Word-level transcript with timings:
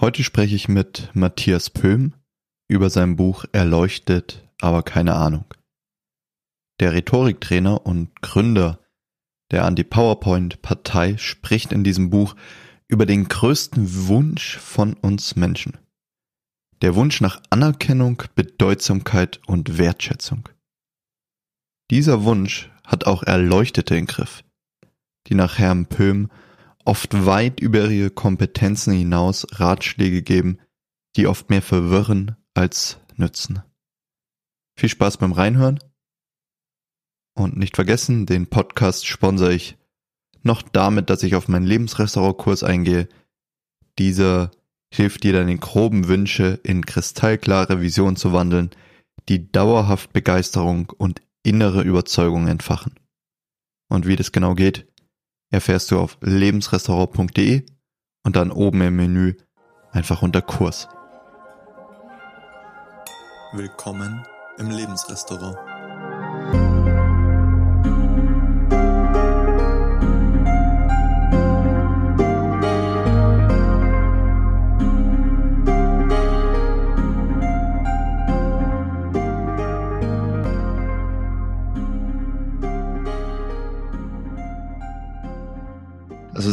Heute 0.00 0.24
spreche 0.24 0.56
ich 0.56 0.66
mit 0.66 1.10
Matthias 1.12 1.68
Pöhm 1.68 2.14
über 2.68 2.88
sein 2.88 3.16
Buch 3.16 3.44
Erleuchtet, 3.52 4.48
aber 4.62 4.82
keine 4.82 5.14
Ahnung. 5.14 5.44
Der 6.80 6.94
Rhetoriktrainer 6.94 7.84
und 7.84 8.22
Gründer 8.22 8.80
der 9.50 9.66
Anti-PowerPoint-Partei 9.66 11.18
spricht 11.18 11.72
in 11.72 11.84
diesem 11.84 12.08
Buch 12.08 12.34
über 12.88 13.04
den 13.04 13.28
größten 13.28 14.06
Wunsch 14.08 14.56
von 14.56 14.94
uns 14.94 15.36
Menschen. 15.36 15.76
Der 16.80 16.94
Wunsch 16.94 17.20
nach 17.20 17.42
Anerkennung, 17.50 18.22
Bedeutsamkeit 18.34 19.42
und 19.46 19.76
Wertschätzung. 19.76 20.48
Dieser 21.90 22.24
Wunsch 22.24 22.70
hat 22.86 23.06
auch 23.06 23.22
Erleuchtete 23.22 23.96
im 23.96 24.06
Griff, 24.06 24.44
die 25.26 25.34
nach 25.34 25.58
Herrn 25.58 25.84
Pöhm 25.84 26.30
oft 26.84 27.26
weit 27.26 27.60
über 27.60 27.88
ihre 27.88 28.10
Kompetenzen 28.10 28.92
hinaus 28.92 29.46
Ratschläge 29.52 30.22
geben, 30.22 30.58
die 31.16 31.26
oft 31.26 31.50
mehr 31.50 31.62
verwirren 31.62 32.36
als 32.54 32.98
nützen. 33.16 33.62
Viel 34.78 34.88
Spaß 34.88 35.18
beim 35.18 35.32
Reinhören 35.32 35.78
und 37.34 37.56
nicht 37.56 37.76
vergessen, 37.76 38.26
den 38.26 38.48
Podcast 38.48 39.06
sponsere 39.06 39.52
ich 39.52 39.76
noch 40.42 40.62
damit, 40.62 41.10
dass 41.10 41.22
ich 41.22 41.34
auf 41.34 41.48
meinen 41.48 41.66
Lebensrestaurantkurs 41.66 42.62
eingehe. 42.62 43.08
Dieser 43.98 44.50
hilft 44.92 45.22
dir 45.24 45.32
deine 45.32 45.56
groben 45.58 46.08
Wünsche 46.08 46.60
in 46.62 46.84
kristallklare 46.84 47.80
Visionen 47.80 48.16
zu 48.16 48.32
wandeln, 48.32 48.70
die 49.28 49.52
dauerhaft 49.52 50.12
Begeisterung 50.12 50.90
und 50.90 51.20
innere 51.42 51.82
Überzeugung 51.82 52.48
entfachen. 52.48 52.94
Und 53.88 54.06
wie 54.06 54.16
das 54.16 54.32
genau 54.32 54.54
geht, 54.54 54.89
erfährst 55.50 55.90
du 55.90 55.98
auf 55.98 56.16
lebensrestaurant.de 56.20 57.66
und 58.24 58.36
dann 58.36 58.50
oben 58.50 58.80
im 58.82 58.96
Menü 58.96 59.36
einfach 59.90 60.22
unter 60.22 60.42
Kurs. 60.42 60.88
Willkommen 63.52 64.24
im 64.58 64.70
Lebensrestaurant. 64.70 65.69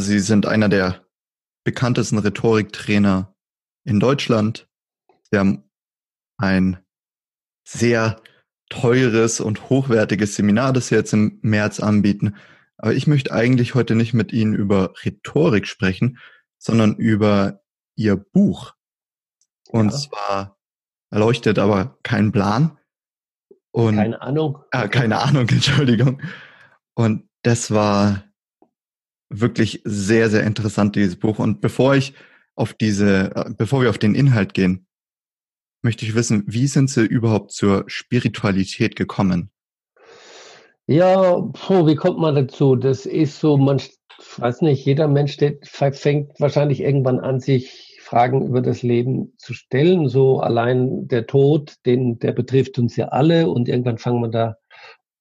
Sie 0.08 0.20
sind 0.20 0.46
einer 0.46 0.70
der 0.70 1.06
bekanntesten 1.66 2.18
Rhetoriktrainer 2.18 3.36
in 3.84 4.00
Deutschland. 4.00 4.70
Sie 5.30 5.38
haben 5.38 5.70
ein 6.38 6.78
sehr 7.68 8.22
teures 8.70 9.42
und 9.42 9.70
hochwertiges 9.70 10.36
Seminar, 10.36 10.72
das 10.72 10.88
Sie 10.88 10.96
jetzt 10.96 11.12
im 11.12 11.40
März 11.42 11.82
anbieten. 11.82 12.36
Aber 12.78 12.94
ich 12.94 13.06
möchte 13.06 13.34
eigentlich 13.34 13.76
heute 13.76 13.96
nicht 13.96 14.14
mit 14.14 14.32
Ihnen 14.32 14.54
über 14.54 14.94
Rhetorik 15.04 15.68
sprechen, 15.68 16.20
sondern 16.58 16.96
über 16.96 17.62
Ihr 17.96 18.16
Buch. 18.16 18.74
Und 19.68 19.92
ja. 19.92 19.98
zwar 19.98 20.58
erleuchtet 21.10 21.60
aber 21.60 21.98
kein 22.04 22.32
Plan. 22.32 22.78
Und, 23.72 23.98
keine 23.98 24.22
Ahnung. 24.22 24.64
Äh, 24.72 24.88
keine 24.88 25.20
Ahnung, 25.20 25.50
Entschuldigung. 25.50 26.22
Und 26.94 27.28
das 27.44 27.72
war 27.72 28.24
wirklich 29.30 29.82
sehr, 29.84 30.30
sehr 30.30 30.44
interessant, 30.44 30.96
dieses 30.96 31.16
Buch. 31.16 31.40
Und 31.40 31.62
bevor 31.62 31.96
ich 31.96 32.14
auf 32.56 32.74
diese, 32.74 33.36
äh, 33.36 33.52
bevor 33.58 33.82
wir 33.82 33.90
auf 33.90 33.98
den 33.98 34.16
Inhalt 34.16 34.54
gehen, 34.54 34.88
möchte 35.82 36.06
ich 36.06 36.16
wissen, 36.16 36.44
wie 36.48 36.68
sind 36.68 36.90
Sie 36.90 37.06
überhaupt 37.06 37.52
zur 37.52 37.84
Spiritualität 37.88 38.96
gekommen? 38.96 39.52
Ja, 40.88 41.42
puh, 41.54 41.86
wie 41.86 41.96
kommt 41.96 42.20
man 42.20 42.36
dazu? 42.36 42.76
Das 42.76 43.06
ist 43.06 43.40
so, 43.40 43.58
man, 43.58 43.82
weiß 44.38 44.62
nicht, 44.62 44.86
jeder 44.86 45.08
Mensch 45.08 45.38
fängt 45.64 46.40
wahrscheinlich 46.40 46.80
irgendwann 46.80 47.20
an, 47.20 47.40
sich 47.40 47.98
Fragen 48.00 48.48
über 48.48 48.62
das 48.62 48.84
Leben 48.84 49.34
zu 49.38 49.54
stellen. 49.54 50.08
So 50.08 50.40
allein 50.40 51.10
der 51.10 51.28
Tod, 51.28 51.76
den, 51.86 52.20
der 52.20 52.32
betrifft 52.32 52.80
uns 52.80 52.96
ja 52.96 53.10
alle 53.10 53.50
und 53.50 53.68
irgendwann 53.68 53.98
fangen 53.98 54.22
wir 54.22 54.30
da 54.30 54.56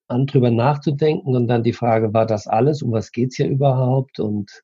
an, 0.08 0.26
drüber 0.26 0.50
nachzudenken 0.50 1.34
und 1.34 1.48
dann 1.48 1.62
die 1.62 1.72
Frage, 1.72 2.12
war 2.14 2.26
das 2.26 2.46
alles? 2.46 2.82
Um 2.82 2.92
was 2.92 3.12
geht's 3.12 3.36
hier 3.36 3.48
überhaupt? 3.48 4.20
Und 4.20 4.62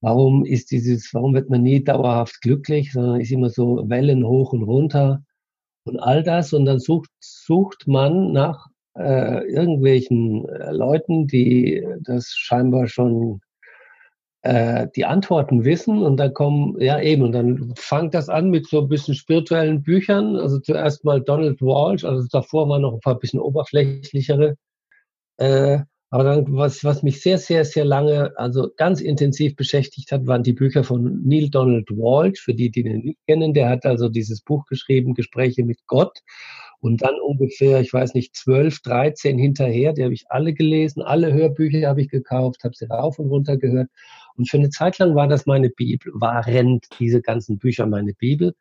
warum 0.00 0.44
ist 0.44 0.70
dieses, 0.70 1.12
warum 1.14 1.34
wird 1.34 1.50
man 1.50 1.62
nie 1.62 1.82
dauerhaft 1.82 2.40
glücklich, 2.40 2.92
sondern 2.92 3.20
ist 3.20 3.32
immer 3.32 3.50
so 3.50 3.88
Wellen 3.88 4.26
hoch 4.26 4.52
und 4.52 4.62
runter 4.62 5.22
und 5.84 5.98
all 5.98 6.22
das. 6.22 6.52
Und 6.52 6.66
dann 6.66 6.78
sucht, 6.78 7.10
sucht 7.20 7.86
man 7.86 8.32
nach 8.32 8.66
äh, 8.96 9.44
irgendwelchen 9.48 10.48
äh, 10.48 10.72
Leuten, 10.72 11.26
die 11.26 11.86
das 12.00 12.28
scheinbar 12.28 12.88
schon 12.88 13.40
äh, 14.42 14.88
die 14.94 15.04
Antworten 15.04 15.64
wissen 15.64 16.02
und 16.02 16.16
dann 16.18 16.34
kommen, 16.34 16.80
ja 16.80 17.00
eben, 17.00 17.22
und 17.22 17.32
dann 17.32 17.72
fängt 17.76 18.14
das 18.14 18.28
an 18.28 18.50
mit 18.50 18.68
so 18.68 18.80
ein 18.80 18.88
bisschen 18.88 19.14
spirituellen 19.14 19.82
Büchern. 19.82 20.36
Also 20.36 20.58
zuerst 20.58 21.04
mal 21.04 21.20
Donald 21.20 21.60
Walsh, 21.60 22.04
also 22.04 22.26
davor 22.30 22.68
waren 22.68 22.82
noch 22.82 22.94
ein 22.94 23.00
paar 23.00 23.18
bisschen 23.18 23.40
oberflächlichere. 23.40 24.56
Äh, 25.38 25.80
aber 26.10 26.24
dann, 26.24 26.44
was, 26.54 26.84
was 26.84 27.02
mich 27.02 27.22
sehr, 27.22 27.38
sehr, 27.38 27.64
sehr 27.64 27.86
lange, 27.86 28.36
also 28.36 28.68
ganz 28.76 29.00
intensiv 29.00 29.56
beschäftigt 29.56 30.12
hat, 30.12 30.26
waren 30.26 30.42
die 30.42 30.52
Bücher 30.52 30.84
von 30.84 31.22
Neil 31.24 31.48
Donald 31.48 31.88
Walsh, 31.90 32.38
für 32.38 32.52
die, 32.52 32.70
die 32.70 32.80
ihn 32.80 32.98
nicht 32.98 33.18
kennen. 33.26 33.54
Der 33.54 33.70
hat 33.70 33.86
also 33.86 34.10
dieses 34.10 34.42
Buch 34.42 34.66
geschrieben, 34.66 35.14
Gespräche 35.14 35.64
mit 35.64 35.78
Gott. 35.86 36.18
Und 36.80 37.00
dann 37.00 37.14
ungefähr, 37.24 37.80
ich 37.80 37.94
weiß 37.94 38.12
nicht, 38.12 38.36
zwölf, 38.36 38.82
dreizehn 38.82 39.38
hinterher, 39.38 39.94
die 39.94 40.02
habe 40.02 40.12
ich 40.12 40.26
alle 40.28 40.52
gelesen, 40.52 41.00
alle 41.00 41.32
Hörbücher 41.32 41.88
habe 41.88 42.02
ich 42.02 42.08
gekauft, 42.08 42.64
habe 42.64 42.74
sie 42.74 42.90
rauf 42.90 43.18
und 43.18 43.28
runter 43.28 43.56
gehört. 43.56 43.88
Und 44.36 44.50
für 44.50 44.58
eine 44.58 44.70
Zeit 44.70 44.98
lang 44.98 45.14
war 45.14 45.28
das 45.28 45.46
meine 45.46 45.70
Bibel, 45.70 46.12
waren 46.14 46.80
diese 46.98 47.20
ganzen 47.20 47.58
Bücher 47.58 47.86
meine 47.86 48.14
Bibel. 48.14 48.54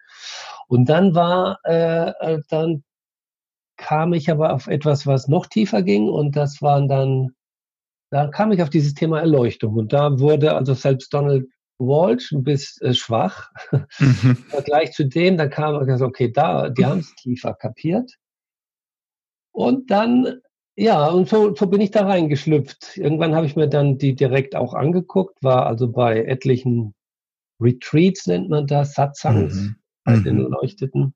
Und 0.67 0.89
dann 0.89 1.15
war, 1.15 1.59
äh, 1.65 2.09
äh, 2.19 2.41
dann 2.49 2.83
kam 3.77 4.13
ich 4.13 4.29
aber 4.29 4.53
auf 4.53 4.67
etwas, 4.67 5.07
was 5.07 5.27
noch 5.27 5.47
tiefer 5.47 5.81
ging 5.81 6.07
und 6.07 6.35
das 6.35 6.61
waren 6.61 6.87
dann, 6.87 7.35
da 8.11 8.27
kam 8.27 8.51
ich 8.51 8.61
auf 8.61 8.69
dieses 8.69 8.93
Thema 8.93 9.19
Erleuchtung 9.19 9.75
und 9.75 9.91
da 9.91 10.19
wurde 10.19 10.53
also 10.53 10.73
selbst 10.73 11.13
Donald 11.13 11.47
Walsh 11.79 12.31
ein 12.31 12.43
bisschen 12.43 12.89
äh, 12.89 12.93
schwach 12.93 13.49
mhm. 13.71 13.81
im 14.23 14.35
Vergleich 14.35 14.91
zu 14.91 15.05
dem, 15.05 15.37
da 15.37 15.47
kam 15.47 15.75
er 15.75 15.85
gesagt, 15.85 16.09
okay, 16.09 16.31
da, 16.31 16.69
die 16.69 16.85
haben 16.85 16.99
es 16.99 17.15
tiefer 17.15 17.53
kapiert. 17.53 18.13
Und 19.51 19.91
dann 19.91 20.41
ja, 20.75 21.07
und 21.07 21.27
so, 21.27 21.53
so 21.55 21.67
bin 21.67 21.81
ich 21.81 21.91
da 21.91 22.05
reingeschlüpft. 22.05 22.97
Irgendwann 22.97 23.35
habe 23.35 23.45
ich 23.45 23.55
mir 23.55 23.67
dann 23.67 23.97
die 23.97 24.15
direkt 24.15 24.55
auch 24.55 24.73
angeguckt, 24.73 25.43
war 25.43 25.65
also 25.65 25.91
bei 25.91 26.23
etlichen 26.23 26.93
Retreats, 27.59 28.27
nennt 28.27 28.49
man 28.49 28.67
das, 28.67 28.93
Satsangs, 28.93 29.55
mhm. 29.55 29.75
bei 30.03 30.17
den 30.17 30.37
mhm. 30.37 30.45
Erleuchteten 30.45 31.13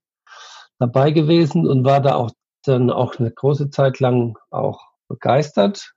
dabei 0.78 1.12
gewesen 1.12 1.68
und 1.68 1.86
war 1.86 2.02
da 2.02 2.16
auch 2.16 2.32
dann 2.64 2.90
auch 2.90 3.18
eine 3.18 3.32
große 3.32 3.70
Zeit 3.70 4.00
lang 4.00 4.38
auch 4.50 4.82
begeistert. 5.08 5.94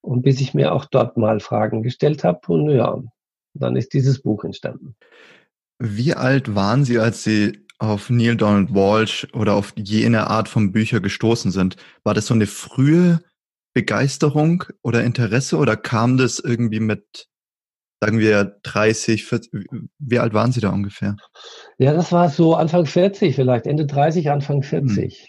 Und 0.00 0.22
bis 0.22 0.40
ich 0.40 0.54
mir 0.54 0.72
auch 0.72 0.84
dort 0.84 1.16
mal 1.16 1.40
Fragen 1.40 1.82
gestellt 1.82 2.22
habe 2.24 2.40
und 2.46 2.70
ja, 2.70 3.02
dann 3.54 3.76
ist 3.76 3.92
dieses 3.92 4.22
Buch 4.22 4.44
entstanden. 4.44 4.94
Wie 5.78 6.14
alt 6.14 6.54
waren 6.54 6.84
Sie, 6.84 6.98
als 6.98 7.24
Sie 7.24 7.66
auf 7.78 8.10
Neil 8.10 8.36
Donald 8.36 8.74
Walsh 8.74 9.26
oder 9.32 9.54
auf 9.54 9.72
jene 9.76 10.26
Art 10.28 10.48
von 10.48 10.72
Bücher 10.72 11.00
gestoßen 11.00 11.50
sind? 11.50 11.76
War 12.02 12.14
das 12.14 12.26
so 12.26 12.34
eine 12.34 12.46
frühe 12.46 13.20
Begeisterung 13.74 14.64
oder 14.82 15.04
Interesse 15.04 15.56
oder 15.56 15.76
kam 15.76 16.16
das 16.16 16.40
irgendwie 16.40 16.80
mit, 16.80 17.28
sagen 18.00 18.18
wir, 18.18 18.58
30, 18.62 19.24
40, 19.24 19.66
wie 19.98 20.18
alt 20.18 20.34
waren 20.34 20.52
Sie 20.52 20.60
da 20.60 20.70
ungefähr? 20.70 21.16
Ja, 21.78 21.92
das 21.92 22.10
war 22.10 22.28
so 22.28 22.54
Anfang 22.54 22.86
40 22.86 23.36
vielleicht, 23.36 23.66
Ende 23.66 23.86
30, 23.86 24.30
Anfang 24.30 24.62
40. 24.62 25.28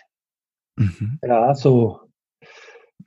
Hm. 0.79 0.85
Mhm. 0.85 1.19
Ja, 1.23 1.53
so. 1.53 1.99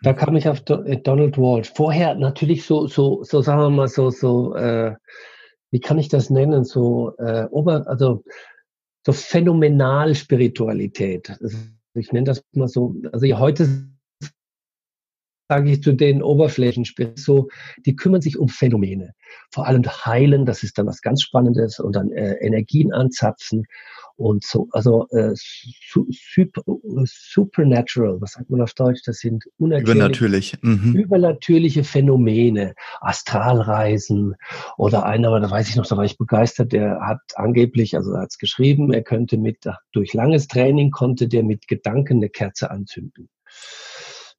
Da 0.02 0.12
kam 0.12 0.34
ich 0.36 0.48
auf 0.48 0.62
äh, 0.68 0.96
Donald 0.98 1.38
Walsh. 1.38 1.72
Vorher 1.74 2.14
natürlich 2.14 2.64
so, 2.64 2.86
so, 2.86 3.22
so 3.22 3.40
sagen 3.40 3.60
wir 3.60 3.70
mal 3.70 3.88
so, 3.88 4.10
so, 4.10 4.54
äh, 4.54 4.94
wie 5.70 5.80
kann 5.80 5.98
ich 5.98 6.08
das 6.08 6.28
nennen? 6.28 6.64
So, 6.64 7.16
äh, 7.18 7.46
Ober, 7.50 7.84
also 7.86 8.24
so 9.04 9.12
phänomenal 9.12 10.14
Spiritualität. 10.14 11.30
Also 11.40 11.56
ich 11.94 12.12
nenne 12.12 12.24
das 12.24 12.44
mal 12.52 12.68
so, 12.68 12.94
also 13.12 13.26
heute 13.38 13.88
sage 15.48 15.70
ich 15.70 15.82
zu 15.82 15.92
den 15.92 16.22
Oberflächen, 16.22 16.86
so, 17.16 17.48
die 17.84 17.94
kümmern 17.94 18.22
sich 18.22 18.38
um 18.38 18.48
Phänomene. 18.48 19.12
Vor 19.50 19.66
allem 19.66 19.82
heilen, 19.84 20.46
das 20.46 20.62
ist 20.62 20.78
dann 20.78 20.86
was 20.86 21.02
ganz 21.02 21.20
Spannendes 21.20 21.78
und 21.78 21.94
dann 21.94 22.10
äh, 22.10 22.36
Energien 22.40 22.92
anzapfen. 22.92 23.66
Und 24.16 24.44
so, 24.44 24.68
also 24.72 25.06
äh, 25.10 25.32
su 25.34 26.06
super, 26.10 26.62
supernatural, 27.04 28.20
was 28.20 28.32
sagt 28.32 28.50
man 28.50 28.60
auf 28.60 28.74
Deutsch? 28.74 29.02
Das 29.04 29.18
sind 29.18 29.44
übernatürlich. 29.58 30.56
Mhm. 30.62 30.94
übernatürliche 30.94 31.84
Phänomene, 31.84 32.74
Astralreisen 33.00 34.34
oder 34.76 35.04
einer, 35.06 35.40
da 35.40 35.50
weiß 35.50 35.68
ich 35.68 35.76
noch, 35.76 35.86
da 35.86 35.96
war 35.96 36.04
ich 36.04 36.18
begeistert, 36.18 36.72
der 36.72 37.00
hat 37.00 37.20
angeblich, 37.34 37.96
also 37.96 38.12
er 38.12 38.22
hat 38.22 38.30
es 38.30 38.38
geschrieben, 38.38 38.92
er 38.92 39.02
könnte 39.02 39.38
mit, 39.38 39.64
durch 39.92 40.14
langes 40.14 40.48
Training 40.48 40.90
konnte 40.90 41.28
der 41.28 41.42
mit 41.42 41.68
Gedanken 41.68 42.18
eine 42.18 42.28
Kerze 42.28 42.70
anzünden. 42.70 43.28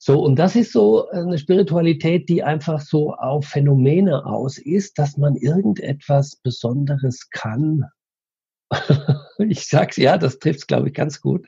So, 0.06 0.22
und 0.22 0.38
das 0.38 0.58
ist 0.58 0.74
so 0.74 1.08
eine 1.12 1.38
Spiritualität, 1.38 2.28
die 2.28 2.44
einfach 2.44 2.81
so 2.81 3.14
auf 3.14 3.46
Phänomene 3.46 4.25
aus 4.25 4.58
ist, 4.58 5.00
dass 5.00 5.16
man 5.16 5.38
irgendetwas 5.38 6.36
Besonderes 6.36 7.30
kann. 7.30 7.86
ich 9.40 9.68
sag's 9.68 9.98
ja, 9.98 10.18
das 10.18 10.40
trifft's, 10.40 10.68
glaube 10.68 10.90
ich, 10.90 10.94
ganz 10.94 11.22
gut. 11.22 11.48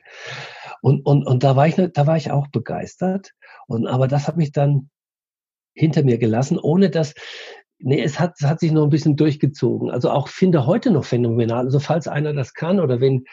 Und, 0.82 1.04
und, 1.06 1.26
und 1.26 1.42
da 1.42 1.56
war 1.56 1.66
ich, 1.66 1.74
da 1.74 2.06
war 2.06 2.16
ich 2.16 2.30
auch 2.30 2.48
begeistert. 2.48 3.32
Und, 3.66 3.86
aber 3.86 4.08
das 4.08 4.28
hat 4.28 4.36
mich 4.36 4.52
dann 4.52 4.90
hinter 5.74 6.02
mir 6.04 6.18
gelassen, 6.18 6.58
ohne 6.58 6.90
dass, 6.90 7.14
nee, 7.78 8.02
es 8.02 8.18
hat, 8.18 8.34
es 8.38 8.46
hat 8.46 8.60
sich 8.60 8.72
noch 8.72 8.84
ein 8.84 8.90
bisschen 8.90 9.16
durchgezogen. 9.16 9.90
Also 9.90 10.10
auch 10.10 10.28
finde 10.28 10.66
heute 10.66 10.90
noch 10.90 11.04
phänomenal. 11.04 11.64
Also 11.64 11.80
falls 11.80 12.08
einer 12.08 12.32
das 12.32 12.54
kann 12.54 12.80
oder 12.80 13.00
wenn 13.00 13.24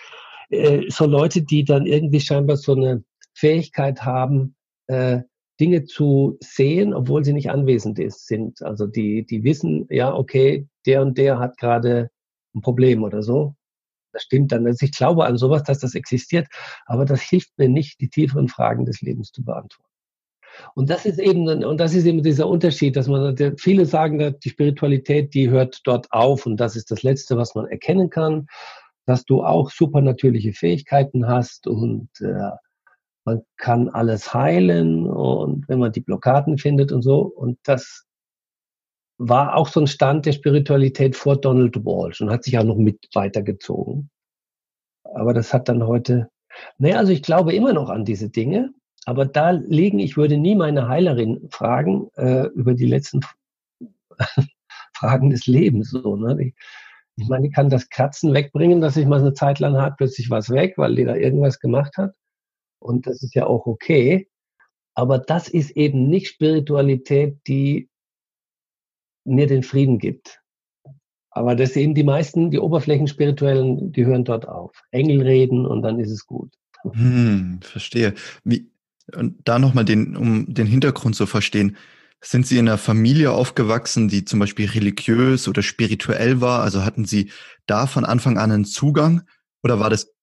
äh, 0.50 0.90
so 0.90 1.06
Leute, 1.06 1.42
die 1.42 1.64
dann 1.64 1.86
irgendwie 1.86 2.20
scheinbar 2.20 2.58
so 2.58 2.74
eine 2.74 3.04
Fähigkeit 3.34 4.04
haben, 4.04 4.56
äh, 4.88 5.22
Dinge 5.60 5.86
zu 5.86 6.38
sehen, 6.42 6.94
obwohl 6.94 7.24
sie 7.24 7.34
nicht 7.34 7.52
anwesend 7.52 8.00
ist, 8.00 8.28
sind. 8.28 8.62
Also 8.62 8.88
die, 8.88 9.26
die 9.26 9.44
wissen, 9.44 9.88
ja, 9.90 10.14
okay, 10.14 10.68
der 10.86 11.02
und 11.02 11.18
der 11.18 11.40
hat 11.40 11.58
gerade 11.58 12.10
ein 12.56 12.62
Problem 12.62 13.04
oder 13.04 13.22
so. 13.22 13.56
Das 14.14 14.24
stimmt 14.24 14.52
dann. 14.52 14.66
Also 14.66 14.86
ich 14.86 14.92
glaube 14.92 15.26
an 15.26 15.38
sowas, 15.38 15.64
dass 15.64 15.80
das 15.80 15.96
existiert, 15.96 16.48
aber 16.86 17.06
das 17.06 17.22
hilft 17.22 17.58
mir 17.58 17.68
nicht, 17.68 18.00
die 18.00 18.10
tieferen 18.10 18.48
Fragen 18.48 18.86
des 18.86 19.02
Lebens 19.02 19.32
zu 19.32 19.44
beantworten. 19.44 19.90
Und 20.76 20.90
das 20.90 21.06
ist 21.06 21.20
eben, 21.20 21.48
und 21.64 21.78
das 21.80 21.96
ist 21.96 22.06
eben 22.06 22.22
dieser 22.22 22.48
Unterschied, 22.48 22.96
dass 22.96 23.08
man, 23.08 23.36
viele 23.58 23.86
sagen, 23.86 24.36
die 24.44 24.50
Spiritualität, 24.50 25.34
die 25.34 25.50
hört 25.50 25.82
dort 25.84 26.12
auf 26.12 26.46
und 26.46 26.58
das 26.58 26.76
ist 26.76 26.92
das 26.92 27.04
Letzte, 27.04 27.38
was 27.38 27.56
man 27.56 27.66
erkennen 27.68 28.10
kann, 28.10 28.48
dass 29.06 29.26
du 29.26 29.44
auch 29.44 29.72
supernatürliche 29.72 30.54
Fähigkeiten 30.54 31.28
hast 31.28 31.68
und 31.68 32.10
äh, 32.22 32.52
man 33.26 33.42
kann 33.58 33.90
alles 33.90 34.34
heilen 34.34 35.08
und 35.08 35.68
wenn 35.68 35.80
man 35.80 35.92
die 35.92 36.02
Blockaden 36.02 36.58
findet 36.58 36.92
und 36.92 37.02
so. 37.02 37.22
Und 37.22 37.58
das 37.64 38.06
war 39.18 39.56
auch 39.56 39.68
so 39.68 39.80
ein 39.80 39.88
Stand 39.88 40.26
der 40.26 40.32
Spiritualität 40.32 41.16
vor 41.16 41.40
Donald 41.40 41.76
Walsh 41.86 42.22
und 42.22 42.30
hat 42.30 42.44
sich 42.44 42.58
auch 42.58 42.64
noch 42.64 42.78
mit 42.78 43.08
weitergezogen. 43.14 44.10
Aber 45.04 45.34
das 45.34 45.54
hat 45.54 45.70
dann 45.70 45.86
heute, 45.86 46.30
naja, 46.78 46.98
also 46.98 47.12
ich 47.12 47.22
glaube 47.22 47.54
immer 47.54 47.74
noch 47.74 47.90
an 47.90 48.06
diese 48.06 48.30
Dinge, 48.30 48.74
aber 49.06 49.26
da 49.26 49.52
liegen, 49.52 50.00
ich 50.00 50.18
würde 50.18 50.38
nie 50.38 50.56
meine 50.56 50.88
Heilerin 50.88 51.48
fragen 51.52 52.10
äh, 52.16 52.48
über 52.48 52.74
die 52.74 52.86
letzten 52.86 53.22
Fragen 54.94 55.30
des 55.30 55.46
Lebens. 55.46 55.92
So, 55.92 56.16
ne? 56.16 56.38
Ich, 56.42 56.54
ich 57.18 57.28
meine, 57.28 57.48
die 57.48 57.54
kann 57.54 57.70
das 57.70 57.90
Kratzen 57.90 58.34
wegbringen, 58.34 58.82
dass 58.82 58.98
ich 58.98 59.06
mal 59.06 59.20
eine 59.20 59.34
Zeit 59.34 59.60
lang 59.60 59.78
hat, 59.78 59.98
plötzlich 59.98 60.30
was 60.30 60.50
weg, 60.50 60.76
weil 60.78 60.96
die 60.96 61.06
da 61.06 61.16
irgendwas 61.16 61.60
gemacht 61.60 61.98
hat. 61.98 62.14
Und 62.80 63.06
das 63.08 63.22
ist 63.24 63.36
ja 63.36 63.46
auch 63.46 63.66
okay. 63.66 64.30
Aber 64.96 65.20
das 65.20 65.48
ist 65.48 65.72
eben 65.72 66.08
nicht 66.08 66.28
Spiritualität, 66.28 67.40
die 67.48 67.90
mir 69.26 69.48
den 69.48 69.64
Frieden 69.64 70.00
gibt. 70.00 70.42
Aber 71.32 71.56
das 71.56 71.76
eben 71.76 71.96
die 71.96 72.04
meisten, 72.04 72.52
die 72.52 72.60
Oberflächenspirituellen, 72.60 73.92
die 73.92 74.06
hören 74.06 74.24
dort 74.24 74.48
auf. 74.48 74.84
Engel 74.92 75.22
reden 75.22 75.66
und 75.66 75.82
dann 75.82 76.00
ist 76.00 76.12
es 76.12 76.26
gut. 76.28 76.54
Hm, 76.92 77.60
verstehe. 77.62 78.14
Wie, 78.44 78.70
und 79.16 79.38
da 79.44 79.60
nochmal 79.60 79.86
den, 79.86 80.16
um 80.16 80.54
den 80.54 80.68
Hintergrund 80.68 81.16
zu 81.16 81.26
verstehen. 81.26 81.78
Sind 82.22 82.48
Sie 82.48 82.58
in 82.58 82.70
einer 82.70 82.78
Familie 82.78 83.32
aufgewachsen, 83.32 84.08
die 84.08 84.24
zum 84.24 84.40
Beispiel 84.40 84.70
religiös 84.70 85.48
oder 85.48 85.62
spirituell 85.62 86.40
war? 86.40 86.62
Also 86.62 86.86
hatten 86.86 87.06
Sie 87.06 87.32
da 87.66 87.86
von 87.88 88.06
Anfang 88.06 88.38
an 88.38 88.52
einen 88.52 88.66
Zugang? 88.66 89.24
Oder 89.62 89.80
war 89.80 89.90
das, 89.90 90.14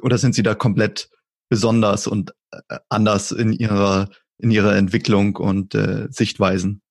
oder 0.00 0.18
sind 0.18 0.34
Sie 0.34 0.42
da 0.42 0.54
komplett 0.54 1.10
besonders 1.50 2.06
und 2.06 2.34
äh, 2.50 2.78
anders 2.88 3.30
in 3.32 3.52
ihrer, 3.52 4.08
in 4.38 4.50
ihrer 4.50 4.76
Entwicklung 4.76 5.36
und 5.36 5.74
äh, 5.74 6.06
Sichtweisen? 6.10 6.81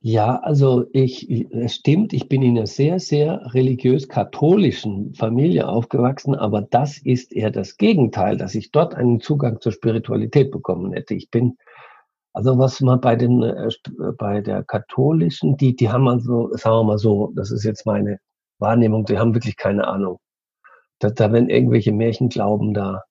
Ja, 0.00 0.36
also 0.40 0.86
ich, 0.92 1.28
es 1.52 1.74
stimmt, 1.74 2.12
ich 2.12 2.28
bin 2.28 2.42
in 2.42 2.56
einer 2.56 2.66
sehr, 2.66 2.98
sehr 2.98 3.54
religiös-katholischen 3.54 5.14
Familie 5.14 5.68
aufgewachsen, 5.68 6.34
aber 6.34 6.62
das 6.62 6.98
ist 6.98 7.32
eher 7.32 7.50
das 7.50 7.76
Gegenteil, 7.76 8.36
dass 8.36 8.54
ich 8.54 8.70
dort 8.70 8.94
einen 8.94 9.20
Zugang 9.20 9.60
zur 9.60 9.72
Spiritualität 9.72 10.50
bekommen 10.50 10.92
hätte. 10.92 11.14
Ich 11.14 11.30
bin, 11.30 11.56
also 12.32 12.58
was 12.58 12.80
man 12.80 13.00
bei 13.00 13.16
den, 13.16 13.42
äh, 13.42 13.70
bei 14.18 14.40
der 14.40 14.64
katholischen, 14.64 15.56
die, 15.56 15.76
die 15.76 15.90
haben 15.90 16.08
also, 16.08 16.50
sagen 16.56 16.76
wir 16.76 16.84
mal 16.84 16.98
so, 16.98 17.32
das 17.36 17.50
ist 17.50 17.64
jetzt 17.64 17.86
meine 17.86 18.18
Wahrnehmung, 18.58 19.04
die 19.04 19.18
haben 19.18 19.34
wirklich 19.34 19.56
keine 19.56 19.86
Ahnung. 19.86 20.18
Da, 20.98 21.10
da 21.10 21.32
werden 21.32 21.48
irgendwelche 21.48 21.92
Märchenglauben 21.92 22.74
da 22.74 23.02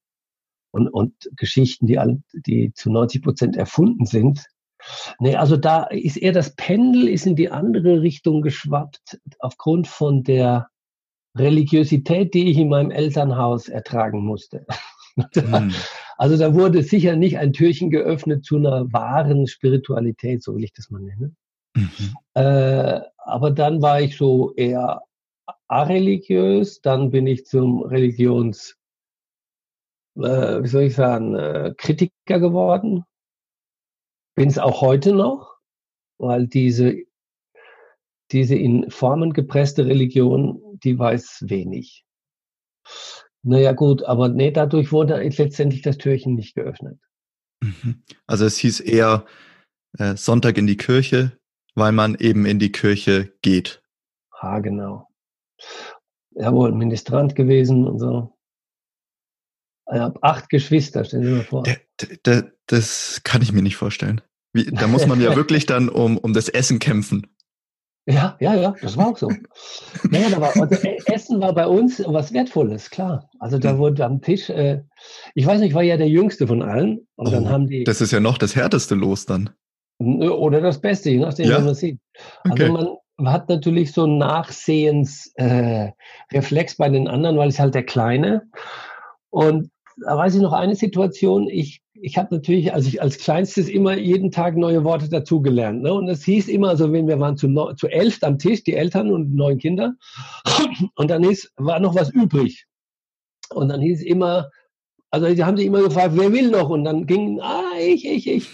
und, 0.71 0.89
und 0.89 1.13
Geschichten, 1.35 1.87
die, 1.87 1.99
alle, 1.99 2.21
die 2.33 2.73
zu 2.73 2.91
90 2.91 3.23
Prozent 3.23 3.57
erfunden 3.57 4.05
sind. 4.05 4.45
Nee, 5.19 5.35
also 5.35 5.57
da 5.57 5.83
ist 5.83 6.17
eher 6.17 6.31
das 6.31 6.55
Pendel 6.55 7.07
ist 7.07 7.25
in 7.25 7.35
die 7.35 7.49
andere 7.49 8.01
Richtung 8.01 8.41
geschwappt 8.41 9.19
aufgrund 9.39 9.87
von 9.87 10.23
der 10.23 10.69
Religiosität, 11.37 12.33
die 12.33 12.49
ich 12.49 12.57
in 12.57 12.69
meinem 12.69 12.91
Elternhaus 12.91 13.69
ertragen 13.69 14.23
musste. 14.23 14.65
Mhm. 15.35 15.73
Also 16.19 16.35
da 16.35 16.55
wurde 16.55 16.81
sicher 16.81 17.15
nicht 17.15 17.37
ein 17.37 17.53
Türchen 17.53 17.91
geöffnet 17.91 18.43
zu 18.43 18.55
einer 18.55 18.91
wahren 18.91 19.45
Spiritualität, 19.45 20.41
so 20.41 20.55
will 20.55 20.63
ich 20.63 20.73
das 20.73 20.89
mal 20.89 20.99
nennen. 20.99 21.37
Mhm. 21.75 22.15
Äh, 22.33 23.01
aber 23.17 23.51
dann 23.51 23.83
war 23.83 24.01
ich 24.01 24.17
so 24.17 24.51
eher 24.55 25.03
areligiös, 25.67 26.81
dann 26.81 27.11
bin 27.11 27.27
ich 27.27 27.45
zum 27.45 27.83
Religions 27.83 28.77
äh, 30.17 30.63
wie 30.63 30.67
soll 30.67 30.83
ich 30.83 30.95
sagen, 30.95 31.35
äh, 31.35 31.73
Kritiker 31.77 32.39
geworden. 32.39 33.03
Bin 34.37 34.49
es 34.49 34.59
auch 34.59 34.81
heute 34.81 35.13
noch, 35.13 35.57
weil 36.19 36.45
diese, 36.45 36.95
diese 38.31 38.55
in 38.55 38.91
Formen 38.91 39.33
gepresste 39.33 39.87
Religion, 39.87 40.61
die 40.83 40.99
weiß 40.99 41.45
wenig. 41.47 42.05
Naja 43.41 43.71
gut, 43.71 44.03
aber 44.03 44.29
nee, 44.29 44.51
dadurch 44.51 44.91
wurde 44.91 45.17
letztendlich 45.23 45.81
das 45.81 45.97
Türchen 45.97 46.35
nicht 46.35 46.53
geöffnet. 46.53 46.99
Mhm. 47.63 48.03
Also 48.27 48.45
es 48.45 48.57
hieß 48.57 48.81
eher 48.81 49.25
äh, 49.97 50.15
Sonntag 50.15 50.59
in 50.59 50.67
die 50.67 50.77
Kirche, 50.77 51.39
weil 51.73 51.91
man 51.91 52.13
eben 52.13 52.45
in 52.45 52.59
die 52.59 52.71
Kirche 52.71 53.33
geht. 53.41 53.81
Ha, 54.39 54.59
genau. 54.59 55.07
Jawohl, 56.35 56.73
Ministrant 56.73 57.33
gewesen 57.33 57.87
und 57.87 57.97
so. 57.97 58.37
Ich 59.91 59.97
habe 59.97 60.21
acht 60.21 60.49
Geschwister, 60.49 61.05
stellen 61.05 61.23
Sie 61.23 61.31
mal 61.31 61.43
vor. 61.43 61.63
Der, 61.63 61.79
der, 62.25 62.51
das 62.67 63.21
kann 63.23 63.41
ich 63.41 63.51
mir 63.51 63.63
nicht 63.63 63.77
vorstellen. 63.77 64.21
Wie, 64.57 64.65
da 64.65 64.87
muss 64.87 65.05
man 65.05 65.21
ja 65.21 65.35
wirklich 65.35 65.67
dann 65.67 65.87
um, 65.87 66.17
um 66.17 66.33
das 66.33 66.49
Essen 66.49 66.79
kämpfen. 66.79 67.27
Ja, 68.09 68.37
ja, 68.39 68.55
ja, 68.55 68.73
das 68.81 68.95
war 68.95 69.09
auch 69.09 69.17
so. 69.17 69.29
naja, 70.09 70.29
da 70.31 70.41
war, 70.41 70.55
also 70.55 70.75
e, 70.87 70.97
Essen 71.07 71.41
war 71.41 71.53
bei 71.53 71.67
uns 71.67 72.01
was 72.05 72.33
Wertvolles, 72.33 72.89
klar. 72.89 73.29
Also 73.37 73.59
da 73.59 73.71
hm. 73.71 73.77
wurde 73.79 74.05
am 74.05 74.21
Tisch, 74.21 74.49
äh, 74.49 74.81
ich 75.35 75.45
weiß 75.45 75.59
nicht, 75.59 75.69
ich 75.69 75.75
war 75.75 75.83
ja 75.83 75.97
der 75.97 76.07
Jüngste 76.07 76.47
von 76.47 76.63
allen. 76.63 77.05
Und 77.15 77.27
oh, 77.27 77.31
dann 77.31 77.49
haben 77.49 77.67
die. 77.67 77.83
Das 77.83 78.01
ist 78.01 78.11
ja 78.11 78.19
noch 78.19 78.37
das 78.37 78.55
härteste 78.55 78.95
Los 78.95 79.25
dann. 79.25 79.49
Oder 79.99 80.61
das 80.61 80.79
Beste, 80.79 81.09
je 81.09 81.19
nachdem, 81.19 81.49
ja? 81.49 81.59
wie 81.59 81.65
man 81.65 81.75
sieht. 81.75 81.99
Also 82.43 82.63
okay. 82.63 82.71
man 83.17 83.33
hat 83.33 83.49
natürlich 83.49 83.91
so 83.91 84.05
einen 84.05 84.17
Nachsehensreflex 84.19 85.93
äh, 86.73 86.75
bei 86.77 86.89
den 86.89 87.07
anderen, 87.07 87.37
weil 87.37 87.49
ich 87.49 87.59
halt 87.59 87.75
der 87.75 87.85
Kleine. 87.85 88.43
Und 89.29 89.69
da 89.97 90.17
weiß 90.17 90.35
ich 90.35 90.41
noch 90.41 90.53
eine 90.53 90.75
Situation. 90.75 91.47
Ich, 91.49 91.81
ich 91.93 92.17
habe 92.17 92.33
natürlich, 92.35 92.73
als 92.73 92.85
ich 92.85 93.01
als 93.01 93.17
Kleinstes 93.17 93.69
immer 93.69 93.97
jeden 93.97 94.31
Tag 94.31 94.55
neue 94.55 94.83
Worte 94.83 95.09
dazugelernt. 95.09 95.81
Ne? 95.81 95.93
Und 95.93 96.07
es 96.07 96.23
hieß 96.23 96.47
immer, 96.47 96.69
also 96.69 96.91
wenn 96.91 97.07
wir 97.07 97.19
waren 97.19 97.37
zu, 97.37 97.47
zu 97.75 97.87
elf 97.87 98.19
am 98.21 98.37
Tisch, 98.37 98.63
die 98.63 98.75
Eltern 98.75 99.11
und 99.11 99.33
neun 99.33 99.57
Kinder, 99.57 99.95
und 100.95 101.09
dann 101.09 101.23
hieß, 101.23 101.53
war 101.57 101.79
noch 101.79 101.95
was 101.95 102.09
übrig. 102.09 102.65
Und 103.49 103.69
dann 103.69 103.81
hieß 103.81 104.03
immer, 104.03 104.49
also 105.09 105.33
die 105.33 105.43
haben 105.43 105.57
sich 105.57 105.65
immer 105.65 105.81
gefragt, 105.81 106.13
wer 106.15 106.31
will 106.33 106.49
noch? 106.49 106.69
Und 106.69 106.83
dann 106.83 107.05
ging, 107.05 107.39
ah, 107.41 107.71
ich, 107.79 108.05
ich, 108.05 108.27
ich. 108.27 108.49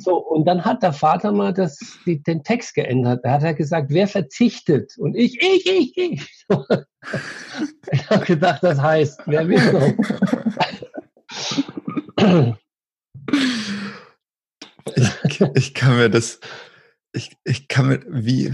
So, 0.00 0.16
und 0.16 0.46
dann 0.46 0.64
hat 0.64 0.82
der 0.82 0.92
Vater 0.92 1.30
mal 1.32 1.52
das, 1.52 1.78
die, 2.06 2.22
den 2.22 2.42
Text 2.42 2.74
geändert. 2.74 3.20
Da 3.24 3.32
hat 3.32 3.42
er 3.42 3.54
gesagt, 3.54 3.90
wer 3.90 4.08
verzichtet? 4.08 4.96
Und 4.98 5.14
ich, 5.14 5.40
ich, 5.40 5.66
ich, 5.66 5.96
ich. 5.96 6.46
ich 7.92 8.10
habe 8.10 8.24
gedacht, 8.24 8.62
das 8.62 8.80
heißt, 8.80 9.20
wer 9.26 9.46
will 9.48 9.72
noch? 9.72 10.61
Ich, 14.94 15.40
ich 15.54 15.74
kann 15.74 15.96
mir 15.96 16.10
das, 16.10 16.40
ich, 17.12 17.36
ich 17.44 17.68
kann 17.68 17.88
mir, 17.88 18.00
wie, 18.08 18.52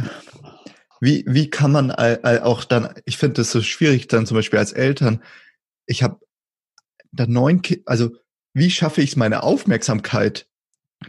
Wie, 1.01 1.25
wie 1.29 1.49
kann 1.49 1.71
man 1.71 1.93
auch 1.93 2.65
dann, 2.65 2.93
ich 3.05 3.19
finde 3.19 3.35
das 3.35 3.53
so 3.53 3.63
schwierig 3.63 4.09
dann 4.09 4.27
zum 4.27 4.37
Beispiel 4.37 4.59
als 4.59 4.73
Eltern, 4.73 5.23
ich 5.87 6.03
habe 6.03 6.19
da 7.13 7.27
neun 7.27 7.63
Kinder, 7.63 7.83
also 7.87 8.11
wie 8.53 8.71
schaffe 8.71 9.01
ich 9.01 9.11
es, 9.11 9.17
meine 9.17 9.45
Aufmerksamkeit 9.45 10.49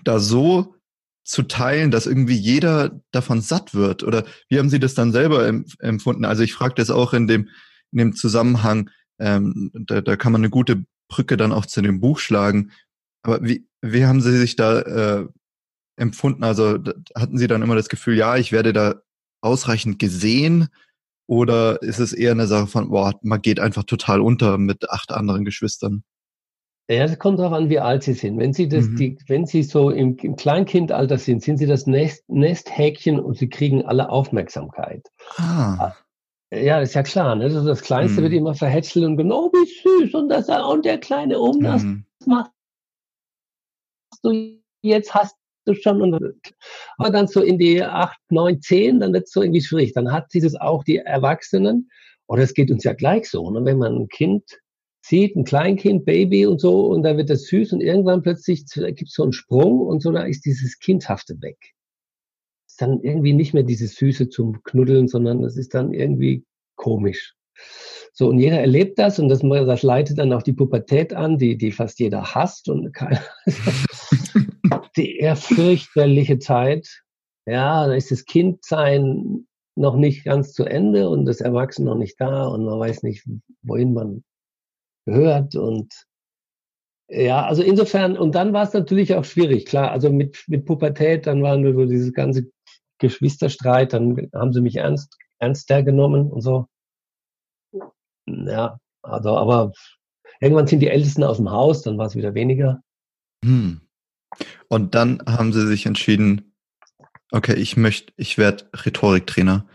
da 0.04 0.20
so 0.20 0.76
zu 1.24 1.42
teilen, 1.44 1.90
dass 1.90 2.06
irgendwie 2.06 2.38
jeder 2.38 3.02
davon 3.12 3.42
satt 3.42 3.74
wird? 3.74 4.04
Oder 4.04 4.26
wie 4.48 4.60
haben 4.60 4.70
Sie 4.70 4.80
das 4.80 4.94
dann 4.94 5.12
selber 5.12 5.48
empfunden? 5.80 6.24
Also 6.24 6.44
ich 6.44 6.54
frage 6.54 6.76
das 6.76 6.92
auch 6.92 7.14
in 7.14 7.28
dem, 7.28 7.50
in 7.92 7.98
dem 7.98 8.14
Zusammenhang, 8.16 8.92
ähm, 9.20 9.72
da, 9.74 10.02
da 10.02 10.16
kann 10.18 10.32
man 10.32 10.42
eine 10.42 10.52
gute 10.52 10.86
Brücke 11.10 11.36
dann 11.36 11.52
auch 11.52 11.66
zu 11.66 11.82
dem 11.82 12.00
Buch 12.00 12.20
schlagen. 12.20 12.72
Aber 13.24 13.44
wie, 13.44 13.68
wie 13.82 14.06
haben 14.06 14.22
Sie 14.22 14.38
sich 14.38 14.56
da 14.56 14.80
äh, 14.80 15.28
empfunden? 15.98 16.44
Also 16.44 16.80
hatten 17.16 17.38
Sie 17.38 17.48
dann 17.48 17.62
immer 17.62 17.76
das 17.76 17.90
Gefühl, 17.90 18.16
ja, 18.16 18.38
ich 18.38 18.54
werde 18.54 18.72
da 18.72 19.02
ausreichend 19.42 20.00
gesehen? 20.00 20.70
Oder 21.28 21.82
ist 21.84 22.00
es 22.00 22.14
eher 22.14 22.32
eine 22.32 22.48
Sache 22.48 22.68
von, 22.68 22.90
boah, 22.90 23.14
man 23.22 23.42
geht 23.42 23.60
einfach 23.60 23.84
total 23.84 24.22
unter 24.22 24.58
mit 24.58 24.90
acht 24.90 25.12
anderen 25.12 25.46
Geschwistern? 25.46 26.04
Ja, 26.90 27.06
das 27.06 27.20
kommt 27.20 27.38
darauf 27.38 27.54
an, 27.54 27.70
wie 27.70 27.80
alt 27.80 28.02
Sie 28.02 28.14
sind. 28.14 28.40
Wenn 28.40 28.52
Sie 28.52 28.68
das, 28.68 28.86
mhm. 28.88 28.96
die, 28.96 29.18
wenn 29.28 29.46
Sie 29.46 29.62
so 29.62 29.92
im, 29.92 30.18
im 30.18 30.36
Kleinkindalter 30.36 31.20
sind, 31.20 31.44
sind 31.44 31.58
Sie 31.58 31.68
das 31.68 31.86
Nest, 31.86 32.28
Nesthäkchen 32.28 33.20
und 33.20 33.38
Sie 33.38 33.48
kriegen 33.48 33.86
alle 33.86 34.10
Aufmerksamkeit. 34.10 35.06
Ah. 35.38 35.94
Ja, 36.52 36.82
ist 36.82 36.96
ja 36.96 37.04
klar. 37.04 37.36
Ne? 37.36 37.46
Also 37.46 37.64
das 37.66 37.82
Kleinste 37.82 38.22
mhm. 38.22 38.24
wird 38.26 38.34
immer 38.34 38.56
verhätschelt 38.56 39.06
und 39.06 39.18
genau, 39.18 39.46
oh, 39.46 39.52
wie 39.52 40.06
süß 40.06 40.14
und 40.16 40.30
das 40.30 40.50
und 40.50 40.84
der 40.86 40.98
kleine 40.98 41.40
um, 41.40 41.62
das 41.62 41.84
mhm. 41.84 42.06
machst 42.26 42.52
du 44.24 44.60
jetzt 44.82 45.14
hast 45.14 45.36
du 45.66 45.74
schon. 45.76 46.02
Und, 46.02 46.36
aber 46.98 47.10
dann 47.12 47.28
so 47.28 47.42
in 47.42 47.58
die 47.58 47.84
acht, 47.84 48.20
neun, 48.30 48.62
zehn, 48.62 49.00
dann 49.00 49.14
wird 49.14 49.26
es 49.26 49.32
so 49.32 49.42
irgendwie 49.42 49.62
schwierig. 49.62 49.94
Dann 49.94 50.12
hat 50.12 50.34
dieses 50.34 50.56
auch 50.56 50.84
die 50.84 50.98
Erwachsenen, 50.98 51.90
oder 52.28 52.44
es 52.44 52.54
geht 52.54 52.72
uns 52.72 52.84
ja 52.84 52.94
gleich 52.94 53.30
so, 53.30 53.50
ne? 53.50 53.64
wenn 53.66 53.78
man 53.78 53.96
ein 53.96 54.08
Kind 54.08 54.44
sieht, 55.02 55.36
ein 55.36 55.46
Kleinkind, 55.46 56.06
Baby 56.06 56.46
und 56.46 56.60
so, 56.60 56.88
und 56.88 57.04
da 57.04 57.18
wird 57.18 57.30
das 57.30 57.46
süß 57.46 57.74
und 57.74 57.82
irgendwann 57.82 58.22
plötzlich 58.22 58.66
gibt 58.66 59.10
es 59.10 59.14
so 59.14 59.24
einen 59.24 59.34
Sprung 59.34 59.80
und 59.80 60.02
so, 60.02 60.12
da 60.12 60.24
ist 60.24 60.46
dieses 60.46 60.78
Kindhafte 60.80 61.42
weg. 61.42 61.58
Ist 62.80 62.84
dann 62.88 63.02
irgendwie 63.02 63.34
nicht 63.34 63.54
mehr 63.54 63.64
dieses 63.64 63.96
Süße 63.96 64.30
zum 64.30 64.64
Knuddeln, 64.64 65.10
sondern 65.10 65.44
es 65.44 65.58
ist 65.58 65.74
dann 65.74 65.92
irgendwie 65.92 66.46
komisch. 66.78 67.36
So, 68.14 68.30
und 68.30 68.40
jeder 68.40 68.62
erlebt 68.62 68.98
das 68.98 69.20
und 69.20 69.28
das, 69.28 69.42
das 69.42 69.84
leitet 69.84 70.18
dann 70.18 70.32
auch 70.32 70.44
die 70.44 70.54
Pubertät 70.54 71.14
an, 71.14 71.38
die, 71.38 71.58
die 71.58 71.74
fast 71.74 72.00
jeder 72.00 72.34
hasst 72.34 72.70
und 72.70 72.94
keiner, 72.94 73.20
die 74.96 75.18
eher 75.18 75.36
fürchterliche 75.36 76.40
Zeit. 76.40 76.88
Ja, 77.46 77.86
da 77.86 77.96
ist 77.96 78.12
das 78.12 78.24
Kindsein 78.24 79.46
noch 79.76 79.98
nicht 79.98 80.24
ganz 80.24 80.54
zu 80.54 80.64
Ende 80.64 81.10
und 81.10 81.26
das 81.26 81.42
Erwachsene 81.42 81.90
noch 81.90 81.98
nicht 81.98 82.16
da 82.22 82.48
und 82.48 82.64
man 82.64 82.80
weiß 82.80 83.04
nicht, 83.04 83.28
wohin 83.62 83.94
man 83.94 84.24
gehört 85.06 85.58
und 85.58 86.06
ja, 87.12 87.44
also 87.44 87.64
insofern, 87.64 88.16
und 88.16 88.36
dann 88.36 88.54
war 88.54 88.64
es 88.64 88.74
natürlich 88.74 89.16
auch 89.16 89.26
schwierig, 89.26 89.66
klar, 89.66 89.92
also 89.92 90.12
mit, 90.12 90.44
mit 90.48 90.66
Pubertät, 90.66 91.26
dann 91.26 91.42
waren 91.42 91.64
wir 91.64 91.74
so 91.74 91.86
dieses 91.86 92.14
ganze 92.14 92.52
Geschwisterstreit, 93.00 93.94
dann 93.94 94.30
haben 94.34 94.54
sie 94.54 94.62
mich 94.62 94.76
ernst, 94.76 95.18
ernster 95.40 95.84
genommen 95.84 96.30
und 96.30 96.42
so. 96.42 96.68
Ja, 98.28 98.80
also, 99.02 99.38
aber 99.38 99.72
irgendwann 100.40 100.68
sind 100.68 100.80
die 100.82 100.90
Ältesten 100.90 101.24
aus 101.24 101.38
dem 101.38 101.50
Haus, 101.50 101.82
dann 101.82 101.98
war 101.98 102.06
es 102.06 102.16
wieder 102.16 102.34
weniger. 102.34 102.82
Hm. 103.44 103.82
Und 104.68 104.96
dann 104.96 105.22
haben 105.28 105.54
sie 105.54 105.66
sich 105.66 105.86
entschieden, 105.86 106.54
okay, 107.32 107.56
ich 107.56 107.78
möchte, 107.78 108.14
ich 108.18 108.38
werde 108.38 108.70
Rhetoriktrainer. 108.74 109.68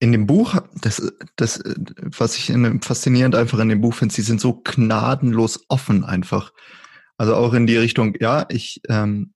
In 0.00 0.12
dem 0.12 0.26
Buch, 0.26 0.60
das, 0.80 1.12
das, 1.36 1.62
was 2.16 2.36
ich 2.36 2.50
in, 2.50 2.82
faszinierend 2.82 3.36
einfach 3.36 3.58
in 3.60 3.68
dem 3.68 3.80
Buch 3.80 3.94
finde, 3.94 4.14
sie 4.14 4.22
sind 4.22 4.40
so 4.40 4.60
gnadenlos 4.62 5.64
offen 5.68 6.04
einfach. 6.04 6.52
Also 7.16 7.36
auch 7.36 7.52
in 7.54 7.66
die 7.66 7.76
Richtung, 7.76 8.16
ja, 8.18 8.46
ich, 8.48 8.80
ähm, 8.88 9.32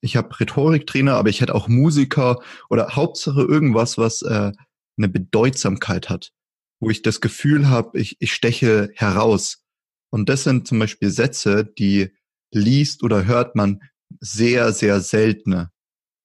ich 0.00 0.16
habe 0.16 0.38
Rhetoriktrainer, 0.38 1.14
aber 1.14 1.28
ich 1.28 1.40
hätte 1.40 1.54
auch 1.54 1.68
Musiker 1.68 2.40
oder 2.68 2.96
Hauptsache 2.96 3.42
irgendwas, 3.42 3.98
was 3.98 4.22
äh, 4.22 4.52
eine 4.96 5.08
Bedeutsamkeit 5.08 6.08
hat, 6.08 6.32
wo 6.80 6.90
ich 6.90 7.02
das 7.02 7.20
Gefühl 7.20 7.68
habe, 7.68 7.98
ich, 7.98 8.16
ich 8.20 8.32
steche 8.32 8.90
heraus. 8.94 9.64
Und 10.10 10.28
das 10.28 10.44
sind 10.44 10.66
zum 10.66 10.78
Beispiel 10.78 11.10
Sätze, 11.10 11.64
die 11.64 12.10
liest 12.52 13.02
oder 13.02 13.26
hört 13.26 13.54
man 13.54 13.80
sehr, 14.20 14.72
sehr 14.72 15.00
seltene. 15.00 15.70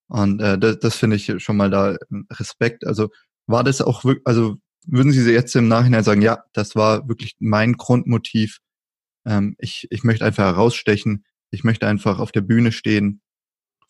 Und 0.08 0.40
äh, 0.42 0.58
das, 0.58 0.80
das 0.80 0.96
finde 0.96 1.18
ich 1.18 1.32
schon 1.44 1.58
mal 1.58 1.70
da 1.70 1.98
Respekt. 2.32 2.86
Also 2.86 3.10
war 3.48 3.64
das 3.64 3.82
auch 3.82 4.04
wirklich, 4.04 4.26
also 4.26 4.58
würden 4.88 5.12
Sie 5.12 5.32
jetzt 5.32 5.56
im 5.56 5.68
Nachhinein 5.68 6.04
sagen, 6.04 6.22
ja, 6.22 6.44
das 6.54 6.76
war 6.76 7.08
wirklich 7.08 7.36
mein 7.40 7.74
Grundmotiv. 7.74 8.60
Ähm, 9.26 9.56
ich, 9.60 9.88
ich 9.90 10.04
möchte 10.04 10.26
einfach 10.26 10.46
herausstechen. 10.46 11.26
Ich 11.52 11.64
möchte 11.64 11.88
einfach 11.88 12.20
auf 12.20 12.32
der 12.32 12.42
Bühne 12.42 12.72
stehen, 12.72 13.22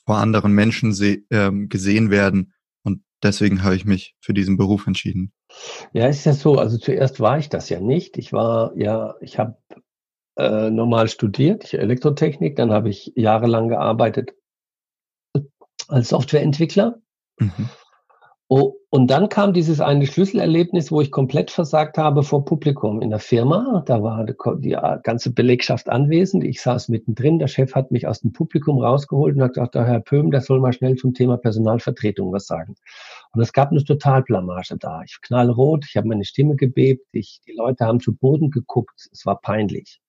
vor 0.06 0.18
anderen 0.18 0.54
Menschen 0.54 0.96
ähm, 1.32 1.70
gesehen 1.70 2.10
werden. 2.10 2.54
Und 2.84 3.02
deswegen 3.24 3.64
habe 3.64 3.76
ich 3.76 3.86
mich 3.86 4.16
für 4.20 4.34
diesen 4.34 4.58
Beruf 4.58 4.88
entschieden. 4.88 5.34
Ja, 5.94 6.08
es 6.08 6.18
ist 6.18 6.26
ja 6.26 6.34
so. 6.34 6.58
Also 6.58 6.78
zuerst 6.78 7.20
war 7.20 7.38
ich 7.38 7.50
das 7.50 7.70
ja 7.70 7.80
nicht. 7.80 8.18
Ich 8.18 8.34
war 8.34 8.76
ja, 8.78 9.16
ich 9.22 9.40
habe 9.40 9.58
äh, 10.38 10.70
normal 10.70 11.08
studiert, 11.08 11.64
ich 11.64 11.74
Elektrotechnik, 11.76 12.56
dann 12.56 12.72
habe 12.72 12.90
ich 12.90 13.14
jahrelang 13.16 13.70
gearbeitet 13.70 14.34
als 15.88 16.10
Softwareentwickler. 16.10 17.02
Mhm. 17.40 17.70
Oh, 18.48 18.75
und 18.92 19.08
dann 19.10 19.28
kam 19.28 19.54
dieses 19.54 19.82
eine 19.82 20.06
Schlüsselerlebnis, 20.06 20.92
wo 20.92 21.02
ich 21.02 21.10
komplett 21.10 21.50
versagt 21.50 21.98
habe 21.98 22.22
vor 22.22 22.46
Publikum 22.46 23.02
in 23.02 23.10
der 23.10 23.18
Firma. 23.18 23.82
Da 23.88 24.04
war 24.04 24.24
die 24.24 24.78
ganze 25.02 25.34
Belegschaft 25.34 25.90
anwesend. 25.90 26.44
Ich 26.44 26.62
saß 26.62 26.90
mittendrin. 26.90 27.40
Der 27.40 27.48
Chef 27.48 27.74
hat 27.74 27.90
mich 27.90 28.06
aus 28.06 28.22
dem 28.22 28.34
Publikum 28.34 28.80
rausgeholt 28.80 29.36
und 29.36 29.42
hat 29.42 29.54
gesagt, 29.56 29.74
Herr 29.74 30.00
Pöhm, 30.00 30.30
der 30.30 30.42
soll 30.42 30.60
mal 30.60 30.74
schnell 30.74 30.96
zum 30.96 31.16
Thema 31.16 31.38
Personalvertretung 31.38 32.32
was 32.32 32.46
sagen. 32.46 32.75
Und 33.34 33.42
es 33.42 33.52
gab 33.52 33.72
eine 33.72 33.84
Totalblamage 33.84 34.78
da. 34.78 35.02
Ich 35.04 35.20
knallrot, 35.22 35.86
ich 35.90 35.98
habe 35.98 36.08
meine 36.08 36.24
Stimme 36.24 36.56
gebebt, 36.56 37.08
ich, 37.14 37.42
die 37.48 37.54
Leute 37.54 37.86
haben 37.86 38.00
zu 38.00 38.16
Boden 38.16 38.52
geguckt. 38.52 39.10
Es 39.12 39.25
war 39.25 39.42
peinlich. 39.42 40.02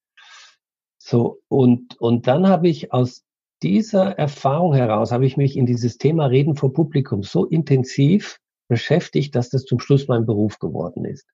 So, 0.99 1.40
und, 1.49 1.99
und 2.00 2.26
dann 2.26 2.49
habe 2.49 2.69
ich 2.69 2.93
aus 2.93 3.25
dieser 3.66 4.16
Erfahrung 4.18 4.75
heraus, 4.75 5.11
habe 5.11 5.26
ich 5.26 5.37
mich 5.37 5.56
in 5.56 5.66
dieses 5.66 5.99
Thema 5.99 6.26
Reden 6.26 6.54
vor 6.54 6.73
Publikum 6.73 7.23
so 7.23 7.44
intensiv 7.44 8.38
beschäftigt, 8.68 9.35
dass 9.35 9.50
das 9.50 9.64
zum 9.64 9.80
Schluss 9.80 10.08
mein 10.08 10.26
Beruf 10.26 10.58
geworden 10.58 11.04
ist. 11.04 11.28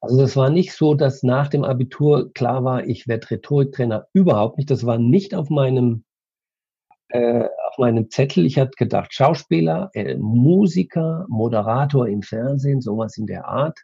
Also 0.00 0.18
das 0.18 0.36
war 0.36 0.50
nicht 0.50 0.72
so, 0.72 0.94
dass 0.94 1.22
nach 1.22 1.48
dem 1.48 1.64
Abitur 1.64 2.32
klar 2.32 2.64
war, 2.64 2.86
ich 2.86 3.08
werde 3.08 3.30
Rhetoriktrainer. 3.30 4.06
Überhaupt 4.12 4.58
nicht. 4.58 4.70
Das 4.70 4.84
war 4.84 4.98
nicht 4.98 5.34
auf 5.34 5.48
meinem 5.48 6.04
äh, 7.08 7.48
auf 7.68 7.78
meinem 7.78 8.10
Zettel. 8.10 8.44
Ich 8.44 8.58
hatte 8.58 8.72
gedacht, 8.76 9.14
Schauspieler, 9.14 9.90
äh, 9.94 10.16
Musiker, 10.16 11.26
Moderator 11.28 12.08
im 12.08 12.22
Fernsehen, 12.22 12.80
sowas 12.80 13.16
in 13.16 13.26
der 13.26 13.46
Art. 13.46 13.78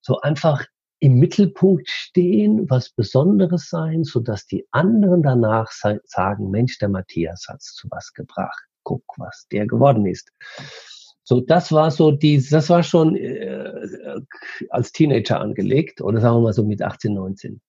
So 0.00 0.20
einfach 0.20 0.64
im 1.00 1.14
Mittelpunkt 1.14 1.88
stehen, 1.88 2.68
was 2.68 2.90
Besonderes 2.90 3.68
sein, 3.68 4.04
so 4.04 4.20
dass 4.20 4.46
die 4.46 4.66
anderen 4.72 5.22
danach 5.22 5.70
sagen, 5.70 6.50
Mensch, 6.50 6.78
der 6.78 6.88
Matthias 6.88 7.46
hat's 7.48 7.74
zu 7.74 7.88
was 7.90 8.12
gebracht. 8.12 8.64
Guck, 8.82 9.04
was 9.16 9.46
der 9.52 9.66
geworden 9.66 10.06
ist. 10.06 10.30
So, 11.22 11.40
das 11.40 11.72
war 11.72 11.90
so 11.90 12.10
die, 12.10 12.42
das 12.48 12.70
war 12.70 12.82
schon 12.82 13.14
äh, 13.14 14.20
als 14.70 14.92
Teenager 14.92 15.40
angelegt 15.40 16.00
oder 16.00 16.20
sagen 16.20 16.36
wir 16.36 16.40
mal 16.40 16.52
so 16.54 16.64
mit 16.64 16.80
18, 16.80 17.12
19. 17.12 17.60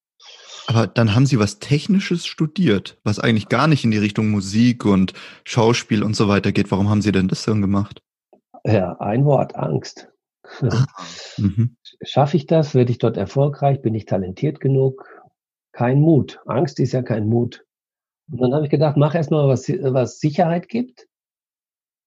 Aber 0.68 0.88
dann 0.88 1.16
haben 1.16 1.26
Sie 1.26 1.40
was 1.40 1.60
Technisches 1.60 2.26
studiert, 2.26 3.00
was 3.04 3.20
eigentlich 3.20 3.50
gar 3.50 3.68
nicht 3.68 3.84
in 3.84 3.92
die 3.92 3.98
Richtung 3.98 4.30
Musik 4.30 4.86
und 4.86 5.14
Schauspiel 5.44 6.04
und 6.04 6.16
so 6.16 6.28
weiter 6.28 6.52
geht. 6.52 6.72
Warum 6.72 6.90
haben 6.90 7.02
Sie 7.02 7.12
denn 7.12 7.28
das 7.28 7.44
dann 7.44 7.62
gemacht? 7.62 8.02
Ja, 8.66 8.98
ein 9.00 9.26
Wort, 9.26 9.56
Angst. 9.56 10.10
Mhm. 11.38 11.76
Schaffe 12.02 12.38
ich 12.38 12.46
das? 12.46 12.76
Werde 12.76 12.92
ich 12.92 12.98
dort 12.98 13.18
erfolgreich? 13.18 13.82
Bin 13.82 13.96
ich 13.96 14.06
talentiert 14.06 14.60
genug? 14.60 15.06
Kein 15.72 16.02
Mut. 16.02 16.40
Angst 16.46 16.80
ist 16.80 16.94
ja 16.94 17.02
kein 17.02 17.28
Mut. 17.28 17.66
Und 18.32 18.42
dann 18.42 18.54
habe 18.54 18.66
ich 18.66 18.72
gedacht, 18.72 18.98
mach 18.98 19.16
erstmal 19.16 19.48
was, 19.48 19.68
was 19.70 20.20
Sicherheit 20.20 20.68
gibt. 20.68 21.08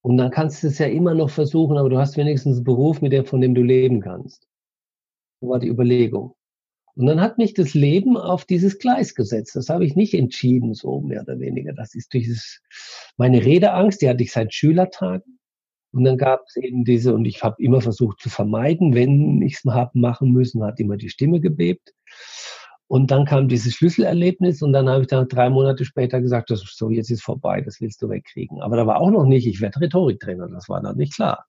Und 0.02 0.16
dann 0.16 0.30
kannst 0.30 0.62
du 0.62 0.68
es 0.68 0.78
ja 0.78 0.86
immer 0.86 1.14
noch 1.14 1.30
versuchen, 1.30 1.78
aber 1.78 1.88
du 1.88 1.98
hast 1.98 2.16
wenigstens 2.16 2.56
einen 2.56 2.64
Beruf, 2.64 3.00
mit 3.00 3.12
dem, 3.12 3.24
von 3.24 3.40
dem 3.40 3.54
du 3.54 3.62
leben 3.62 4.00
kannst. 4.00 4.48
So 5.40 5.48
war 5.48 5.58
die 5.58 5.68
Überlegung. 5.68 6.34
Und 6.94 7.06
dann 7.06 7.20
hat 7.20 7.38
mich 7.38 7.54
das 7.54 7.72
Leben 7.72 8.16
auf 8.16 8.44
dieses 8.44 8.78
Gleis 8.78 9.14
gesetzt. 9.14 9.56
Das 9.56 9.68
habe 9.68 9.84
ich 9.86 9.96
nicht 9.96 10.12
entschieden, 10.14 10.74
so 10.74 11.00
mehr 11.00 11.22
oder 11.22 11.38
weniger. 11.38 11.72
Das 11.72 11.94
ist 11.94 12.12
dieses, 12.12 12.60
meine 13.16 13.44
Redeangst, 13.44 14.02
die 14.02 14.08
hatte 14.08 14.22
ich 14.22 14.32
seit 14.32 14.52
Schülertagen. 14.52 15.38
Und 15.92 16.04
dann 16.04 16.16
gab 16.16 16.44
es 16.48 16.56
eben 16.56 16.84
diese, 16.84 17.14
und 17.14 17.26
ich 17.26 17.42
habe 17.42 17.62
immer 17.62 17.80
versucht 17.80 18.20
zu 18.20 18.30
vermeiden, 18.30 18.94
wenn 18.94 19.42
ich 19.42 19.54
es 19.56 19.64
habe 19.64 19.98
machen 19.98 20.32
müssen, 20.32 20.64
hat 20.64 20.80
immer 20.80 20.96
die 20.96 21.10
Stimme 21.10 21.40
gebebt. 21.40 21.92
Und 22.88 23.10
dann 23.10 23.24
kam 23.24 23.48
dieses 23.48 23.74
Schlüsselerlebnis 23.74 24.60
und 24.62 24.72
dann 24.72 24.88
habe 24.88 25.02
ich 25.02 25.08
dann 25.08 25.28
drei 25.28 25.48
Monate 25.48 25.84
später 25.84 26.20
gesagt, 26.20 26.50
das 26.50 26.62
ist 26.62 26.76
so, 26.76 26.90
jetzt 26.90 27.10
ist 27.10 27.22
vorbei, 27.22 27.60
das 27.62 27.80
willst 27.80 28.02
du 28.02 28.08
wegkriegen. 28.10 28.60
Aber 28.60 28.76
da 28.76 28.86
war 28.86 29.00
auch 29.00 29.10
noch 29.10 29.24
nicht, 29.24 29.46
ich 29.46 29.60
werde 29.60 29.80
Rhetoriktrainer, 29.80 30.48
das 30.48 30.68
war 30.68 30.82
dann 30.82 30.96
nicht 30.96 31.14
klar. 31.14 31.46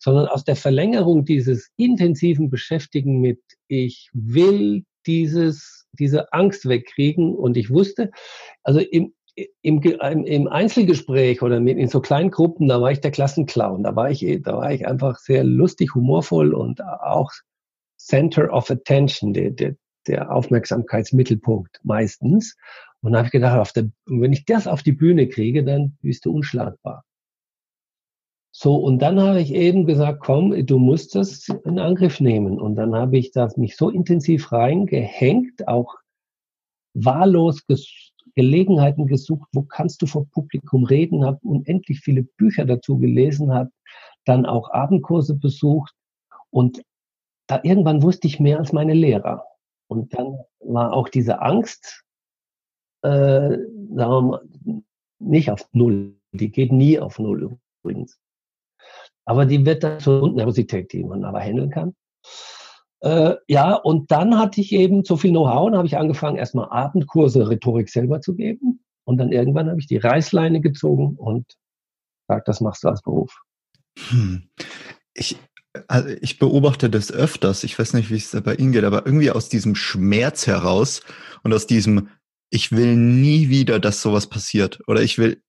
sondern 0.00 0.26
aus 0.26 0.44
der 0.44 0.56
Verlängerung 0.56 1.24
dieses 1.24 1.70
intensiven 1.76 2.50
Beschäftigen 2.50 3.20
mit, 3.20 3.40
ich 3.68 4.08
will 4.12 4.84
dieses, 5.06 5.86
diese 5.92 6.32
Angst 6.32 6.66
wegkriegen 6.68 7.34
und 7.34 7.56
ich 7.56 7.70
wusste, 7.70 8.10
also 8.62 8.80
im, 8.80 9.12
im, 9.62 9.80
im 9.82 10.48
Einzelgespräch 10.48 11.42
oder 11.42 11.58
in 11.58 11.88
so 11.88 12.00
kleinen 12.00 12.30
Gruppen, 12.30 12.68
da 12.68 12.80
war 12.80 12.90
ich 12.90 13.00
der 13.00 13.10
Klassenclown, 13.10 13.82
da 13.82 13.94
war 13.94 14.10
ich, 14.10 14.24
da 14.42 14.56
war 14.56 14.72
ich 14.72 14.86
einfach 14.86 15.18
sehr 15.18 15.44
lustig, 15.44 15.94
humorvoll 15.94 16.54
und 16.54 16.82
auch 16.82 17.30
Center 17.96 18.52
of 18.52 18.70
Attention, 18.70 19.32
der, 19.32 19.50
der, 19.50 19.76
der 20.06 20.34
Aufmerksamkeitsmittelpunkt 20.34 21.80
meistens. 21.82 22.56
Und 23.02 23.12
da 23.12 23.18
habe 23.18 23.26
ich 23.26 23.32
gedacht, 23.32 23.58
auf 23.58 23.72
der, 23.72 23.90
wenn 24.06 24.32
ich 24.32 24.44
das 24.44 24.66
auf 24.66 24.82
die 24.82 24.92
Bühne 24.92 25.28
kriege, 25.28 25.64
dann 25.64 25.96
bist 26.02 26.24
du 26.24 26.32
unschlagbar. 26.32 27.04
So, 28.52 28.76
und 28.76 29.00
dann 29.00 29.20
habe 29.20 29.40
ich 29.40 29.54
eben 29.54 29.86
gesagt, 29.86 30.20
komm, 30.20 30.66
du 30.66 30.78
musst 30.78 31.14
das 31.14 31.48
in 31.64 31.78
Angriff 31.78 32.20
nehmen. 32.20 32.58
Und 32.58 32.74
dann 32.74 32.94
habe 32.94 33.16
ich 33.16 33.30
das 33.30 33.56
mich 33.56 33.76
so 33.76 33.90
intensiv 33.90 34.52
reingehängt, 34.52 35.68
auch 35.68 35.94
wahllos 36.94 37.66
ges 37.66 38.09
Gelegenheiten 38.34 39.06
gesucht, 39.06 39.48
wo 39.52 39.62
kannst 39.62 40.02
du 40.02 40.06
vor 40.06 40.26
Publikum 40.30 40.84
reden, 40.84 41.24
habe 41.24 41.38
unendlich 41.42 42.00
viele 42.00 42.22
Bücher 42.22 42.64
dazu 42.64 42.98
gelesen, 42.98 43.52
habe 43.52 43.70
dann 44.24 44.46
auch 44.46 44.70
Abendkurse 44.70 45.34
besucht 45.34 45.94
und 46.50 46.82
da 47.46 47.60
irgendwann 47.62 48.02
wusste 48.02 48.28
ich 48.28 48.38
mehr 48.38 48.58
als 48.58 48.72
meine 48.72 48.94
Lehrer. 48.94 49.44
Und 49.88 50.14
dann 50.14 50.38
war 50.60 50.92
auch 50.92 51.08
diese 51.08 51.42
Angst, 51.42 52.04
äh, 53.02 53.08
sagen 53.08 53.96
wir 53.96 54.22
mal, 54.22 54.46
nicht 55.18 55.50
auf 55.50 55.68
Null. 55.72 56.16
Die 56.32 56.52
geht 56.52 56.70
nie 56.70 57.00
auf 57.00 57.18
Null 57.18 57.58
übrigens. 57.82 58.20
Aber 59.24 59.46
die 59.46 59.66
wird 59.66 59.82
dann 59.82 59.98
zur 59.98 60.32
Nervosität, 60.32 60.92
die 60.92 61.02
man 61.02 61.24
aber 61.24 61.40
handeln 61.40 61.70
kann. 61.70 61.96
Äh, 63.00 63.36
ja, 63.48 63.74
und 63.74 64.10
dann 64.10 64.38
hatte 64.38 64.60
ich 64.60 64.72
eben 64.72 65.04
so 65.04 65.16
viel 65.16 65.30
Know-how 65.30 65.68
und 65.68 65.76
habe 65.76 65.86
ich 65.86 65.96
angefangen, 65.96 66.36
erstmal 66.36 66.68
Abendkurse 66.70 67.48
Rhetorik 67.48 67.88
selber 67.88 68.20
zu 68.20 68.34
geben. 68.34 68.84
Und 69.04 69.18
dann 69.18 69.32
irgendwann 69.32 69.68
habe 69.68 69.80
ich 69.80 69.86
die 69.86 69.96
Reißleine 69.96 70.60
gezogen 70.60 71.16
und 71.16 71.46
gesagt, 72.28 72.48
das 72.48 72.60
machst 72.60 72.84
du 72.84 72.88
als 72.88 73.02
Beruf. 73.02 73.40
Hm. 74.10 74.48
Ich, 75.14 75.36
also 75.88 76.08
ich 76.20 76.38
beobachte 76.38 76.90
das 76.90 77.10
öfters, 77.10 77.64
ich 77.64 77.78
weiß 77.78 77.94
nicht, 77.94 78.10
wie 78.10 78.16
es 78.16 78.36
bei 78.42 78.54
Ihnen 78.54 78.72
geht, 78.72 78.84
aber 78.84 79.06
irgendwie 79.06 79.30
aus 79.30 79.48
diesem 79.48 79.74
Schmerz 79.74 80.46
heraus 80.46 81.00
und 81.42 81.52
aus 81.52 81.66
diesem, 81.66 82.08
ich 82.50 82.70
will 82.72 82.96
nie 82.96 83.48
wieder, 83.48 83.80
dass 83.80 84.02
sowas 84.02 84.28
passiert 84.28 84.80
oder 84.86 85.02
ich 85.02 85.18
will, 85.18 85.42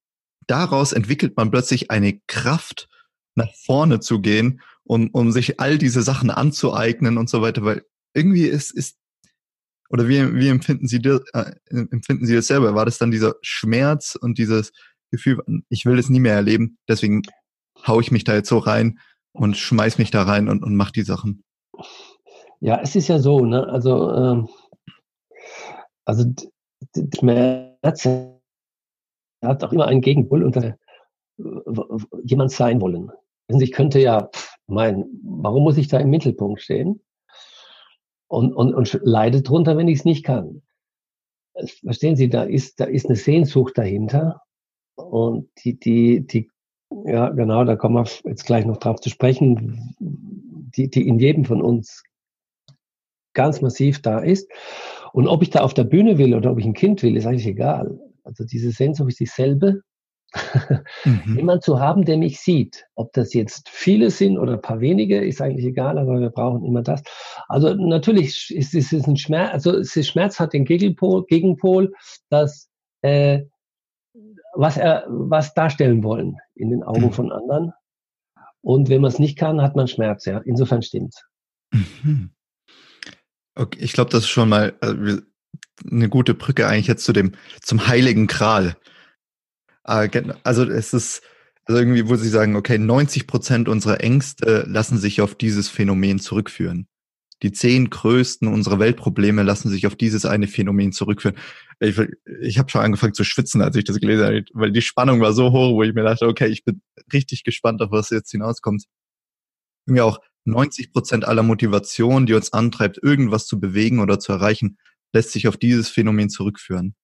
daraus 0.48 0.94
entwickelt 0.94 1.38
man 1.38 1.52
plötzlich 1.52 1.92
eine 1.92 2.20
Kraft, 2.28 2.88
nach 3.36 3.54
vorne 3.56 4.00
zu 4.00 4.22
gehen, 4.22 4.62
um, 4.84 5.10
um 5.12 5.32
sich 5.32 5.60
all 5.60 5.78
diese 5.78 6.02
Sachen 6.02 6.30
anzueignen 6.30 7.18
und 7.18 7.30
so 7.30 7.42
weiter, 7.42 7.64
weil 7.64 7.86
irgendwie 8.14 8.46
ist, 8.46 8.72
ist 8.72 8.98
oder 9.90 10.08
wie, 10.08 10.36
wie 10.36 10.48
empfinden 10.48 10.88
Sie 10.88 11.02
das, 11.02 11.22
äh, 11.34 11.52
empfinden 11.70 12.26
Sie 12.26 12.36
das 12.36 12.48
selber? 12.48 12.76
War 12.76 12.86
das 12.86 12.98
dann 12.98 13.12
dieser 13.12 13.36
Schmerz 13.42 14.16
und 14.16 14.38
dieses 14.38 14.72
Gefühl, 15.12 15.44
ich 15.70 15.86
will 15.86 16.00
es 16.00 16.10
nie 16.10 16.22
mehr 16.22 16.36
erleben, 16.36 16.78
deswegen 16.88 17.24
hau 17.86 18.00
ich 18.00 18.12
mich 18.12 18.24
da 18.24 18.36
jetzt 18.36 18.50
so 18.50 18.58
rein 18.58 19.00
und 19.34 19.58
schmeiß 19.58 19.98
mich 19.98 20.12
da 20.12 20.24
rein 20.24 20.48
und, 20.48 20.64
und 20.64 20.76
mach 20.76 20.92
die 20.92 21.04
Sachen. 21.04 21.44
Ja, 22.62 22.80
es 22.82 22.96
ist 22.96 23.08
ja 23.08 23.20
so, 23.20 23.44
ne? 23.44 23.68
Also, 23.68 24.14
ähm, 24.14 24.50
also 26.06 26.26
Schmerz 27.18 28.08
hat 29.44 29.64
auch 29.64 29.74
immer 29.74 29.88
einen 29.88 30.02
Gegenpol 30.02 30.44
und 30.44 30.76
jemand 32.24 32.52
sein 32.52 32.80
wollen. 32.82 33.12
Ich 33.48 33.72
könnte 33.72 34.00
ja 34.00 34.30
mein, 34.72 35.06
warum 35.24 35.64
muss 35.64 35.78
ich 35.78 35.88
da 35.88 36.00
im 36.00 36.10
Mittelpunkt 36.10 36.62
stehen? 36.62 37.02
Und, 38.28 38.54
und, 38.54 38.74
und 38.74 39.00
leide 39.04 39.42
drunter, 39.42 39.78
wenn 39.78 39.88
ich 39.88 40.00
es 40.00 40.06
nicht 40.06 40.24
kann. 40.24 40.62
Verstehen 41.84 42.16
Sie, 42.16 42.30
da 42.30 42.44
ist, 42.44 42.80
da 42.80 42.86
ist 42.86 43.08
eine 43.08 43.18
Sehnsucht 43.18 43.78
dahinter. 43.78 44.42
Und 44.96 45.50
die, 45.64 45.78
die, 45.78 46.26
die 46.26 46.50
ja, 47.06 47.30
genau, 47.30 47.64
da 47.64 47.76
kommen 47.76 47.96
wir 47.96 48.10
jetzt 48.26 48.46
gleich 48.46 48.66
noch 48.66 48.78
drauf 48.78 49.00
zu 49.00 49.10
sprechen, 49.10 49.96
die, 50.00 50.90
die 50.90 51.08
in 51.08 51.20
jedem 51.20 51.46
von 51.46 51.62
uns 51.62 52.04
ganz 53.34 53.62
massiv 53.62 54.02
da 54.02 54.20
ist. 54.20 54.50
Und 55.14 55.28
ob 55.28 55.42
ich 55.42 55.50
da 55.50 55.62
auf 55.62 55.74
der 55.74 55.84
Bühne 55.86 56.18
will 56.18 56.36
oder 56.36 56.52
ob 56.52 56.60
ich 56.60 56.66
ein 56.66 56.74
Kind 56.74 57.02
will, 57.04 57.16
ist 57.16 57.26
eigentlich 57.26 57.48
egal. 57.48 58.00
Also 58.24 58.46
diese 58.46 58.72
Sehnsucht 58.72 59.10
ist 59.10 59.20
dieselbe. 59.20 59.82
Mhm. 61.04 61.38
Jemand 61.38 61.64
zu 61.64 61.80
haben, 61.80 62.06
der 62.06 62.18
mich 62.18 62.40
sieht. 62.40 62.86
Ob 62.96 63.12
das 63.14 63.34
jetzt 63.34 63.70
viele 63.70 64.10
sind 64.10 64.38
oder 64.38 64.54
ein 64.54 64.62
paar 64.62 64.80
wenige, 64.80 65.24
ist 65.24 65.42
eigentlich 65.42 65.66
egal, 65.66 65.98
aber 65.98 66.20
wir 66.20 66.30
brauchen 66.30 66.64
immer 66.64 66.82
das. 66.82 67.04
Also 67.48 67.74
natürlich 67.74 68.54
ist 68.56 68.74
es 68.74 68.92
ein 68.94 69.18
Schmerz, 69.18 69.52
also 69.54 69.78
es 69.78 69.96
ist 69.96 70.08
Schmerz 70.08 70.40
hat 70.40 70.54
den 70.54 70.66
Gegenpol, 70.66 71.26
Gegenpol 71.26 71.94
dass 72.30 72.70
äh, 73.02 73.42
was 74.54 74.78
er 74.78 75.06
was 75.08 75.54
darstellen 75.54 76.04
wollen 76.04 76.38
in 76.56 76.70
den 76.70 76.84
Augen 76.84 77.06
mhm. 77.06 77.14
von 77.14 77.32
anderen. 77.32 77.74
Und 78.62 78.90
wenn 78.90 79.02
man 79.02 79.12
es 79.12 79.20
nicht 79.20 79.38
kann, 79.38 79.62
hat 79.62 79.76
man 79.76 79.88
Schmerz, 79.88 80.26
ja. 80.26 80.40
Insofern 80.40 80.82
stimmt's. 80.82 81.26
Mhm. 81.72 82.32
Okay, 83.56 83.80
ich 83.82 83.94
glaube, 83.94 84.12
das 84.12 84.24
ist 84.24 84.30
schon 84.30 84.50
mal 84.50 84.74
äh, 84.82 85.22
eine 85.90 86.10
gute 86.10 86.34
Brücke 86.34 86.68
eigentlich 86.68 86.88
jetzt 86.88 87.06
zu 87.06 87.14
dem, 87.14 87.34
zum 87.62 87.88
heiligen 87.88 88.28
Kral. 88.28 88.76
Äh, 89.84 90.10
also 90.44 90.64
es 90.64 90.94
ist 90.94 91.22
also 91.66 91.80
irgendwie, 91.80 92.10
wo 92.10 92.16
sie 92.16 92.30
sagen, 92.30 92.56
okay, 92.56 92.78
90 92.78 93.28
Prozent 93.28 93.70
unserer 93.70 94.02
Ängste 94.02 94.66
lassen 94.68 94.98
sich 94.98 95.22
auf 95.22 95.36
dieses 95.36 95.70
Phänomen 95.70 96.20
zurückführen 96.20 96.88
die 97.44 97.52
zehn 97.52 97.90
größten 97.90 98.48
unserer 98.48 98.80
Weltprobleme 98.80 99.44
lassen 99.44 99.70
sich 99.70 99.88
auf 99.88 99.96
dieses 99.96 100.26
eine 100.26 100.48
Phänomen 100.48 100.92
zurückführen. 100.92 101.38
Ich, 101.80 102.00
ich 102.42 102.60
habe 102.60 102.70
schon 102.70 102.82
angefangen 102.82 103.14
zu 103.14 103.24
schwitzen, 103.24 103.62
als 103.62 103.76
ich 103.76 103.84
das 103.84 104.00
gelesen 104.00 104.26
habe, 104.26 104.44
weil 104.54 104.72
die 104.72 104.82
Spannung 104.82 105.22
war 105.22 105.34
so 105.34 105.52
hoch, 105.52 105.74
wo 105.74 105.84
ich 105.84 105.94
mir 105.94 106.04
dachte, 106.04 106.28
okay, 106.28 106.48
ich 106.48 106.64
bin 106.64 106.82
richtig 107.12 107.44
gespannt, 107.44 107.82
auf 107.82 107.92
was 107.92 108.12
jetzt 108.12 108.32
hinauskommt. 108.32 108.86
Irgendwie 109.88 110.02
auch 110.02 110.20
90 110.46 110.94
Prozent 110.94 111.26
aller 111.26 111.44
Motivation, 111.44 112.26
die 112.26 112.34
uns 112.34 112.54
antreibt, 112.54 113.00
irgendwas 113.02 113.48
zu 113.48 113.60
bewegen 113.60 114.00
oder 114.00 114.20
zu 114.20 114.32
erreichen, 114.32 114.78
lässt 115.12 115.32
sich 115.32 115.48
auf 115.48 115.58
dieses 115.58 115.90
Phänomen 115.90 116.30
zurückführen. 116.30 116.96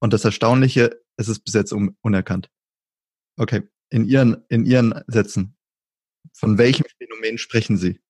Und 0.00 0.12
das 0.12 0.24
Erstaunliche, 0.24 0.90
es 1.16 1.28
ist 1.28 1.40
bis 1.40 1.54
jetzt 1.54 1.72
unerkannt. 1.72 2.50
Okay, 3.36 3.62
in 3.90 4.04
Ihren, 4.04 4.44
in 4.48 4.64
Ihren 4.64 5.02
Sätzen, 5.06 5.56
von 6.32 6.58
welchem 6.58 6.84
Phänomen 6.98 7.38
sprechen 7.38 7.76
Sie? 7.76 8.00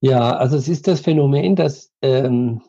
Ja, 0.00 0.36
also 0.36 0.56
es 0.56 0.68
ist 0.68 0.86
das 0.86 1.00
Phänomen, 1.00 1.56
dass, 1.56 1.92
ähm, 2.02 2.60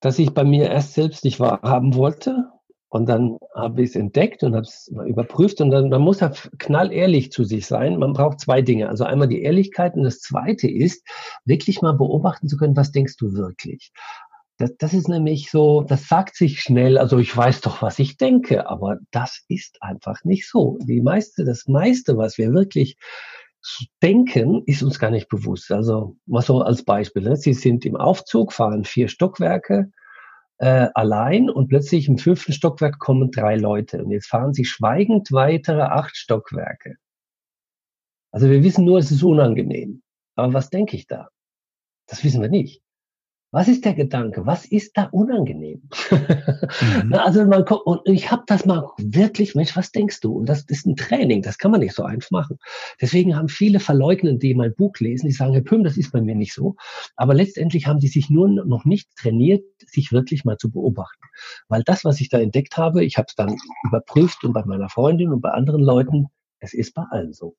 dass 0.00 0.18
ich 0.18 0.34
bei 0.34 0.44
mir 0.44 0.68
erst 0.68 0.94
selbst 0.94 1.24
nicht 1.24 1.40
wahrhaben 1.40 1.94
wollte. 1.94 2.50
Und 2.90 3.06
dann 3.06 3.38
habe 3.54 3.82
ich 3.82 3.90
es 3.90 3.96
entdeckt 3.96 4.42
und 4.42 4.54
habe 4.54 4.62
es 4.62 4.90
überprüft. 5.06 5.60
Und 5.60 5.70
dann 5.70 5.90
man 5.90 6.00
muss 6.00 6.20
ja 6.20 6.32
knallehrlich 6.58 7.32
zu 7.32 7.44
sich 7.44 7.66
sein. 7.66 7.98
Man 7.98 8.14
braucht 8.14 8.40
zwei 8.40 8.62
Dinge. 8.62 8.88
Also 8.88 9.04
einmal 9.04 9.28
die 9.28 9.42
Ehrlichkeit 9.42 9.94
und 9.94 10.04
das 10.04 10.20
zweite 10.20 10.70
ist, 10.70 11.06
wirklich 11.44 11.82
mal 11.82 11.92
beobachten 11.92 12.48
zu 12.48 12.56
können, 12.56 12.76
was 12.76 12.92
denkst 12.92 13.16
du 13.16 13.34
wirklich? 13.34 13.92
Das, 14.58 14.76
das 14.76 14.92
ist 14.92 15.08
nämlich 15.08 15.50
so, 15.50 15.82
das 15.82 16.08
sagt 16.08 16.34
sich 16.34 16.60
schnell, 16.60 16.98
also 16.98 17.18
ich 17.18 17.34
weiß 17.34 17.60
doch, 17.60 17.80
was 17.80 17.98
ich 18.00 18.16
denke, 18.16 18.68
aber 18.68 18.98
das 19.12 19.44
ist 19.48 19.78
einfach 19.80 20.24
nicht 20.24 20.48
so. 20.48 20.78
Die 20.82 21.00
meiste, 21.00 21.44
das 21.44 21.66
meiste, 21.68 22.16
was 22.16 22.38
wir 22.38 22.52
wirklich 22.52 22.96
Denken 24.02 24.62
ist 24.66 24.82
uns 24.82 24.98
gar 24.98 25.10
nicht 25.10 25.28
bewusst. 25.28 25.70
Also 25.72 26.16
mal 26.26 26.42
so 26.42 26.60
als 26.62 26.84
Beispiel. 26.84 27.22
Ne? 27.22 27.36
Sie 27.36 27.54
sind 27.54 27.84
im 27.84 27.96
Aufzug, 27.96 28.52
fahren 28.52 28.84
vier 28.84 29.08
Stockwerke 29.08 29.90
äh, 30.58 30.88
allein 30.94 31.50
und 31.50 31.68
plötzlich 31.68 32.08
im 32.08 32.18
fünften 32.18 32.52
Stockwerk 32.52 32.98
kommen 32.98 33.30
drei 33.30 33.56
Leute. 33.56 34.02
Und 34.04 34.10
jetzt 34.10 34.28
fahren 34.28 34.54
sie 34.54 34.64
schweigend 34.64 35.32
weitere 35.32 35.82
acht 35.82 36.16
Stockwerke. 36.16 36.96
Also 38.30 38.48
wir 38.48 38.62
wissen 38.62 38.84
nur, 38.84 38.98
es 38.98 39.10
ist 39.10 39.22
unangenehm. 39.22 40.02
Aber 40.36 40.52
was 40.52 40.70
denke 40.70 40.96
ich 40.96 41.06
da? 41.06 41.28
Das 42.06 42.24
wissen 42.24 42.40
wir 42.40 42.48
nicht. 42.48 42.82
Was 43.50 43.66
ist 43.66 43.86
der 43.86 43.94
Gedanke? 43.94 44.44
Was 44.44 44.66
ist 44.66 44.96
da 44.96 45.04
unangenehm? 45.04 45.88
Mhm. 47.02 47.14
also 47.14 47.44
man 47.46 47.64
kommt, 47.64 47.86
und 47.86 48.00
ich 48.04 48.30
habe 48.30 48.42
das 48.46 48.66
mal 48.66 48.90
wirklich, 48.98 49.54
Mensch, 49.54 49.74
was 49.74 49.90
denkst 49.90 50.20
du? 50.20 50.32
Und 50.32 50.48
das 50.48 50.62
ist 50.62 50.86
ein 50.86 50.96
Training, 50.96 51.40
das 51.40 51.56
kann 51.56 51.70
man 51.70 51.80
nicht 51.80 51.94
so 51.94 52.02
einfach 52.02 52.30
machen. 52.30 52.58
Deswegen 53.00 53.36
haben 53.36 53.48
viele 53.48 53.80
verleugnen, 53.80 54.38
die 54.38 54.54
mein 54.54 54.74
Buch 54.74 54.94
lesen, 54.98 55.26
die 55.26 55.32
sagen, 55.32 55.54
Herr 55.54 55.62
Püm, 55.62 55.82
das 55.82 55.96
ist 55.96 56.12
bei 56.12 56.20
mir 56.20 56.34
nicht 56.34 56.52
so. 56.52 56.76
Aber 57.16 57.32
letztendlich 57.32 57.86
haben 57.86 58.00
die 58.00 58.08
sich 58.08 58.28
nur 58.28 58.48
noch 58.48 58.84
nicht 58.84 59.08
trainiert, 59.16 59.64
sich 59.86 60.12
wirklich 60.12 60.44
mal 60.44 60.58
zu 60.58 60.70
beobachten. 60.70 61.22
Weil 61.68 61.82
das, 61.84 62.04
was 62.04 62.20
ich 62.20 62.28
da 62.28 62.38
entdeckt 62.38 62.76
habe, 62.76 63.02
ich 63.02 63.16
habe 63.16 63.26
es 63.28 63.34
dann 63.34 63.56
überprüft 63.84 64.44
und 64.44 64.52
bei 64.52 64.64
meiner 64.64 64.90
Freundin 64.90 65.32
und 65.32 65.40
bei 65.40 65.50
anderen 65.50 65.82
Leuten, 65.82 66.26
es 66.60 66.74
ist 66.74 66.94
bei 66.94 67.04
allen 67.10 67.32
so. 67.32 67.56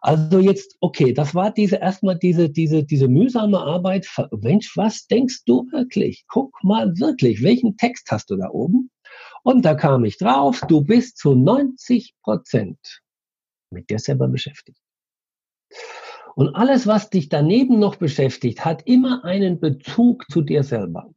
Also 0.00 0.38
jetzt, 0.38 0.76
okay, 0.80 1.12
das 1.12 1.34
war 1.34 1.52
diese 1.52 1.76
erstmal 1.76 2.18
diese, 2.18 2.50
diese, 2.50 2.84
diese 2.84 3.08
mühsame 3.08 3.58
Arbeit. 3.58 4.08
Mensch, 4.30 4.76
was 4.76 5.06
denkst 5.06 5.44
du 5.46 5.66
wirklich? 5.72 6.24
Guck 6.28 6.52
mal 6.62 6.98
wirklich, 6.98 7.42
welchen 7.42 7.76
Text 7.76 8.10
hast 8.10 8.30
du 8.30 8.36
da 8.36 8.48
oben? 8.50 8.90
Und 9.42 9.64
da 9.64 9.74
kam 9.74 10.04
ich 10.04 10.18
drauf, 10.18 10.60
du 10.68 10.82
bist 10.82 11.18
zu 11.18 11.34
90 11.34 12.14
Prozent 12.22 12.78
mit 13.70 13.90
dir 13.90 13.98
selber 13.98 14.28
beschäftigt. 14.28 14.78
Und 16.34 16.54
alles, 16.56 16.86
was 16.86 17.10
dich 17.10 17.28
daneben 17.28 17.78
noch 17.78 17.96
beschäftigt, 17.96 18.64
hat 18.64 18.82
immer 18.86 19.24
einen 19.24 19.60
Bezug 19.60 20.24
zu 20.30 20.42
dir 20.42 20.64
selber. 20.64 21.13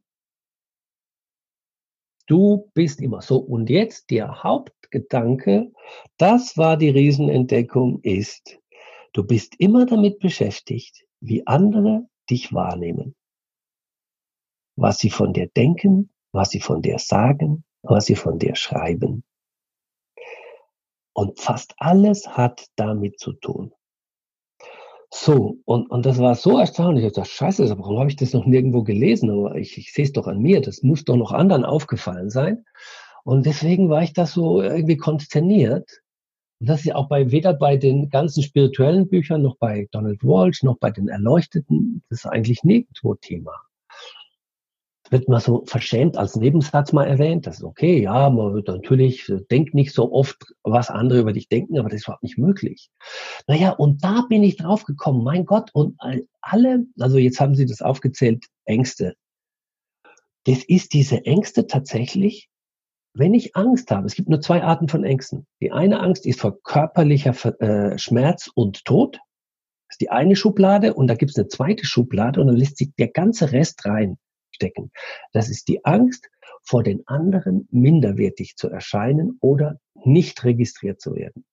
Du 2.28 2.70
bist 2.74 3.00
immer 3.00 3.22
so. 3.22 3.38
Und 3.38 3.70
jetzt 3.70 4.10
der 4.10 4.42
Hauptgedanke, 4.42 5.72
das 6.18 6.56
war 6.56 6.76
die 6.76 6.90
Riesenentdeckung, 6.90 8.00
ist, 8.02 8.60
du 9.14 9.24
bist 9.24 9.54
immer 9.58 9.86
damit 9.86 10.20
beschäftigt, 10.20 11.06
wie 11.20 11.46
andere 11.46 12.06
dich 12.30 12.52
wahrnehmen. 12.52 13.16
Was 14.76 14.98
sie 14.98 15.10
von 15.10 15.32
dir 15.32 15.48
denken, 15.48 16.10
was 16.32 16.50
sie 16.50 16.60
von 16.60 16.82
dir 16.82 16.98
sagen, 16.98 17.64
was 17.82 18.04
sie 18.04 18.14
von 18.14 18.38
dir 18.38 18.54
schreiben. 18.54 19.24
Und 21.14 21.40
fast 21.40 21.74
alles 21.78 22.28
hat 22.28 22.68
damit 22.76 23.18
zu 23.18 23.32
tun. 23.32 23.72
So, 25.10 25.58
und, 25.64 25.90
und 25.90 26.04
das 26.04 26.18
war 26.18 26.34
so 26.34 26.58
erstaunlich. 26.58 27.04
Ich 27.04 27.12
dachte, 27.14 27.30
scheiße, 27.30 27.68
warum 27.78 27.98
habe 27.98 28.10
ich 28.10 28.16
das 28.16 28.34
noch 28.34 28.44
nirgendwo 28.44 28.82
gelesen? 28.82 29.30
Aber 29.30 29.56
ich, 29.56 29.78
ich 29.78 29.92
sehe 29.92 30.04
es 30.04 30.12
doch 30.12 30.26
an 30.26 30.40
mir, 30.40 30.60
das 30.60 30.82
muss 30.82 31.04
doch 31.04 31.16
noch 31.16 31.32
anderen 31.32 31.64
aufgefallen 31.64 32.30
sein. 32.30 32.64
Und 33.24 33.46
deswegen 33.46 33.88
war 33.88 34.02
ich 34.02 34.12
da 34.12 34.26
so 34.26 34.62
irgendwie 34.62 34.96
konsterniert. 34.96 36.02
Und 36.60 36.68
das 36.68 36.80
ist 36.80 36.86
ja 36.86 36.94
auch 36.96 37.08
bei, 37.08 37.30
weder 37.30 37.54
bei 37.54 37.76
den 37.76 38.10
ganzen 38.10 38.42
spirituellen 38.42 39.08
Büchern, 39.08 39.42
noch 39.42 39.56
bei 39.56 39.88
Donald 39.92 40.22
Walsh, 40.22 40.62
noch 40.62 40.78
bei 40.78 40.90
den 40.90 41.08
Erleuchteten, 41.08 42.02
das 42.10 42.20
ist 42.20 42.26
eigentlich 42.26 42.64
nirgendwo 42.64 43.14
Thema 43.14 43.52
wird 45.10 45.28
mal 45.28 45.40
so 45.40 45.64
verschämt 45.66 46.16
als 46.16 46.36
Nebensatz 46.36 46.92
mal 46.92 47.06
erwähnt. 47.06 47.46
Das 47.46 47.58
ist 47.58 47.64
okay, 47.64 48.02
ja, 48.02 48.30
man 48.30 48.54
wird 48.54 48.68
natürlich, 48.68 49.32
denkt 49.50 49.74
nicht 49.74 49.92
so 49.92 50.12
oft, 50.12 50.54
was 50.62 50.90
andere 50.90 51.20
über 51.20 51.32
dich 51.32 51.48
denken, 51.48 51.78
aber 51.78 51.88
das 51.88 52.00
ist 52.00 52.06
überhaupt 52.06 52.22
nicht 52.22 52.38
möglich. 52.38 52.90
Naja, 53.46 53.70
und 53.70 54.04
da 54.04 54.26
bin 54.28 54.42
ich 54.42 54.56
drauf 54.56 54.84
gekommen, 54.84 55.24
mein 55.24 55.46
Gott, 55.46 55.70
und 55.72 55.96
alle, 56.40 56.86
also 56.98 57.18
jetzt 57.18 57.40
haben 57.40 57.54
Sie 57.54 57.66
das 57.66 57.82
aufgezählt, 57.82 58.46
Ängste. 58.64 59.14
Das 60.44 60.64
ist 60.64 60.92
diese 60.92 61.24
Ängste 61.24 61.66
tatsächlich, 61.66 62.48
wenn 63.14 63.34
ich 63.34 63.56
Angst 63.56 63.90
habe, 63.90 64.06
es 64.06 64.14
gibt 64.14 64.28
nur 64.28 64.40
zwei 64.40 64.62
Arten 64.62 64.88
von 64.88 65.04
Ängsten. 65.04 65.46
Die 65.60 65.72
eine 65.72 66.00
Angst 66.00 66.24
ist 66.26 66.40
vor 66.40 66.62
körperlicher 66.62 67.34
äh, 67.60 67.98
Schmerz 67.98 68.50
und 68.54 68.84
Tod. 68.84 69.16
Das 69.88 69.94
ist 69.94 70.00
die 70.02 70.10
eine 70.10 70.36
Schublade 70.36 70.94
und 70.94 71.08
da 71.08 71.14
gibt 71.14 71.30
es 71.30 71.36
eine 71.36 71.48
zweite 71.48 71.84
Schublade 71.84 72.40
und 72.40 72.46
dann 72.46 72.56
lässt 72.56 72.76
sich 72.76 72.90
der 72.96 73.08
ganze 73.08 73.52
Rest 73.52 73.84
rein 73.86 74.18
stecken. 74.58 74.90
Das 75.32 75.48
ist 75.48 75.68
die 75.68 75.84
Angst 75.84 76.28
vor 76.62 76.82
den 76.82 77.06
anderen 77.06 77.68
minderwertig 77.70 78.56
zu 78.56 78.68
erscheinen 78.68 79.38
oder 79.40 79.78
nicht 79.94 80.44
registriert 80.44 81.00
zu 81.00 81.14
werden. 81.14 81.44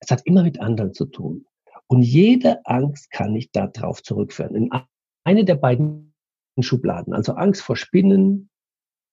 Es 0.00 0.10
hat 0.10 0.22
immer 0.24 0.42
mit 0.42 0.60
anderen 0.60 0.92
zu 0.92 1.06
tun. 1.06 1.46
Und 1.86 2.02
jede 2.02 2.64
Angst 2.66 3.10
kann 3.10 3.34
ich 3.36 3.52
darauf 3.52 4.02
zurückführen. 4.02 4.54
In 4.54 4.70
eine 5.24 5.44
der 5.44 5.54
beiden 5.54 6.14
Schubladen. 6.58 7.14
Also 7.14 7.34
Angst 7.34 7.62
vor 7.62 7.76
Spinnen 7.76 8.50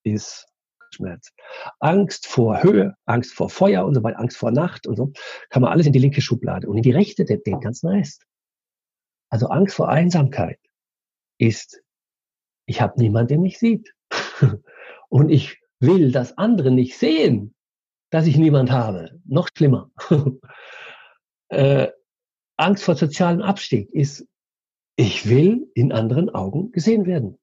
ist 0.03 0.47
Schmerz. 0.93 1.31
Angst 1.79 2.27
vor 2.27 2.63
Höhe, 2.63 2.95
Angst 3.05 3.33
vor 3.33 3.49
Feuer 3.49 3.85
und 3.85 3.95
so 3.95 4.03
weiter, 4.03 4.19
Angst 4.19 4.37
vor 4.37 4.51
Nacht 4.51 4.87
und 4.87 4.97
so, 4.97 5.13
kann 5.49 5.61
man 5.61 5.71
alles 5.71 5.87
in 5.87 5.93
die 5.93 5.99
linke 5.99 6.21
Schublade 6.21 6.67
und 6.67 6.77
in 6.77 6.83
die 6.83 6.91
rechte 6.91 7.23
den, 7.23 7.41
den 7.43 7.59
ganzen 7.61 7.87
Rest. 7.87 8.25
Also 9.29 9.47
Angst 9.47 9.75
vor 9.75 9.89
Einsamkeit 9.89 10.59
ist 11.37 11.81
ich 12.71 12.81
habe 12.81 12.99
niemanden, 12.99 13.27
der 13.27 13.39
mich 13.39 13.59
sieht. 13.59 13.93
Und 15.09 15.29
ich 15.29 15.59
will, 15.79 16.11
dass 16.11 16.37
andere 16.37 16.71
nicht 16.71 16.97
sehen, 16.97 17.53
dass 18.11 18.27
ich 18.27 18.37
niemand 18.37 18.71
habe. 18.71 19.19
Noch 19.25 19.49
schlimmer. 19.53 19.91
äh, 21.49 21.89
Angst 22.55 22.83
vor 22.85 22.95
sozialem 22.95 23.41
Abstieg 23.41 23.91
ist, 23.91 24.25
ich 24.95 25.27
will 25.27 25.69
in 25.73 25.91
anderen 25.91 26.29
Augen 26.29 26.71
gesehen 26.71 27.05
werden. 27.05 27.37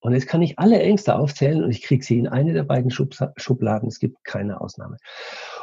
Und 0.00 0.12
jetzt 0.12 0.26
kann 0.26 0.42
ich 0.42 0.58
alle 0.58 0.80
Ängste 0.80 1.16
aufzählen 1.16 1.62
und 1.62 1.70
ich 1.70 1.82
kriege 1.82 2.04
sie 2.04 2.18
in 2.18 2.26
eine 2.26 2.52
der 2.52 2.64
beiden 2.64 2.90
Schubladen. 2.90 3.88
Es 3.88 4.00
gibt 4.00 4.22
keine 4.24 4.60
Ausnahme. 4.60 4.96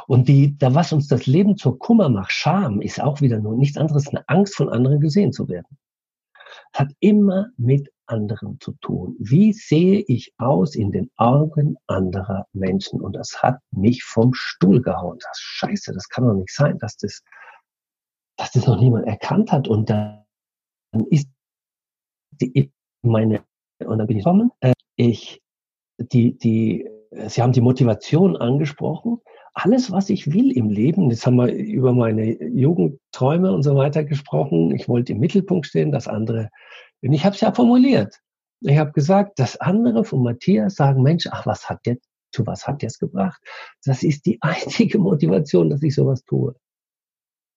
Und 0.06 0.26
die, 0.26 0.56
da 0.56 0.74
was 0.74 0.92
uns 0.92 1.06
das 1.06 1.26
Leben 1.26 1.56
zur 1.56 1.78
Kummer 1.78 2.08
macht, 2.08 2.32
Scham, 2.32 2.80
ist 2.80 3.00
auch 3.00 3.20
wieder 3.20 3.38
nur 3.38 3.56
nichts 3.56 3.76
anderes, 3.76 4.08
eine 4.08 4.26
Angst 4.26 4.56
von 4.56 4.70
anderen 4.70 5.00
gesehen 5.00 5.32
zu 5.32 5.48
werden. 5.48 5.78
Hat 6.72 6.88
immer 6.98 7.48
mit 7.56 7.91
anderen 8.06 8.58
zu 8.60 8.72
tun. 8.80 9.16
Wie 9.18 9.52
sehe 9.52 10.04
ich 10.06 10.32
aus 10.38 10.74
in 10.74 10.92
den 10.92 11.10
Augen 11.16 11.76
anderer 11.86 12.46
Menschen? 12.52 13.00
Und 13.00 13.14
das 13.14 13.42
hat 13.42 13.58
mich 13.70 14.04
vom 14.04 14.34
Stuhl 14.34 14.82
gehauen. 14.82 15.18
Das 15.20 15.38
Scheiße, 15.38 15.92
das 15.92 16.08
kann 16.08 16.26
doch 16.26 16.34
nicht 16.34 16.52
sein, 16.52 16.78
dass 16.78 16.96
das, 16.96 17.22
dass 18.36 18.52
das 18.52 18.66
noch 18.66 18.80
niemand 18.80 19.06
erkannt 19.06 19.52
hat. 19.52 19.68
Und 19.68 19.90
dann 19.90 20.24
ist 21.10 21.28
die, 22.30 22.72
meine, 23.02 23.44
und 23.84 23.98
dann 23.98 24.06
bin 24.06 24.18
ich 24.18 24.24
gekommen, 24.24 24.50
äh, 24.60 24.72
ich, 24.96 25.40
die, 25.98 26.36
die, 26.36 26.88
Sie 27.26 27.42
haben 27.42 27.52
die 27.52 27.60
Motivation 27.60 28.36
angesprochen. 28.36 29.20
Alles, 29.54 29.92
was 29.92 30.08
ich 30.08 30.32
will 30.32 30.50
im 30.50 30.70
Leben, 30.70 31.10
jetzt 31.10 31.26
haben 31.26 31.36
wir 31.36 31.52
über 31.52 31.92
meine 31.92 32.42
Jugendträume 32.42 33.52
und 33.52 33.62
so 33.62 33.76
weiter 33.76 34.02
gesprochen. 34.02 34.74
Ich 34.74 34.88
wollte 34.88 35.12
im 35.12 35.20
Mittelpunkt 35.20 35.66
stehen, 35.66 35.92
das 35.92 36.08
andere 36.08 36.48
und 37.02 37.12
ich 37.12 37.24
habe 37.24 37.34
es 37.34 37.40
ja 37.40 37.52
formuliert. 37.52 38.20
Ich 38.60 38.78
habe 38.78 38.92
gesagt, 38.92 39.38
das 39.38 39.56
andere 39.56 40.04
von 40.04 40.22
Matthias 40.22 40.76
sagen, 40.76 41.02
Mensch, 41.02 41.26
ach, 41.30 41.46
was 41.46 41.68
hat 41.68 41.84
der, 41.84 41.98
zu 42.32 42.46
was 42.46 42.66
hat 42.66 42.82
der 42.82 42.88
es 42.88 42.98
gebracht? 42.98 43.42
Das 43.84 44.02
ist 44.02 44.24
die 44.26 44.38
einzige 44.40 44.98
Motivation, 44.98 45.70
dass 45.70 45.82
ich 45.82 45.94
sowas 45.94 46.24
tue. 46.24 46.54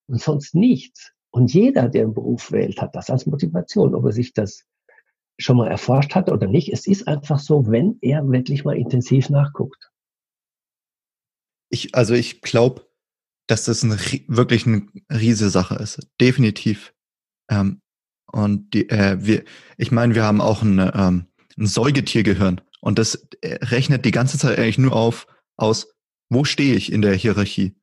Und 0.07 0.21
sonst 0.21 0.55
nichts. 0.55 1.11
Und 1.31 1.53
jeder, 1.53 1.89
der 1.89 2.03
einen 2.03 2.13
Beruf 2.13 2.51
wählt, 2.51 2.81
hat 2.81 2.95
das 2.95 3.09
als 3.09 3.25
Motivation, 3.25 3.93
ob 3.93 4.05
er 4.05 4.11
sich 4.13 4.33
das 4.33 4.65
schon 5.37 5.57
mal 5.57 5.67
erforscht 5.67 6.15
hat 6.15 6.31
oder 6.31 6.47
nicht. 6.47 6.71
Es 6.71 6.87
ist 6.87 7.07
einfach 7.07 7.39
so, 7.39 7.67
wenn 7.67 7.97
er 8.01 8.27
wirklich 8.29 8.63
mal 8.63 8.77
intensiv 8.77 9.29
nachguckt. 9.29 9.91
Ich, 11.69 11.93
also 11.93 12.13
ich 12.13 12.41
glaube, 12.41 12.87
dass 13.47 13.65
das 13.65 13.83
eine, 13.83 13.97
wirklich 14.27 14.65
eine 14.65 14.87
riesige 15.11 15.49
Sache 15.49 15.75
ist. 15.75 16.07
Definitiv. 16.21 16.93
Ähm, 17.49 17.81
und 18.31 18.73
die, 18.73 18.89
äh, 18.89 19.17
wir, 19.19 19.43
ich 19.77 19.91
meine, 19.91 20.15
wir 20.15 20.23
haben 20.23 20.41
auch 20.41 20.61
ein, 20.61 20.79
ähm, 20.79 21.25
ein 21.57 21.67
Säugetiergehirn 21.67 22.61
und 22.81 22.99
das 22.99 23.27
äh, 23.41 23.55
rechnet 23.65 24.05
die 24.05 24.11
ganze 24.11 24.37
Zeit 24.37 24.57
eigentlich 24.59 24.77
nur 24.77 24.93
auf 24.93 25.27
aus, 25.57 25.87
wo 26.29 26.43
stehe 26.43 26.75
ich 26.75 26.91
in 26.91 27.01
der 27.01 27.15
Hierarchie? 27.15 27.75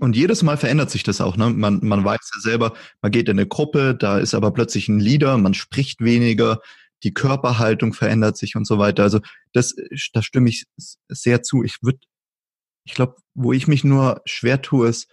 Und 0.00 0.16
jedes 0.16 0.42
Mal 0.42 0.56
verändert 0.58 0.90
sich 0.90 1.02
das 1.02 1.20
auch. 1.20 1.36
Ne? 1.36 1.50
Man, 1.50 1.80
man 1.82 2.04
weiß 2.04 2.30
ja 2.34 2.40
selber, 2.40 2.74
man 3.00 3.10
geht 3.10 3.28
in 3.28 3.38
eine 3.38 3.46
Gruppe, 3.46 3.94
da 3.94 4.18
ist 4.18 4.34
aber 4.34 4.52
plötzlich 4.52 4.88
ein 4.88 5.00
Leader, 5.00 5.38
man 5.38 5.54
spricht 5.54 6.00
weniger, 6.00 6.60
die 7.04 7.14
Körperhaltung 7.14 7.94
verändert 7.94 8.36
sich 8.36 8.56
und 8.56 8.66
so 8.66 8.78
weiter. 8.78 9.02
Also 9.02 9.20
das, 9.52 9.74
da 10.12 10.22
stimme 10.22 10.48
ich 10.50 10.64
sehr 11.08 11.42
zu. 11.42 11.62
Ich 11.62 11.76
würde, 11.82 12.00
ich 12.84 12.94
glaube, 12.94 13.16
wo 13.34 13.52
ich 13.52 13.66
mich 13.66 13.84
nur 13.84 14.20
schwer 14.26 14.60
tue, 14.60 14.88
ist, 14.88 15.08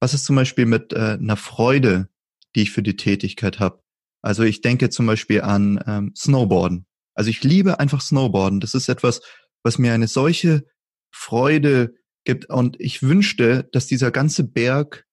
was 0.00 0.12
ist 0.12 0.24
zum 0.24 0.36
Beispiel 0.36 0.66
mit 0.66 0.92
äh, 0.92 1.16
einer 1.20 1.36
Freude, 1.36 2.08
die 2.54 2.62
ich 2.62 2.72
für 2.72 2.82
die 2.82 2.96
Tätigkeit 2.96 3.58
habe? 3.60 3.83
Also 4.24 4.42
ich 4.42 4.62
denke 4.62 4.88
zum 4.88 5.06
Beispiel 5.06 5.42
an 5.42 5.84
ähm, 5.86 6.12
Snowboarden. 6.16 6.86
Also 7.14 7.28
ich 7.28 7.44
liebe 7.44 7.78
einfach 7.78 8.00
Snowboarden. 8.00 8.58
Das 8.58 8.72
ist 8.72 8.88
etwas, 8.88 9.20
was 9.62 9.76
mir 9.76 9.92
eine 9.92 10.08
solche 10.08 10.64
Freude 11.10 11.94
gibt. 12.24 12.48
Und 12.48 12.80
ich 12.80 13.02
wünschte, 13.02 13.68
dass 13.72 13.86
dieser 13.86 14.10
ganze 14.10 14.44
Berg 14.44 15.04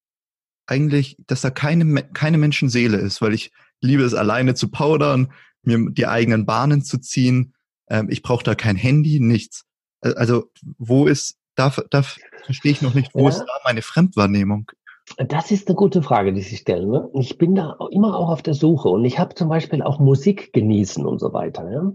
eigentlich, 0.66 1.18
dass 1.28 1.42
da 1.42 1.50
keine, 1.50 2.04
keine 2.14 2.38
Menschenseele 2.38 2.98
ist, 3.00 3.22
weil 3.22 3.34
ich 3.34 3.52
liebe 3.82 4.04
es 4.04 4.14
alleine 4.14 4.56
zu 4.56 4.72
powdern, 4.72 5.34
mir 5.62 5.92
die 5.92 6.08
eigenen 6.08 6.46
Bahnen 6.46 6.82
zu 6.82 6.98
ziehen. 6.98 7.54
Ähm, 7.90 8.08
ich 8.10 8.24
brauche 8.24 8.46
da 8.46 8.56
kein 8.56 8.78
Handy, 8.78 9.20
nichts. 9.20 9.66
Also 10.00 10.50
wo 10.78 11.06
ist, 11.08 11.36
da, 11.56 11.76
da 11.90 12.06
verstehe 12.46 12.72
ich 12.72 12.82
noch 12.82 12.94
nicht, 12.94 13.14
wo 13.14 13.24
ja. 13.24 13.30
ist 13.30 13.40
da 13.40 13.60
meine 13.66 13.82
Fremdwahrnehmung? 13.82 14.72
Das 15.18 15.52
ist 15.52 15.68
eine 15.68 15.76
gute 15.76 16.02
Frage, 16.02 16.34
die 16.34 16.42
Sie 16.42 16.58
stellen. 16.58 16.90
Ne? 16.90 17.10
Ich 17.14 17.38
bin 17.38 17.56
da 17.56 17.78
immer 17.92 18.18
auch 18.18 18.30
auf 18.30 18.42
der 18.42 18.54
Suche 18.54 18.90
und 18.90 19.04
ich 19.06 19.20
habe 19.20 19.36
zum 19.36 19.50
Beispiel 19.50 19.82
auch 19.82 20.00
Musik 20.00 20.54
genießen 20.54 21.06
und 21.06 21.20
so 21.20 21.34
weiter. 21.34 21.94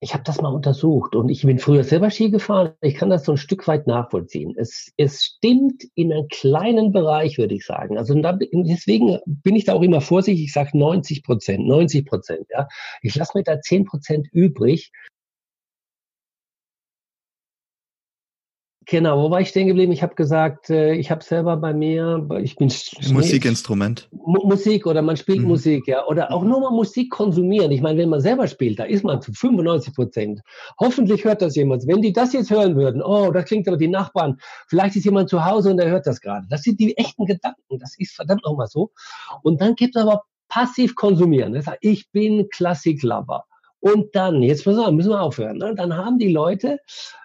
Ich 0.00 0.12
habe 0.12 0.24
das 0.24 0.42
mal 0.42 0.52
untersucht 0.52 1.16
und 1.16 1.30
ich 1.30 1.42
bin 1.46 1.58
früher 1.58 1.82
selber 1.82 2.10
Ski 2.10 2.30
gefahren. 2.30 2.72
Ich 2.82 2.96
kann 2.96 3.08
das 3.08 3.24
so 3.24 3.32
ein 3.32 3.38
Stück 3.38 3.66
weit 3.66 3.86
nachvollziehen. 3.86 4.54
Es, 4.58 4.92
es 4.98 5.24
stimmt 5.24 5.84
in 5.94 6.12
einem 6.12 6.28
kleinen 6.28 6.92
Bereich, 6.92 7.38
würde 7.38 7.54
ich 7.54 7.64
sagen. 7.64 7.96
Also 7.96 8.14
da, 8.20 8.36
deswegen 8.52 9.18
bin 9.24 9.56
ich 9.56 9.64
da 9.64 9.72
auch 9.72 9.82
immer 9.82 10.02
vorsichtig. 10.02 10.44
Ich 10.44 10.52
sage 10.52 10.76
90 10.76 11.22
Prozent, 11.22 11.66
90 11.66 12.04
Prozent. 12.04 12.46
Ja? 12.50 12.68
Ich 13.00 13.14
lasse 13.14 13.38
mir 13.38 13.44
da 13.44 13.60
10 13.60 13.86
Prozent 13.86 14.28
übrig, 14.32 14.92
Genau, 18.86 19.22
wo 19.22 19.30
war 19.30 19.40
ich 19.40 19.48
stehen 19.48 19.66
geblieben? 19.66 19.92
Ich 19.92 20.02
habe 20.02 20.14
gesagt, 20.14 20.68
äh, 20.68 20.94
ich 20.94 21.10
habe 21.10 21.24
selber 21.24 21.56
bei 21.56 21.72
mir, 21.72 22.26
ich 22.42 22.56
bin 22.56 22.70
Musikinstrument. 23.12 24.08
Musik 24.12 24.86
oder 24.86 25.00
man 25.00 25.16
spielt 25.16 25.40
mhm. 25.40 25.48
Musik, 25.48 25.86
ja. 25.86 26.04
Oder 26.06 26.32
auch 26.32 26.44
nur 26.44 26.60
mal 26.60 26.70
Musik 26.70 27.10
konsumieren. 27.10 27.70
Ich 27.70 27.80
meine, 27.80 27.98
wenn 27.98 28.10
man 28.10 28.20
selber 28.20 28.46
spielt, 28.46 28.78
da 28.78 28.84
ist 28.84 29.04
man 29.04 29.22
zu 29.22 29.32
95 29.32 29.94
Prozent. 29.94 30.40
Hoffentlich 30.78 31.24
hört 31.24 31.40
das 31.40 31.56
jemand. 31.56 31.86
Wenn 31.86 32.02
die 32.02 32.12
das 32.12 32.32
jetzt 32.32 32.50
hören 32.50 32.76
würden, 32.76 33.02
oh, 33.02 33.30
das 33.30 33.46
klingt 33.46 33.66
aber 33.68 33.76
die 33.76 33.88
Nachbarn, 33.88 34.38
vielleicht 34.68 34.96
ist 34.96 35.04
jemand 35.04 35.30
zu 35.30 35.44
Hause 35.44 35.70
und 35.70 35.78
der 35.78 35.88
hört 35.88 36.06
das 36.06 36.20
gerade. 36.20 36.46
Das 36.50 36.62
sind 36.62 36.78
die 36.78 36.96
echten 36.96 37.24
Gedanken. 37.24 37.78
Das 37.78 37.98
ist 37.98 38.14
verdammt 38.14 38.44
nochmal 38.44 38.66
so. 38.66 38.90
Und 39.42 39.60
dann 39.60 39.76
gibt 39.76 39.96
es 39.96 40.02
aber 40.02 40.24
passiv 40.48 40.94
konsumieren. 40.94 41.54
Das 41.54 41.66
heißt, 41.66 41.78
ich 41.80 42.10
bin 42.10 42.48
Klassiklover. 42.50 43.44
Und 43.84 44.16
dann, 44.16 44.40
jetzt 44.42 44.64
müssen 44.66 44.96
wir 45.10 45.20
aufhören, 45.20 45.58
ne? 45.58 45.74
dann 45.76 45.94
haben 45.94 46.18
die 46.18 46.32
Leute, 46.32 46.78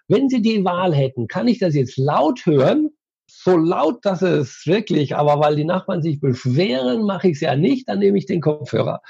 wenn 0.10 0.28
sie 0.28 0.42
die 0.42 0.66
Wahl 0.66 0.94
hätten, 0.94 1.28
kann 1.30 1.48
ich 1.48 1.58
das 1.58 1.74
jetzt 1.74 1.98
laut 1.98 2.46
hören 2.46 2.90
so 3.32 3.56
laut, 3.56 4.04
dass 4.06 4.22
es 4.22 4.64
wirklich, 4.66 5.16
aber 5.16 5.40
weil 5.40 5.56
die 5.56 5.64
Nachbarn 5.64 6.02
sich 6.02 6.20
beschweren, 6.20 7.04
mache 7.04 7.30
ich 7.30 7.36
es 7.36 7.42
ja 7.42 7.56
nicht, 7.56 7.88
dann 7.88 8.00
nehme 8.00 8.18
ich 8.18 8.26
den 8.26 8.42
Kopfhörer. 8.42 9.02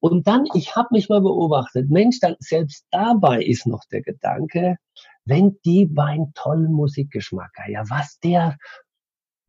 Und 0.00 0.26
dann, 0.26 0.44
ich 0.54 0.76
habe 0.76 0.88
mich 0.92 1.08
mal 1.08 1.20
beobachtet, 1.20 1.90
Mensch, 1.90 2.20
dann 2.20 2.36
selbst 2.38 2.84
dabei 2.90 3.42
ist 3.42 3.66
noch 3.66 3.82
der 3.90 4.02
Gedanke, 4.02 4.76
wenn 5.24 5.58
die 5.64 5.86
beiden 5.86 6.32
tollen 6.34 6.72
Musikgeschmack, 6.72 7.52
ja, 7.68 7.82
was 7.88 8.18
der 8.20 8.56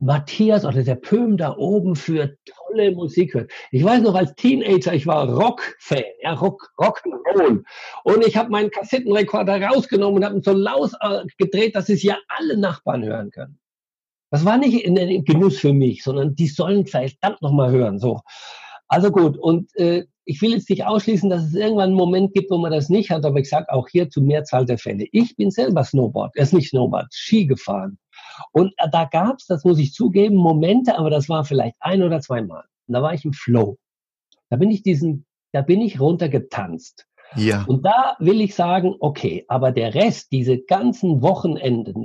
Matthias 0.04 0.64
oder 0.64 0.82
der 0.82 0.96
Pöhm 0.96 1.36
da 1.36 1.56
oben 1.56 1.96
für 1.96 2.36
tolle 2.44 2.92
Musik 2.92 3.34
hört. 3.34 3.50
Ich 3.70 3.82
weiß 3.82 4.02
noch, 4.02 4.14
als 4.14 4.34
Teenager, 4.34 4.92
ich 4.92 5.06
war 5.06 5.28
Rock-Fan, 5.28 6.02
ja, 6.22 6.34
Rock, 6.34 6.70
Rock'n'Roll. 6.78 7.62
Und 8.04 8.26
ich 8.26 8.36
habe 8.36 8.50
meinen 8.50 8.70
Kassettenrekorder 8.70 9.62
rausgenommen 9.62 10.16
und 10.16 10.24
habe 10.24 10.36
ihn 10.36 10.42
so 10.42 10.52
laut 10.52 10.92
äh, 11.00 11.22
gedreht, 11.38 11.74
dass 11.74 11.88
es 11.88 12.02
ja 12.02 12.18
alle 12.28 12.56
Nachbarn 12.56 13.04
hören 13.04 13.30
können. 13.30 13.58
Das 14.30 14.44
war 14.44 14.58
nicht 14.58 14.86
ein 14.86 15.24
Genuss 15.24 15.58
für 15.58 15.72
mich, 15.72 16.02
sondern 16.02 16.34
die 16.34 16.48
sollen 16.48 16.86
verdammt 16.86 17.40
nochmal 17.40 17.70
hören. 17.70 17.98
So. 17.98 18.20
Also 18.88 19.10
gut, 19.10 19.38
und 19.38 19.74
äh, 19.76 20.04
ich 20.26 20.42
will 20.42 20.52
jetzt 20.52 20.68
nicht 20.68 20.84
ausschließen, 20.84 21.30
dass 21.30 21.44
es 21.44 21.54
irgendwann 21.54 21.90
einen 21.90 21.94
Moment 21.94 22.34
gibt, 22.34 22.50
wo 22.50 22.58
man 22.58 22.72
das 22.72 22.88
nicht 22.88 23.10
hat, 23.10 23.24
aber 23.24 23.38
ich 23.38 23.48
sage 23.48 23.70
auch 23.70 23.88
hier 23.88 24.10
zu 24.10 24.20
Mehrzahl 24.20 24.66
der 24.66 24.78
Fälle. 24.78 25.06
Ich 25.12 25.36
bin 25.36 25.50
selber 25.50 25.84
Snowboard, 25.84 26.32
er 26.34 26.42
ist 26.42 26.52
nicht 26.52 26.70
Snowboard, 26.70 27.12
Ski 27.12 27.46
gefahren. 27.46 27.98
Und 28.52 28.72
äh, 28.78 28.88
da 28.90 29.04
gab 29.04 29.38
es, 29.38 29.46
das 29.46 29.64
muss 29.64 29.78
ich 29.78 29.92
zugeben, 29.92 30.36
Momente, 30.36 30.98
aber 30.98 31.10
das 31.10 31.28
war 31.28 31.44
vielleicht 31.44 31.76
ein 31.80 32.02
oder 32.02 32.20
zweimal. 32.20 32.64
Und 32.86 32.94
da 32.94 33.02
war 33.02 33.14
ich 33.14 33.24
im 33.24 33.32
Flow. 33.32 33.78
Da 34.50 34.56
bin 34.56 34.70
ich 34.70 34.82
diesen, 34.82 35.26
da 35.52 35.62
bin 35.62 35.80
ich 35.80 36.00
runtergetanzt. 36.00 37.06
Ja. 37.36 37.64
Und 37.66 37.84
da 37.84 38.16
will 38.20 38.40
ich 38.40 38.54
sagen, 38.54 38.94
okay, 39.00 39.44
aber 39.48 39.72
der 39.72 39.94
Rest, 39.94 40.30
diese 40.30 40.58
ganzen 40.58 41.22
Wochenenden, 41.22 42.04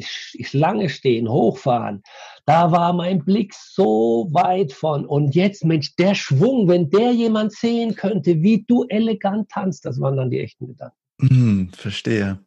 lange 0.53 0.89
stehen, 0.89 1.29
hochfahren, 1.29 2.01
da 2.45 2.71
war 2.71 2.93
mein 2.93 3.23
Blick 3.23 3.53
so 3.53 4.27
weit 4.31 4.73
von. 4.73 5.05
Und 5.05 5.35
jetzt, 5.35 5.63
Mensch, 5.65 5.95
der 5.97 6.15
Schwung, 6.15 6.67
wenn 6.67 6.89
der 6.89 7.11
jemand 7.11 7.51
sehen 7.51 7.95
könnte, 7.95 8.41
wie 8.41 8.63
du 8.67 8.85
elegant 8.85 9.49
tanzt, 9.49 9.85
das 9.85 9.99
waren 9.99 10.17
dann 10.17 10.31
die 10.31 10.39
echten 10.39 10.67
Gedanken. 10.67 10.95
Hm, 11.21 11.69
verstehe 11.73 12.39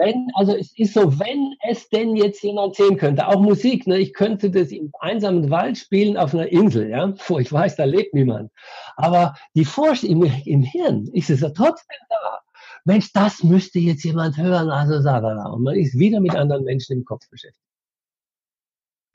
wenn, 0.00 0.28
also 0.34 0.56
es 0.56 0.76
ist 0.78 0.94
so, 0.94 1.18
wenn 1.18 1.54
es 1.68 1.88
denn 1.90 2.16
jetzt 2.16 2.42
jemand 2.42 2.74
sehen 2.74 2.96
könnte, 2.96 3.26
auch 3.28 3.40
Musik, 3.40 3.86
ne, 3.86 3.98
ich 3.98 4.14
könnte 4.14 4.50
das 4.50 4.70
im 4.70 4.90
einsamen 4.98 5.50
Wald 5.50 5.76
spielen 5.76 6.16
auf 6.16 6.32
einer 6.32 6.48
Insel, 6.48 6.88
ja, 6.88 7.12
wo 7.28 7.38
ich 7.38 7.52
weiß, 7.52 7.76
da 7.76 7.84
lebt 7.84 8.14
niemand. 8.14 8.50
Aber 8.96 9.34
die 9.54 9.66
Vorstellung 9.66 10.24
im, 10.24 10.32
im 10.46 10.62
Hirn 10.62 11.06
ist 11.12 11.28
es 11.28 11.40
ja 11.40 11.50
trotzdem 11.50 11.98
da. 12.08 12.40
Mensch, 12.86 13.12
das 13.12 13.42
müsste 13.42 13.78
jetzt 13.78 14.02
jemand 14.04 14.38
hören, 14.38 14.70
also 14.70 15.02
da. 15.02 15.18
Und 15.50 15.64
man 15.64 15.76
ist 15.76 15.98
wieder 15.98 16.18
mit 16.20 16.34
anderen 16.34 16.64
Menschen 16.64 16.96
im 16.96 17.04
Kopf 17.04 17.28
beschäftigt. 17.28 17.62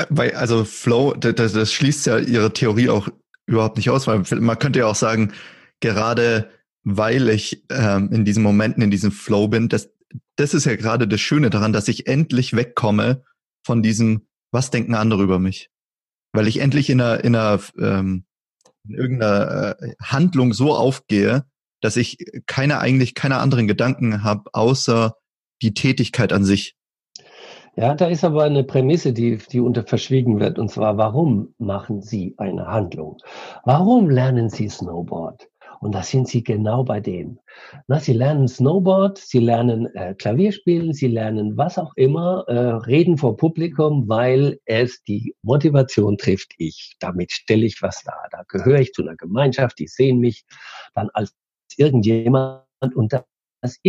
Weil, 0.09 0.35
also 0.35 0.65
Flow, 0.65 1.13
das, 1.13 1.53
das 1.53 1.71
schließt 1.71 2.05
ja 2.05 2.19
ihre 2.19 2.53
Theorie 2.53 2.89
auch 2.89 3.07
überhaupt 3.47 3.77
nicht 3.77 3.89
aus, 3.89 4.05
weil 4.05 4.23
man 4.39 4.59
könnte 4.59 4.79
ja 4.79 4.85
auch 4.85 4.95
sagen, 4.95 5.33
gerade 5.79 6.51
weil 6.83 7.29
ich 7.29 7.65
ähm, 7.71 8.11
in 8.11 8.23
diesen 8.23 8.43
Momenten, 8.43 8.83
in 8.83 8.91
diesem 8.91 9.11
Flow 9.11 9.47
bin, 9.47 9.69
das, 9.69 9.89
das 10.35 10.53
ist 10.53 10.65
ja 10.65 10.75
gerade 10.75 11.07
das 11.07 11.21
Schöne 11.21 11.49
daran, 11.49 11.73
dass 11.73 11.87
ich 11.87 12.07
endlich 12.07 12.55
wegkomme 12.55 13.23
von 13.65 13.81
diesem, 13.81 14.27
was 14.51 14.71
denken 14.71 14.95
andere 14.95 15.23
über 15.23 15.39
mich? 15.39 15.69
Weil 16.33 16.47
ich 16.47 16.59
endlich 16.59 16.89
in 16.89 17.01
einer, 17.01 17.23
in 17.23 17.35
einer 17.35 17.59
ähm, 17.79 18.25
in 18.87 18.95
irgendeiner 18.95 19.79
äh, 19.79 19.93
Handlung 20.01 20.53
so 20.53 20.73
aufgehe, 20.73 21.45
dass 21.81 21.97
ich 21.97 22.17
keine 22.45 22.79
eigentlich 22.79 23.15
keine 23.15 23.37
anderen 23.37 23.67
Gedanken 23.67 24.23
habe, 24.23 24.49
außer 24.53 25.15
die 25.61 25.73
Tätigkeit 25.73 26.33
an 26.33 26.43
sich. 26.43 26.75
Ja, 27.77 27.93
da 27.93 28.07
ist 28.07 28.23
aber 28.23 28.43
eine 28.43 28.63
Prämisse, 28.63 29.11
die, 29.11 29.37
die 29.37 29.59
unter 29.59 29.83
verschwiegen 29.83 30.39
wird, 30.39 30.57
und 30.59 30.71
zwar, 30.71 30.97
warum 30.97 31.53
machen 31.57 32.01
Sie 32.01 32.33
eine 32.37 32.67
Handlung? 32.67 33.17
Warum 33.65 34.09
lernen 34.09 34.49
Sie 34.49 34.69
Snowboard? 34.69 35.49
Und 35.79 35.93
da 35.93 36.03
sind 36.03 36.27
sie 36.27 36.43
genau 36.43 36.83
bei 36.83 36.99
dem. 36.99 37.39
Na, 37.87 37.99
sie 37.99 38.13
lernen 38.13 38.47
Snowboard, 38.47 39.17
sie 39.17 39.39
lernen 39.39 39.93
äh, 39.95 40.13
Klavier 40.15 40.51
spielen, 40.51 40.93
sie 40.93 41.07
lernen 41.07 41.57
was 41.57 41.77
auch 41.77 41.93
immer, 41.95 42.45
äh, 42.47 42.57
reden 42.57 43.17
vor 43.17 43.37
Publikum, 43.37 44.07
weil 44.07 44.59
es 44.65 45.03
die 45.03 45.35
Motivation 45.41 46.17
trifft 46.17 46.53
ich. 46.57 46.95
Damit 46.99 47.31
stelle 47.31 47.65
ich 47.65 47.81
was 47.81 48.03
dar. 48.03 48.27
Da 48.31 48.43
gehöre 48.47 48.79
ich 48.79 48.93
zu 48.93 49.01
einer 49.01 49.15
Gemeinschaft, 49.15 49.79
die 49.79 49.87
sehen 49.87 50.19
mich 50.19 50.45
dann 50.93 51.09
als 51.13 51.35
irgendjemand 51.77 52.63
und 52.95 53.13
das 53.61 53.79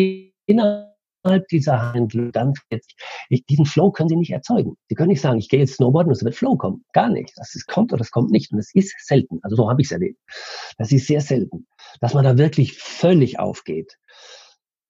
innerhalb 0.47 0.96
dieser 1.51 1.93
Handlung 1.93 2.33
dann 2.33 2.55
jetzt, 2.71 2.95
ich, 3.29 3.45
diesen 3.47 3.67
Flow 3.67 3.91
können 3.91 4.09
Sie 4.09 4.17
nicht 4.17 4.33
erzeugen. 4.33 4.77
Sie 4.89 4.95
können 4.95 5.09
nicht 5.09 5.21
sagen, 5.21 5.39
ich 5.39 5.49
gehe 5.49 5.61
jetzt 5.61 5.75
Snowboarden 5.75 6.11
und 6.11 6.17
es 6.17 6.25
wird 6.25 6.35
Flow 6.35 6.57
kommen. 6.57 6.85
Gar 6.93 7.11
nicht. 7.11 7.33
Das 7.37 7.55
ist, 7.55 7.67
kommt 7.67 7.93
oder 7.93 7.99
das 7.99 8.11
kommt 8.11 8.31
nicht. 8.31 8.53
Und 8.53 8.59
es 8.59 8.75
ist 8.75 8.95
selten. 9.07 9.39
Also 9.43 9.57
so 9.57 9.71
habe 9.71 9.81
ich 9.81 9.89
es 9.89 9.93
erlebt. 9.93 10.19
Das 10.79 10.93
ist 10.93 11.07
sehr 11.07 11.21
selten, 11.21 11.67
dass 12.01 12.15
man 12.15 12.25
da 12.25 12.39
wirklich 12.39 12.75
völlig 12.75 13.39
aufgeht. 13.39 13.97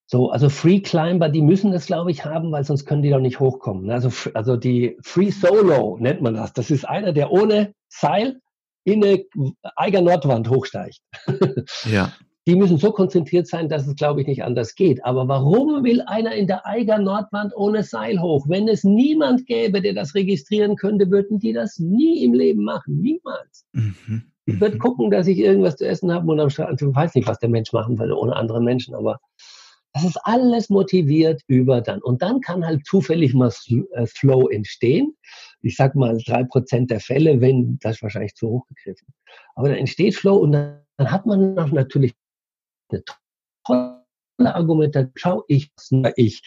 So, 0.09 0.31
also 0.31 0.49
Free 0.49 0.81
Climber, 0.81 1.29
die 1.29 1.43
müssen 1.43 1.73
das, 1.73 1.87
glaube 1.87 2.13
ich, 2.13 2.25
haben, 2.25 2.53
weil 2.53 2.63
sonst 2.63 2.87
können 2.87 3.03
die 3.03 3.11
doch 3.11 3.19
nicht 3.19 3.41
hochkommen. 3.41 3.91
Also, 3.91 4.11
also 4.35 4.57
die 4.57 4.97
Free 5.03 5.31
Solo 5.31 5.97
nennt 5.99 6.23
man 6.23 6.35
das. 6.35 6.53
Das 6.53 6.71
ist 6.71 6.85
einer, 6.85 7.13
der 7.13 7.33
ohne 7.33 7.75
Seil 7.89 8.41
in 8.85 9.05
eine 9.05 9.25
Eiger 9.75 10.03
Nordwand 10.03 10.49
hochsteigt. 10.49 11.01
Ja 11.91 12.13
die 12.47 12.55
müssen 12.55 12.79
so 12.79 12.93
konzentriert 12.93 13.49
sein, 13.49 13.69
dass 13.69 13.87
es, 13.87 13.97
glaube 13.97 14.21
ich, 14.21 14.27
nicht 14.29 14.45
anders 14.45 14.77
geht. 14.77 15.05
Aber 15.05 15.27
warum 15.27 15.83
will 15.83 16.01
einer 16.03 16.33
in 16.33 16.47
der 16.47 16.65
Eiger 16.65 16.99
Nordwand 16.99 17.53
ohne 17.57 17.83
Seil 17.83 18.21
hoch? 18.21 18.47
Wenn 18.49 18.69
es 18.69 18.85
niemand 18.85 19.47
gäbe, 19.47 19.83
der 19.83 19.95
das 19.95 20.15
registrieren 20.15 20.77
könnte, 20.77 21.11
würden 21.11 21.41
die 21.41 21.53
das 21.53 21.79
nie 21.79 22.23
im 22.23 22.35
Leben 22.35 22.63
machen. 22.63 23.01
Niemals. 23.01 23.67
Mhm. 23.73 24.31
Ich 24.45 24.61
würde 24.61 24.77
mhm. 24.77 24.81
gucken, 24.81 25.11
dass 25.11 25.27
ich 25.27 25.39
irgendwas 25.39 25.77
zu 25.77 25.87
essen 25.87 26.13
habe 26.13 26.31
und 26.31 26.39
am 26.39 26.51
Strand, 26.51 26.81
ich 26.81 26.95
weiß 26.95 27.17
nicht, 27.17 27.27
was 27.27 27.41
der 27.41 27.49
Mensch 27.49 27.73
machen 27.73 27.99
würde 27.99 28.17
ohne 28.17 28.37
andere 28.37 28.63
Menschen, 28.63 28.95
aber 28.95 29.19
das 29.93 30.05
ist 30.05 30.19
alles 30.23 30.69
motiviert 30.69 31.43
über 31.49 31.81
dann. 31.81 32.01
Und 32.01 32.23
dann 32.23 32.41
kann 32.41 32.65
halt 32.65 32.87
zufällig 32.87 33.35
mal 33.35 33.51
äh, 33.93 34.07
Flow 34.07 34.49
entstehen. 34.49 35.17
Ich 35.63 35.75
sag 35.75 35.97
mal 35.97 36.17
drei 36.25 36.45
Prozent 36.45 36.91
der 36.91 37.01
Fälle, 37.01 37.41
wenn 37.41 37.79
das 37.81 38.03
wahrscheinlich 38.03 38.35
zu 38.35 38.49
hoch 38.49 38.67
gegriffen. 38.69 39.09
Aber 39.55 39.69
dann 39.69 39.79
entsteht 39.79 40.15
Flow 40.15 40.37
und 40.37 40.53
dann, 40.53 40.83
dann 40.99 41.11
hat 41.11 41.27
man 41.27 41.55
natürlich 41.73 42.15
eine 42.91 43.03
tolle 43.65 44.07
Argumente. 44.39 45.11
Schau, 45.15 45.45
ich, 45.49 45.73
ich, 46.17 46.43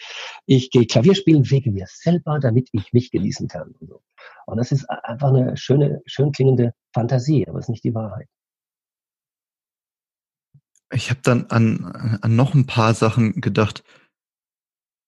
ich 0.46 0.70
gehe 0.70 0.86
Klavier 0.86 1.14
spielen 1.14 1.50
wegen 1.50 1.74
mir 1.74 1.86
selber, 1.88 2.38
damit 2.38 2.68
ich 2.72 2.92
mich 2.92 3.10
genießen 3.10 3.48
kann. 3.48 3.72
Und, 3.80 3.88
so. 3.88 4.02
und 4.46 4.56
das 4.56 4.72
ist 4.72 4.88
einfach 4.88 5.28
eine 5.28 5.56
schöne, 5.56 6.02
schön 6.06 6.32
klingende 6.32 6.74
Fantasie, 6.94 7.46
aber 7.48 7.58
es 7.58 7.66
ist 7.66 7.70
nicht 7.70 7.84
die 7.84 7.94
Wahrheit. 7.94 8.28
Ich 10.92 11.10
habe 11.10 11.20
dann 11.22 11.46
an, 11.46 12.18
an 12.20 12.36
noch 12.36 12.54
ein 12.54 12.66
paar 12.66 12.94
Sachen 12.94 13.40
gedacht. 13.40 13.84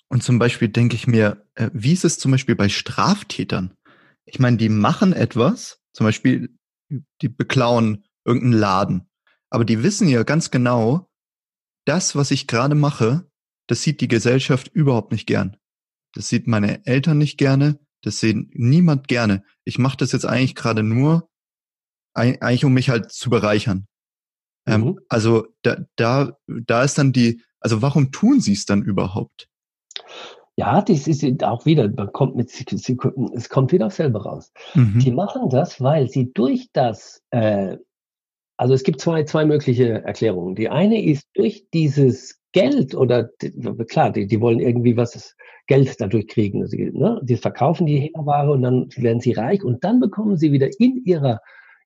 Und 0.08 0.22
zum 0.22 0.38
Beispiel 0.38 0.68
denke 0.68 0.94
ich 0.94 1.06
mir, 1.06 1.44
äh, 1.54 1.70
wie 1.72 1.92
ist 1.92 2.04
es 2.04 2.18
zum 2.18 2.30
Beispiel 2.30 2.54
bei 2.54 2.68
Straftätern? 2.68 3.74
Ich 4.26 4.38
meine, 4.38 4.58
die 4.58 4.68
machen 4.68 5.12
etwas, 5.12 5.80
zum 5.92 6.04
Beispiel, 6.04 6.56
die 7.20 7.28
beklauen 7.28 8.04
irgendeinen 8.24 8.52
Laden. 8.52 9.10
Aber 9.50 9.64
die 9.64 9.82
wissen 9.82 10.08
ja 10.08 10.22
ganz 10.22 10.50
genau, 10.50 11.10
das, 11.84 12.16
was 12.16 12.30
ich 12.30 12.46
gerade 12.46 12.74
mache, 12.74 13.26
das 13.66 13.82
sieht 13.82 14.00
die 14.00 14.08
Gesellschaft 14.08 14.68
überhaupt 14.68 15.12
nicht 15.12 15.26
gern. 15.26 15.56
Das 16.14 16.28
sieht 16.28 16.46
meine 16.46 16.84
Eltern 16.86 17.18
nicht 17.18 17.38
gerne, 17.38 17.78
das 18.02 18.18
sehen 18.18 18.50
niemand 18.52 19.08
gerne. 19.08 19.44
Ich 19.64 19.78
mache 19.78 19.96
das 19.96 20.12
jetzt 20.12 20.26
eigentlich 20.26 20.54
gerade 20.54 20.82
nur, 20.82 21.28
eigentlich 22.14 22.64
um 22.64 22.74
mich 22.74 22.90
halt 22.90 23.12
zu 23.12 23.30
bereichern. 23.30 23.86
Ähm, 24.66 24.80
mhm. 24.80 24.86
Ähm, 24.88 25.00
also 25.08 25.46
da, 25.62 25.76
da, 25.96 26.36
da 26.46 26.82
ist 26.82 26.98
dann 26.98 27.12
die, 27.12 27.42
also 27.60 27.82
warum 27.82 28.12
tun 28.12 28.40
sie 28.40 28.52
es 28.52 28.66
dann 28.66 28.82
überhaupt? 28.82 29.48
Ja, 30.56 30.82
das 30.82 31.08
ist 31.08 31.24
auch 31.42 31.64
wieder, 31.64 31.88
man 31.88 32.12
kommt 32.12 32.36
mit, 32.36 32.52
es 32.52 33.48
kommt 33.48 33.72
wieder 33.72 33.88
selber 33.88 34.22
raus. 34.22 34.52
Mhm. 34.74 34.98
Die 34.98 35.10
machen 35.10 35.48
das, 35.48 35.80
weil 35.80 36.08
sie 36.08 36.30
durch 36.32 36.68
das 36.72 37.22
äh, 37.30 37.78
also 38.62 38.74
es 38.74 38.84
gibt 38.84 39.00
zwei, 39.00 39.24
zwei 39.24 39.44
mögliche 39.44 40.04
Erklärungen. 40.04 40.54
Die 40.54 40.68
eine 40.68 41.02
ist 41.02 41.26
durch 41.34 41.66
dieses 41.74 42.38
Geld 42.52 42.94
oder 42.94 43.28
klar, 43.88 44.12
die, 44.12 44.28
die 44.28 44.40
wollen 44.40 44.60
irgendwie 44.60 44.96
was 44.96 45.34
Geld 45.66 46.00
dadurch 46.00 46.28
kriegen. 46.28 46.64
Sie, 46.68 46.92
ne? 46.92 47.20
die 47.24 47.34
verkaufen 47.34 47.86
die 47.86 48.12
Ware 48.14 48.52
und 48.52 48.62
dann 48.62 48.88
werden 48.94 49.18
sie 49.18 49.32
reich 49.32 49.64
und 49.64 49.82
dann 49.82 49.98
bekommen 49.98 50.36
sie 50.36 50.52
wieder 50.52 50.68
in 50.78 51.02
ihrer 51.04 51.40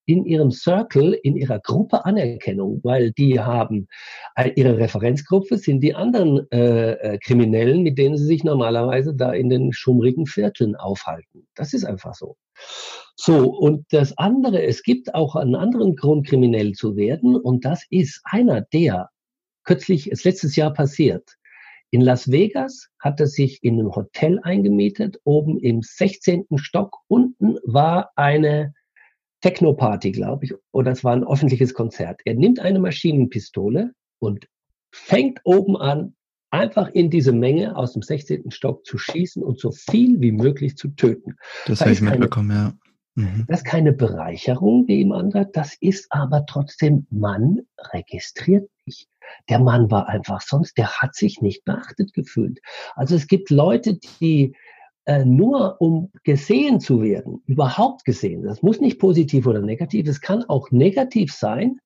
in 0.06 0.24
ihrem 0.24 0.50
Circle, 0.52 1.12
in 1.12 1.36
ihrer 1.36 1.58
Gruppe 1.58 2.04
Anerkennung, 2.04 2.80
weil 2.82 3.12
die 3.12 3.40
haben 3.40 3.88
ihre 4.54 4.78
Referenzgruppe 4.78 5.58
sind 5.58 5.80
die 5.80 5.94
anderen 5.94 6.50
äh, 6.50 6.92
äh, 6.92 7.18
Kriminellen, 7.18 7.82
mit 7.82 7.98
denen 7.98 8.16
sie 8.16 8.24
sich 8.24 8.44
normalerweise 8.44 9.14
da 9.14 9.32
in 9.32 9.50
den 9.50 9.72
schummrigen 9.72 10.26
Vierteln 10.26 10.76
aufhalten. 10.76 11.46
Das 11.54 11.74
ist 11.74 11.84
einfach 11.84 12.14
so. 12.14 12.36
So, 13.16 13.50
und 13.50 13.86
das 13.90 14.16
andere, 14.16 14.62
es 14.62 14.82
gibt 14.82 15.14
auch 15.14 15.36
einen 15.36 15.56
anderen 15.56 15.96
Grund, 15.96 16.26
kriminell 16.26 16.72
zu 16.72 16.96
werden, 16.96 17.34
und 17.34 17.64
das 17.64 17.84
ist 17.90 18.20
einer, 18.24 18.60
der 18.60 19.10
kürzlich, 19.64 20.10
ist 20.10 20.24
letztes 20.24 20.54
Jahr 20.54 20.72
passiert. 20.72 21.36
In 21.90 22.00
Las 22.00 22.30
Vegas 22.30 22.88
hat 22.98 23.20
er 23.20 23.26
sich 23.26 23.62
in 23.62 23.78
einem 23.78 23.94
Hotel 23.94 24.40
eingemietet, 24.42 25.20
oben 25.24 25.58
im 25.58 25.82
16. 25.82 26.46
Stock. 26.56 26.98
Unten 27.08 27.58
war 27.64 28.10
eine 28.16 28.74
Techno-Party, 29.46 30.10
glaube 30.10 30.44
ich, 30.44 30.54
oder 30.72 30.90
es 30.90 31.04
war 31.04 31.12
ein 31.12 31.24
öffentliches 31.24 31.72
Konzert. 31.72 32.20
Er 32.24 32.34
nimmt 32.34 32.58
eine 32.58 32.80
Maschinenpistole 32.80 33.92
und 34.18 34.48
fängt 34.92 35.40
oben 35.44 35.76
an, 35.76 36.16
einfach 36.50 36.88
in 36.88 37.10
diese 37.10 37.32
Menge 37.32 37.76
aus 37.76 37.92
dem 37.92 38.02
16. 38.02 38.50
Stock 38.50 38.84
zu 38.84 38.98
schießen 38.98 39.44
und 39.44 39.60
so 39.60 39.70
viel 39.70 40.20
wie 40.20 40.32
möglich 40.32 40.76
zu 40.76 40.88
töten. 40.88 41.36
Das, 41.66 41.78
das 41.78 41.80
habe 41.82 41.92
ich 41.92 42.00
mitbekommen, 42.00 42.50
ja. 42.50 42.72
Mhm. 43.14 43.44
Das 43.48 43.60
ist 43.60 43.64
keine 43.64 43.92
Bereicherung 43.92 44.88
wie 44.88 45.00
im 45.00 45.12
anderen, 45.12 45.48
das 45.52 45.76
ist 45.80 46.06
aber 46.10 46.44
trotzdem, 46.46 47.06
man 47.10 47.60
registriert 47.92 48.68
nicht. 48.84 49.08
Der 49.48 49.58
Mann 49.60 49.90
war 49.90 50.08
einfach 50.08 50.40
sonst, 50.40 50.76
der 50.76 50.88
hat 51.00 51.14
sich 51.14 51.40
nicht 51.40 51.64
beachtet 51.64 52.12
gefühlt. 52.14 52.60
Also 52.94 53.14
es 53.14 53.26
gibt 53.26 53.50
Leute, 53.50 53.98
die 54.20 54.54
äh, 55.06 55.24
nur 55.24 55.80
um 55.80 56.10
gesehen 56.24 56.80
zu 56.80 57.02
werden, 57.02 57.42
überhaupt 57.46 58.04
gesehen, 58.04 58.42
das 58.42 58.62
muss 58.62 58.80
nicht 58.80 58.98
positiv 58.98 59.46
oder 59.46 59.60
negativ, 59.60 60.08
es 60.08 60.20
kann 60.20 60.44
auch 60.44 60.70
negativ 60.70 61.32
sein, 61.32 61.78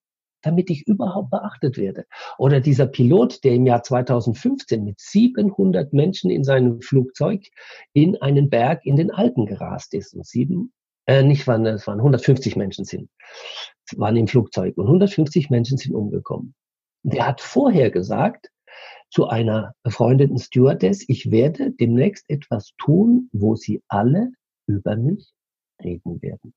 damit 0.42 0.70
ich 0.70 0.86
überhaupt 0.86 1.30
beachtet 1.30 1.76
werde. 1.76 2.06
Oder 2.38 2.60
dieser 2.60 2.86
Pilot, 2.86 3.44
der 3.44 3.52
im 3.52 3.66
Jahr 3.66 3.82
2015 3.82 4.84
mit 4.84 4.98
700 4.98 5.92
Menschen 5.92 6.30
in 6.30 6.44
seinem 6.44 6.80
Flugzeug 6.80 7.44
in 7.92 8.16
einen 8.22 8.48
Berg 8.48 8.84
in 8.84 8.96
den 8.96 9.10
Alpen 9.10 9.44
gerast 9.46 9.92
ist 9.92 10.14
und 10.14 10.26
sieben, 10.26 10.72
äh, 11.06 11.22
nicht 11.22 11.46
waren, 11.46 11.66
es 11.66 11.86
waren 11.86 11.98
150 11.98 12.56
Menschen 12.56 12.84
sind, 12.84 13.10
waren 13.96 14.16
im 14.16 14.28
Flugzeug 14.28 14.78
und 14.78 14.86
150 14.86 15.50
Menschen 15.50 15.76
sind 15.76 15.94
umgekommen. 15.94 16.54
Der 17.02 17.26
hat 17.26 17.40
vorher 17.40 17.90
gesagt 17.90 18.50
zu 19.10 19.26
einer 19.28 19.74
befreundeten 19.82 20.38
Stewardess, 20.38 21.04
ich 21.08 21.30
werde 21.30 21.72
demnächst 21.72 22.24
etwas 22.28 22.72
tun, 22.78 23.28
wo 23.32 23.56
sie 23.56 23.82
alle 23.88 24.32
über 24.66 24.96
mich 24.96 25.32
reden 25.82 26.22
werden. 26.22 26.54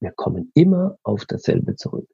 Wir 0.00 0.12
kommen 0.12 0.50
immer 0.54 0.98
auf 1.02 1.24
dasselbe 1.26 1.76
zurück. 1.76 2.08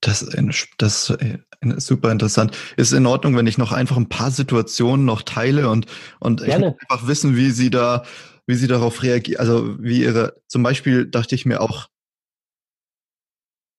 Das 0.00 0.22
ist, 0.22 0.68
das 0.78 1.10
ist 1.10 1.86
super 1.86 2.10
interessant. 2.10 2.56
Ist 2.76 2.92
in 2.92 3.06
Ordnung, 3.06 3.36
wenn 3.36 3.46
ich 3.46 3.58
noch 3.58 3.72
einfach 3.72 3.96
ein 3.96 4.08
paar 4.08 4.30
Situationen 4.30 5.04
noch 5.04 5.22
teile 5.22 5.68
und, 5.68 5.86
und 6.20 6.42
einfach 6.42 7.06
wissen, 7.06 7.36
wie 7.36 7.50
Sie 7.50 7.70
da, 7.70 8.04
wie 8.46 8.54
Sie 8.54 8.66
darauf 8.66 9.02
reagieren. 9.02 9.40
Also 9.40 9.82
wie 9.82 10.02
Ihre, 10.02 10.40
zum 10.46 10.62
Beispiel 10.62 11.06
dachte 11.06 11.34
ich 11.34 11.44
mir 11.44 11.60
auch, 11.60 11.88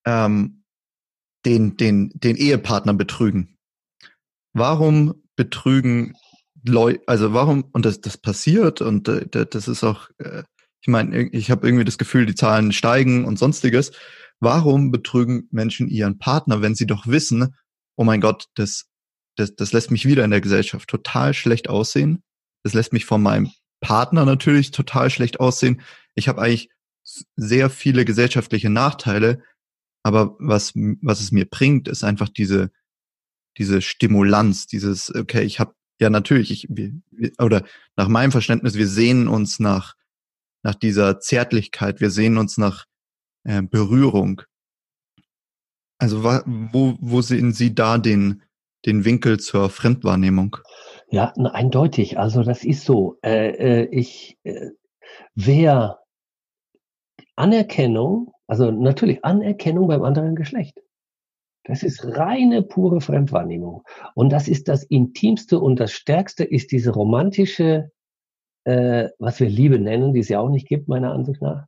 ähm, 0.05 0.63
den, 1.45 1.75
den, 1.77 2.11
den 2.13 2.35
Ehepartner 2.35 2.93
betrügen. 2.93 3.57
Warum 4.53 5.15
betrügen 5.35 6.15
Leute, 6.63 7.01
also 7.07 7.33
warum, 7.33 7.65
und 7.71 7.85
das, 7.85 8.01
das 8.01 8.17
passiert 8.17 8.81
und 8.81 9.07
äh, 9.07 9.45
das 9.45 9.67
ist 9.67 9.83
auch, 9.83 10.09
äh, 10.19 10.43
ich 10.81 10.87
meine, 10.87 11.29
ich 11.29 11.51
habe 11.51 11.67
irgendwie 11.67 11.85
das 11.85 11.97
Gefühl, 11.97 12.25
die 12.25 12.35
Zahlen 12.35 12.71
steigen 12.71 13.25
und 13.25 13.37
sonstiges. 13.37 13.91
Warum 14.39 14.91
betrügen 14.91 15.47
Menschen 15.51 15.87
ihren 15.87 16.17
Partner, 16.17 16.61
wenn 16.61 16.75
sie 16.75 16.87
doch 16.87 17.07
wissen, 17.07 17.55
oh 17.95 18.03
mein 18.03 18.21
Gott, 18.21 18.45
das, 18.55 18.87
das, 19.35 19.55
das 19.55 19.73
lässt 19.73 19.91
mich 19.91 20.05
wieder 20.05 20.25
in 20.25 20.31
der 20.31 20.41
Gesellschaft 20.41 20.89
total 20.89 21.33
schlecht 21.33 21.69
aussehen. 21.69 22.23
Das 22.63 22.73
lässt 22.73 22.93
mich 22.93 23.05
von 23.05 23.21
meinem 23.21 23.51
Partner 23.79 24.25
natürlich 24.25 24.71
total 24.71 25.09
schlecht 25.09 25.39
aussehen. 25.39 25.81
Ich 26.15 26.27
habe 26.27 26.41
eigentlich 26.41 26.69
sehr 27.35 27.69
viele 27.69 28.05
gesellschaftliche 28.05 28.69
Nachteile, 28.69 29.43
aber 30.03 30.35
was, 30.39 30.73
was 30.75 31.21
es 31.21 31.31
mir 31.31 31.45
bringt, 31.45 31.87
ist 31.87 32.03
einfach 32.03 32.29
diese, 32.29 32.71
diese 33.57 33.81
Stimulanz, 33.81 34.67
dieses, 34.67 35.13
okay, 35.13 35.43
ich 35.43 35.59
habe, 35.59 35.73
ja 35.99 36.09
natürlich, 36.09 36.51
ich, 36.51 36.67
wir, 36.69 36.93
oder 37.39 37.63
nach 37.95 38.07
meinem 38.07 38.31
Verständnis, 38.31 38.75
wir 38.75 38.87
sehen 38.87 39.27
uns 39.27 39.59
nach, 39.59 39.95
nach 40.63 40.75
dieser 40.75 41.19
Zärtlichkeit, 41.19 42.01
wir 42.01 42.09
sehen 42.09 42.37
uns 42.37 42.57
nach 42.57 42.85
äh, 43.43 43.61
Berührung. 43.61 44.41
Also 45.97 46.23
wo, 46.23 46.97
wo 46.99 47.21
sehen 47.21 47.53
Sie 47.53 47.75
da 47.75 47.99
den, 47.99 48.41
den 48.85 49.05
Winkel 49.05 49.39
zur 49.39 49.69
Fremdwahrnehmung? 49.69 50.57
Ja, 51.11 51.33
eindeutig. 51.35 52.17
Also 52.17 52.41
das 52.41 52.63
ist 52.63 52.85
so. 52.85 53.19
Äh, 53.23 53.83
äh, 53.83 53.87
ich, 53.91 54.37
äh, 54.43 54.71
wer 55.35 55.99
Anerkennung 57.35 58.33
also 58.51 58.69
natürlich 58.69 59.23
Anerkennung 59.23 59.87
beim 59.87 60.03
anderen 60.03 60.35
Geschlecht. 60.35 60.77
Das 61.63 61.83
ist 61.83 62.03
reine, 62.05 62.63
pure 62.63 63.01
Fremdwahrnehmung. 63.01 63.83
Und 64.15 64.31
das 64.31 64.47
ist 64.47 64.67
das 64.67 64.83
Intimste 64.83 65.59
und 65.59 65.79
das 65.79 65.91
Stärkste 65.91 66.43
ist 66.43 66.71
diese 66.71 66.91
romantische, 66.91 67.91
äh, 68.63 69.09
was 69.19 69.39
wir 69.39 69.49
Liebe 69.49 69.79
nennen, 69.79 70.13
die 70.13 70.21
es 70.21 70.29
ja 70.29 70.39
auch 70.39 70.49
nicht 70.49 70.67
gibt, 70.67 70.87
meiner 70.87 71.11
Ansicht 71.11 71.41
nach. 71.41 71.67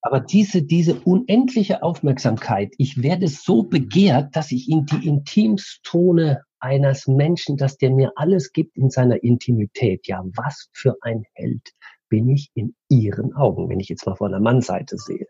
Aber 0.00 0.18
diese, 0.18 0.62
diese 0.62 0.96
unendliche 0.96 1.82
Aufmerksamkeit, 1.82 2.74
ich 2.78 3.02
werde 3.02 3.28
so 3.28 3.62
begehrt, 3.62 4.34
dass 4.34 4.50
ich 4.50 4.68
in 4.68 4.84
die 4.86 5.06
Intimstone 5.06 6.42
eines 6.58 7.06
Menschen, 7.06 7.56
dass 7.56 7.76
der 7.76 7.90
mir 7.90 8.12
alles 8.16 8.52
gibt 8.52 8.76
in 8.76 8.90
seiner 8.90 9.22
Intimität. 9.22 10.08
Ja, 10.08 10.24
was 10.34 10.68
für 10.72 10.96
ein 11.02 11.24
Held 11.34 11.72
bin 12.08 12.28
ich 12.28 12.50
in 12.54 12.74
ihren 12.88 13.34
Augen, 13.34 13.68
wenn 13.68 13.80
ich 13.80 13.88
jetzt 13.88 14.06
mal 14.06 14.16
von 14.16 14.32
der 14.32 14.40
Mannseite 14.40 14.96
sehe. 14.98 15.26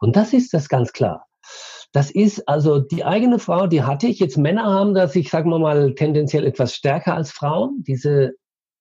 Und 0.00 0.16
das 0.16 0.32
ist 0.32 0.54
das 0.54 0.68
ganz 0.68 0.92
klar. 0.92 1.26
Das 1.92 2.10
ist 2.10 2.48
also 2.48 2.78
die 2.78 3.04
eigene 3.04 3.38
Frau, 3.38 3.66
die 3.66 3.82
hatte 3.82 4.06
ich. 4.06 4.20
Jetzt 4.20 4.36
Männer 4.36 4.64
haben 4.64 4.94
das, 4.94 5.16
ich 5.16 5.28
sage 5.30 5.48
mal, 5.48 5.94
tendenziell 5.94 6.46
etwas 6.46 6.74
stärker 6.74 7.14
als 7.14 7.32
Frauen. 7.32 7.82
Diese 7.86 8.32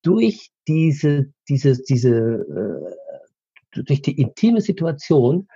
durch 0.04 0.52
diese, 0.68 1.26
diese, 1.48 1.82
diese, 1.90 2.10
äh, 2.10 3.82
durch 3.84 4.02
die 4.02 4.20
intime 4.20 4.62
Situation 4.62 5.48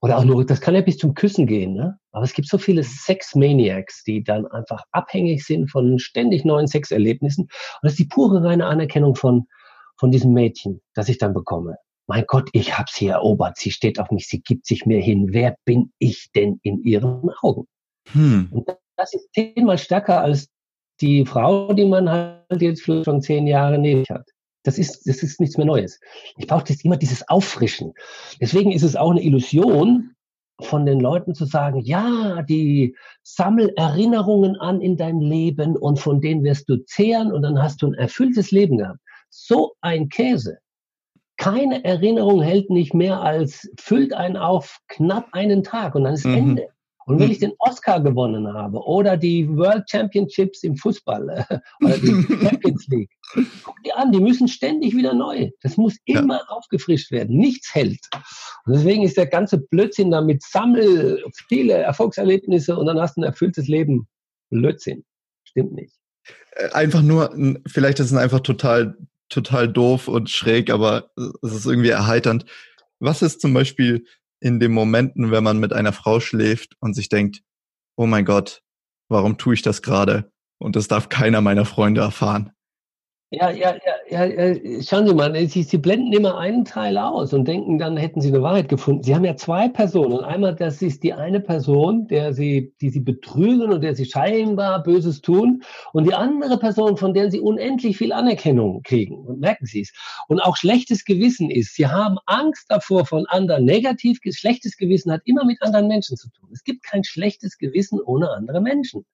oder 0.00 0.18
auch 0.18 0.24
nur, 0.24 0.44
das 0.44 0.60
kann 0.60 0.74
ja 0.74 0.82
bis 0.82 0.98
zum 0.98 1.14
Küssen 1.14 1.46
gehen, 1.46 1.74
ne? 1.74 1.98
Aber 2.12 2.24
es 2.24 2.32
gibt 2.32 2.48
so 2.48 2.58
viele 2.58 2.82
Sex-Maniacs, 2.82 4.04
die 4.04 4.22
dann 4.22 4.46
einfach 4.46 4.82
abhängig 4.92 5.44
sind 5.44 5.70
von 5.70 5.98
ständig 5.98 6.44
neuen 6.44 6.66
Sexerlebnissen. 6.66 7.44
Und 7.44 7.50
das 7.82 7.92
ist 7.92 7.98
die 7.98 8.06
pure 8.06 8.42
reine 8.42 8.66
Anerkennung 8.66 9.14
von, 9.14 9.46
von 9.98 10.10
diesem 10.10 10.32
Mädchen, 10.32 10.80
das 10.94 11.08
ich 11.08 11.18
dann 11.18 11.34
bekomme 11.34 11.76
mein 12.06 12.24
Gott, 12.26 12.48
ich 12.52 12.76
habe 12.78 12.88
sie 12.90 13.08
erobert, 13.08 13.56
sie 13.56 13.70
steht 13.70 13.98
auf 13.98 14.10
mich, 14.10 14.26
sie 14.28 14.40
gibt 14.40 14.66
sich 14.66 14.86
mir 14.86 15.00
hin. 15.00 15.28
Wer 15.32 15.56
bin 15.64 15.92
ich 15.98 16.30
denn 16.34 16.60
in 16.62 16.82
ihren 16.82 17.30
Augen? 17.42 17.66
Hm. 18.12 18.48
Und 18.50 18.68
das 18.96 19.12
ist 19.12 19.28
zehnmal 19.34 19.78
stärker 19.78 20.20
als 20.20 20.48
die 21.00 21.26
Frau, 21.26 21.72
die 21.72 21.84
man 21.84 22.08
halt 22.08 22.62
jetzt 22.62 22.82
schon 22.82 23.20
zehn 23.20 23.46
Jahre 23.46 23.78
neben 23.78 24.04
hat. 24.08 24.28
Das 24.62 24.78
ist, 24.78 25.06
das 25.06 25.22
ist 25.22 25.40
nichts 25.40 25.56
mehr 25.56 25.66
Neues. 25.66 26.00
Ich 26.38 26.46
brauche 26.46 26.64
jetzt 26.68 26.84
immer 26.84 26.96
dieses 26.96 27.28
Auffrischen. 27.28 27.92
Deswegen 28.40 28.72
ist 28.72 28.82
es 28.82 28.96
auch 28.96 29.10
eine 29.10 29.22
Illusion, 29.22 30.16
von 30.62 30.86
den 30.86 31.00
Leuten 31.00 31.34
zu 31.34 31.44
sagen, 31.44 31.80
ja, 31.80 32.42
die 32.42 32.96
sammel 33.22 33.72
Erinnerungen 33.76 34.56
an 34.56 34.80
in 34.80 34.96
deinem 34.96 35.20
Leben 35.20 35.76
und 35.76 35.98
von 35.98 36.20
denen 36.20 36.44
wirst 36.44 36.68
du 36.68 36.82
zehren 36.84 37.30
und 37.30 37.42
dann 37.42 37.62
hast 37.62 37.82
du 37.82 37.88
ein 37.88 37.94
erfülltes 37.94 38.50
Leben 38.52 38.78
gehabt. 38.78 39.00
So 39.28 39.74
ein 39.82 40.08
Käse 40.08 40.58
keine 41.36 41.84
Erinnerung 41.84 42.42
hält 42.42 42.70
nicht 42.70 42.94
mehr 42.94 43.20
als, 43.20 43.70
füllt 43.78 44.12
einen 44.12 44.36
auf 44.36 44.78
knapp 44.88 45.28
einen 45.32 45.62
Tag 45.62 45.94
und 45.94 46.04
dann 46.04 46.14
ist 46.14 46.26
mhm. 46.26 46.34
Ende. 46.34 46.68
Und 47.06 47.20
wenn 47.20 47.26
mhm. 47.26 47.32
ich 47.32 47.38
den 47.38 47.52
Oscar 47.60 48.00
gewonnen 48.00 48.52
habe 48.52 48.78
oder 48.78 49.16
die 49.16 49.48
World 49.48 49.88
Championships 49.88 50.64
im 50.64 50.76
Fußball 50.76 51.46
äh, 51.48 51.58
oder 51.84 51.98
die 51.98 52.26
Champions 52.42 52.88
League, 52.88 53.10
guck 53.62 53.76
die 53.84 53.92
an, 53.92 54.10
die 54.10 54.20
müssen 54.20 54.48
ständig 54.48 54.94
wieder 54.96 55.14
neu. 55.14 55.50
Das 55.62 55.76
muss 55.76 55.96
immer 56.04 56.38
ja. 56.38 56.44
aufgefrischt 56.48 57.12
werden. 57.12 57.36
Nichts 57.36 57.72
hält. 57.74 58.00
Und 58.64 58.74
deswegen 58.74 59.04
ist 59.04 59.16
der 59.16 59.28
ganze 59.28 59.58
Blödsinn 59.58 60.10
damit, 60.10 60.42
sammel 60.42 61.22
viele 61.48 61.74
Erfolgserlebnisse 61.74 62.76
und 62.76 62.86
dann 62.86 62.98
hast 62.98 63.16
du 63.16 63.20
ein 63.20 63.24
erfülltes 63.24 63.68
Leben. 63.68 64.08
Blödsinn. 64.50 65.04
Stimmt 65.44 65.74
nicht. 65.74 65.94
Äh, 66.56 66.70
einfach 66.70 67.02
nur, 67.02 67.32
vielleicht 67.68 68.00
ist 68.00 68.10
es 68.10 68.16
einfach 68.16 68.40
total 68.40 68.96
total 69.28 69.68
doof 69.68 70.08
und 70.08 70.30
schräg, 70.30 70.70
aber 70.70 71.10
es 71.42 71.52
ist 71.52 71.66
irgendwie 71.66 71.90
erheiternd. 71.90 72.46
Was 72.98 73.22
ist 73.22 73.40
zum 73.40 73.52
Beispiel 73.52 74.06
in 74.40 74.60
den 74.60 74.72
Momenten, 74.72 75.30
wenn 75.30 75.44
man 75.44 75.58
mit 75.58 75.72
einer 75.72 75.92
Frau 75.92 76.20
schläft 76.20 76.76
und 76.80 76.94
sich 76.94 77.08
denkt, 77.08 77.42
oh 77.96 78.06
mein 78.06 78.24
Gott, 78.24 78.62
warum 79.08 79.38
tue 79.38 79.54
ich 79.54 79.62
das 79.62 79.82
gerade? 79.82 80.32
Und 80.58 80.76
das 80.76 80.88
darf 80.88 81.08
keiner 81.08 81.40
meiner 81.40 81.64
Freunde 81.64 82.00
erfahren. 82.00 82.52
Ja, 83.30 83.50
ja, 83.50 83.76
ja, 84.08 84.24
ja, 84.24 84.82
schauen 84.82 85.08
Sie 85.08 85.12
mal, 85.12 85.34
Sie, 85.48 85.64
Sie 85.64 85.78
blenden 85.78 86.12
immer 86.12 86.38
einen 86.38 86.64
Teil 86.64 86.96
aus 86.96 87.32
und 87.32 87.48
denken, 87.48 87.76
dann 87.76 87.96
hätten 87.96 88.20
Sie 88.20 88.28
eine 88.28 88.40
Wahrheit 88.40 88.68
gefunden. 88.68 89.02
Sie 89.02 89.16
haben 89.16 89.24
ja 89.24 89.34
zwei 89.34 89.68
Personen. 89.68 90.20
Einmal, 90.20 90.54
das 90.54 90.80
ist 90.80 91.02
die 91.02 91.12
eine 91.12 91.40
Person, 91.40 92.06
der 92.06 92.32
Sie, 92.32 92.72
die 92.80 92.88
Sie 92.88 93.00
betrügen 93.00 93.72
und 93.72 93.80
der 93.82 93.96
Sie 93.96 94.04
scheinbar 94.04 94.80
Böses 94.84 95.22
tun. 95.22 95.64
Und 95.92 96.04
die 96.04 96.14
andere 96.14 96.56
Person, 96.56 96.96
von 96.96 97.14
der 97.14 97.28
Sie 97.32 97.40
unendlich 97.40 97.96
viel 97.96 98.12
Anerkennung 98.12 98.82
kriegen. 98.84 99.16
Und 99.26 99.40
merken 99.40 99.66
Sie 99.66 99.80
es. 99.80 99.92
Und 100.28 100.38
auch 100.38 100.56
schlechtes 100.56 101.04
Gewissen 101.04 101.50
ist. 101.50 101.74
Sie 101.74 101.88
haben 101.88 102.18
Angst 102.26 102.66
davor 102.68 103.06
von 103.06 103.26
anderen. 103.26 103.64
Negativ, 103.64 104.20
schlechtes 104.22 104.76
Gewissen 104.76 105.10
hat 105.10 105.22
immer 105.24 105.44
mit 105.44 105.60
anderen 105.62 105.88
Menschen 105.88 106.16
zu 106.16 106.30
tun. 106.30 106.50
Es 106.52 106.62
gibt 106.62 106.84
kein 106.84 107.02
schlechtes 107.02 107.58
Gewissen 107.58 108.00
ohne 108.00 108.30
andere 108.30 108.60
Menschen, 108.60 109.04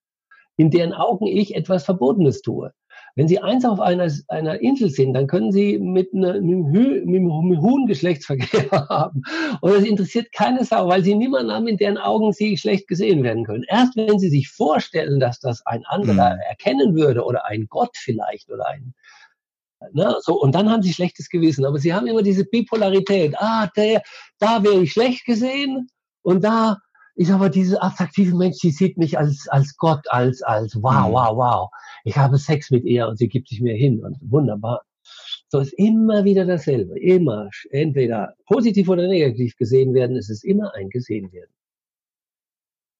in 0.55 0.69
deren 0.69 0.93
Augen 0.93 1.25
ich 1.25 1.55
etwas 1.55 1.83
Verbotenes 1.83 2.43
tue. 2.43 2.71
Wenn 3.15 3.27
Sie 3.27 3.39
eins 3.39 3.63
auf 3.63 3.79
einer, 3.79 4.11
einer 4.29 4.59
Insel 4.61 4.89
sind, 4.89 5.13
dann 5.13 5.27
können 5.27 5.51
Sie 5.51 5.77
mit, 5.77 6.13
eine, 6.13 6.41
mit, 6.41 7.07
einem 7.07 7.61
hohen 7.61 7.85
Geschlechtsverkehr 7.85 8.69
haben. 8.89 9.21
Und 9.61 9.73
das 9.73 9.83
interessiert 9.83 10.31
keine 10.31 10.63
Sau, 10.65 10.87
weil 10.87 11.03
Sie 11.03 11.13
niemanden 11.13 11.51
haben, 11.51 11.67
in 11.67 11.77
deren 11.77 11.97
Augen 11.97 12.33
Sie 12.33 12.57
schlecht 12.57 12.87
gesehen 12.87 13.21
werden 13.23 13.43
können. 13.43 13.65
Erst 13.67 13.95
wenn 13.95 14.17
Sie 14.17 14.29
sich 14.29 14.49
vorstellen, 14.49 15.19
dass 15.19 15.39
das 15.39 15.63
ein 15.65 15.85
anderer 15.85 16.35
mhm. 16.35 16.41
erkennen 16.49 16.95
würde 16.95 17.23
oder 17.23 17.45
ein 17.45 17.67
Gott 17.69 17.95
vielleicht 17.95 18.49
oder 18.49 18.67
ein 18.67 18.93
Ne, 19.91 20.15
so, 20.21 20.39
und 20.39 20.55
dann 20.55 20.69
haben 20.69 20.81
sie 20.81 20.93
schlechtes 20.93 21.27
Gewissen. 21.27 21.65
Aber 21.65 21.77
sie 21.77 21.93
haben 21.93 22.07
immer 22.07 22.21
diese 22.21 22.45
Bipolarität. 22.45 23.35
Ah, 23.37 23.67
der, 23.75 24.01
da 24.39 24.63
wäre 24.63 24.81
ich 24.81 24.93
schlecht 24.93 25.25
gesehen 25.25 25.89
und 26.21 26.41
da 26.43 26.77
ist 27.15 27.31
aber 27.31 27.49
diese 27.49 27.81
attraktive 27.81 28.35
Mensch, 28.35 28.59
die 28.59 28.71
sieht 28.71 28.97
mich 28.97 29.17
als, 29.17 29.47
als 29.47 29.77
Gott, 29.77 30.05
als, 30.09 30.41
als 30.41 30.75
wow, 30.81 31.07
mhm. 31.07 31.13
wow, 31.13 31.37
wow. 31.37 31.69
Ich 32.03 32.17
habe 32.17 32.37
Sex 32.37 32.71
mit 32.71 32.83
ihr 32.85 33.07
und 33.07 33.17
sie 33.17 33.27
gibt 33.27 33.49
sich 33.49 33.61
mir 33.61 33.75
hin 33.75 34.03
und 34.03 34.17
wunderbar. 34.21 34.83
So 35.49 35.59
ist 35.59 35.73
immer 35.73 36.23
wieder 36.23 36.45
dasselbe. 36.45 36.99
Immer, 36.99 37.49
entweder 37.69 38.33
positiv 38.47 38.89
oder 38.89 39.07
negativ 39.07 39.55
gesehen 39.55 39.93
werden, 39.93 40.15
es 40.15 40.29
ist 40.29 40.43
immer 40.43 40.73
ein 40.73 40.89
gesehen 40.89 41.31
werden. 41.31 41.51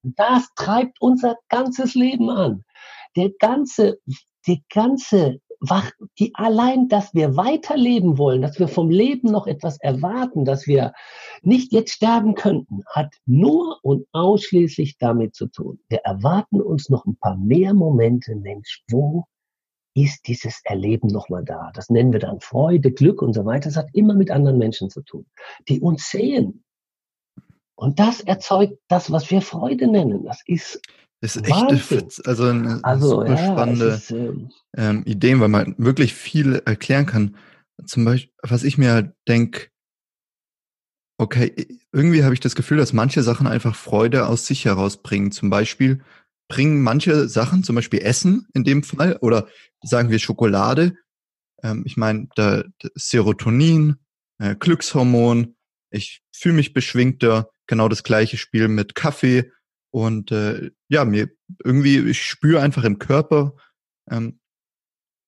Das 0.04 0.48
treibt 0.54 1.00
unser 1.00 1.36
ganzes 1.48 1.94
Leben 1.94 2.30
an. 2.30 2.64
Der 3.16 3.30
ganze, 3.40 3.98
die 4.46 4.62
ganze 4.72 5.40
wach, 5.68 5.90
die 6.18 6.34
allein, 6.34 6.88
dass 6.88 7.14
wir 7.14 7.36
weiterleben 7.36 8.18
wollen, 8.18 8.42
dass 8.42 8.58
wir 8.58 8.68
vom 8.68 8.90
Leben 8.90 9.30
noch 9.30 9.46
etwas 9.46 9.78
erwarten, 9.80 10.44
dass 10.44 10.66
wir 10.66 10.92
nicht 11.42 11.72
jetzt 11.72 11.92
sterben 11.92 12.34
könnten, 12.34 12.82
hat 12.86 13.14
nur 13.26 13.78
und 13.82 14.06
ausschließlich 14.12 14.98
damit 14.98 15.34
zu 15.34 15.46
tun. 15.46 15.78
Wir 15.88 15.98
erwarten 15.98 16.60
uns 16.60 16.88
noch 16.88 17.04
ein 17.04 17.16
paar 17.16 17.36
mehr 17.36 17.74
Momente, 17.74 18.36
Mensch, 18.36 18.82
wo 18.90 19.24
ist 19.94 20.26
dieses 20.26 20.60
Erleben 20.64 21.08
nochmal 21.08 21.44
da? 21.44 21.70
Das 21.74 21.88
nennen 21.88 22.12
wir 22.12 22.20
dann 22.20 22.40
Freude, 22.40 22.90
Glück 22.92 23.22
und 23.22 23.32
so 23.32 23.44
weiter. 23.44 23.68
Das 23.68 23.76
hat 23.76 23.88
immer 23.92 24.14
mit 24.14 24.30
anderen 24.30 24.58
Menschen 24.58 24.90
zu 24.90 25.02
tun, 25.02 25.26
die 25.68 25.80
uns 25.80 26.10
sehen. 26.10 26.64
Und 27.76 27.98
das 27.98 28.20
erzeugt 28.20 28.78
das, 28.88 29.10
was 29.10 29.30
wir 29.30 29.40
Freude 29.40 29.86
nennen. 29.86 30.24
Das 30.24 30.42
ist 30.46 30.80
das 31.24 31.36
ist 31.36 31.46
echt 31.46 32.28
also 32.28 32.44
eine 32.44 32.80
also, 32.82 33.08
super 33.08 33.30
ja, 33.30 33.36
spannende 33.38 33.84
ist, 33.86 34.10
ähm, 34.10 34.50
ähm, 34.76 35.02
Ideen, 35.06 35.40
weil 35.40 35.48
man 35.48 35.74
wirklich 35.78 36.12
viel 36.12 36.56
erklären 36.66 37.06
kann. 37.06 37.36
Zum 37.86 38.04
Beispiel, 38.04 38.30
was 38.42 38.62
ich 38.62 38.76
mir 38.76 39.14
denke, 39.26 39.68
okay, 41.16 41.78
irgendwie 41.92 42.24
habe 42.24 42.34
ich 42.34 42.40
das 42.40 42.54
Gefühl, 42.54 42.76
dass 42.76 42.92
manche 42.92 43.22
Sachen 43.22 43.46
einfach 43.46 43.74
Freude 43.74 44.26
aus 44.26 44.44
sich 44.44 44.66
herausbringen. 44.66 45.32
Zum 45.32 45.48
Beispiel 45.48 46.04
bringen 46.48 46.82
manche 46.82 47.26
Sachen, 47.26 47.64
zum 47.64 47.74
Beispiel 47.74 48.00
Essen 48.00 48.46
in 48.52 48.64
dem 48.64 48.82
Fall, 48.82 49.16
oder 49.22 49.48
sagen 49.82 50.10
wir 50.10 50.18
Schokolade. 50.18 50.92
Ähm, 51.62 51.84
ich 51.86 51.96
meine, 51.96 52.28
da, 52.36 52.64
da 52.80 52.88
Serotonin, 52.96 53.96
äh, 54.38 54.56
Glückshormon, 54.56 55.56
ich 55.88 56.20
fühle 56.36 56.56
mich 56.56 56.74
beschwingter, 56.74 57.48
genau 57.66 57.88
das 57.88 58.02
gleiche 58.02 58.36
Spiel 58.36 58.68
mit 58.68 58.94
Kaffee 58.94 59.50
und 59.94 60.32
äh, 60.32 60.72
ja, 60.88 61.04
mir 61.04 61.28
irgendwie, 61.62 61.98
ich 61.98 62.20
spüre 62.20 62.60
einfach 62.60 62.82
im 62.82 62.98
Körper 62.98 63.54
ähm, 64.10 64.40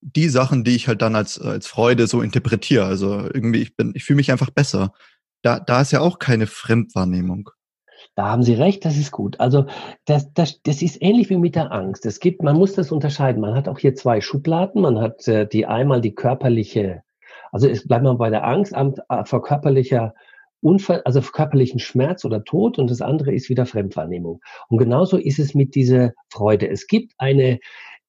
die 0.01 0.27
Sachen, 0.27 0.65
die 0.65 0.75
ich 0.75 0.89
halt 0.89 1.01
dann 1.01 1.15
als, 1.15 1.39
als 1.39 1.67
Freude 1.67 2.05
so 2.05 2.21
interpretiere. 2.21 2.83
Also 2.83 3.29
irgendwie, 3.33 3.61
ich 3.61 3.77
bin, 3.77 3.93
ich 3.95 4.03
fühle 4.03 4.17
mich 4.17 4.29
einfach 4.29 4.49
besser. 4.49 4.91
Da, 5.41 5.61
da 5.61 5.79
ist 5.79 5.93
ja 5.93 6.01
auch 6.01 6.19
keine 6.19 6.47
Fremdwahrnehmung. 6.47 7.49
Da 8.15 8.25
haben 8.25 8.43
Sie 8.43 8.55
recht, 8.55 8.83
das 8.83 8.97
ist 8.97 9.11
gut. 9.11 9.39
Also 9.39 9.67
das, 10.03 10.33
das, 10.33 10.61
das 10.63 10.81
ist 10.81 11.01
ähnlich 11.01 11.29
wie 11.29 11.37
mit 11.37 11.55
der 11.55 11.71
Angst. 11.71 12.05
Es 12.05 12.19
gibt, 12.19 12.43
man 12.43 12.57
muss 12.57 12.73
das 12.73 12.91
unterscheiden. 12.91 13.39
Man 13.39 13.55
hat 13.55 13.69
auch 13.69 13.79
hier 13.79 13.95
zwei 13.95 14.19
Schubladen. 14.19 14.81
Man 14.81 14.99
hat 14.99 15.25
äh, 15.29 15.47
die 15.47 15.65
einmal 15.65 16.01
die 16.01 16.13
körperliche, 16.13 17.03
also 17.53 17.69
es 17.69 17.87
bleibt 17.87 18.03
man 18.03 18.17
bei 18.17 18.29
der 18.29 18.43
Angst, 18.43 18.73
äh, 18.73 19.23
vor 19.23 19.43
körperlicher 19.43 20.13
Unfall, 20.61 21.01
also 21.05 21.21
körperlichen 21.21 21.79
Schmerz 21.79 22.25
oder 22.25 22.43
Tod 22.43 22.79
und 22.79 22.89
das 22.89 23.01
andere 23.01 23.33
ist 23.33 23.49
wieder 23.49 23.65
Fremdwahrnehmung. 23.65 24.41
Und 24.69 24.77
genauso 24.77 25.17
ist 25.17 25.39
es 25.39 25.53
mit 25.53 25.75
dieser 25.75 26.13
Freude. 26.29 26.69
Es 26.69 26.87
gibt 26.87 27.13
eine 27.17 27.59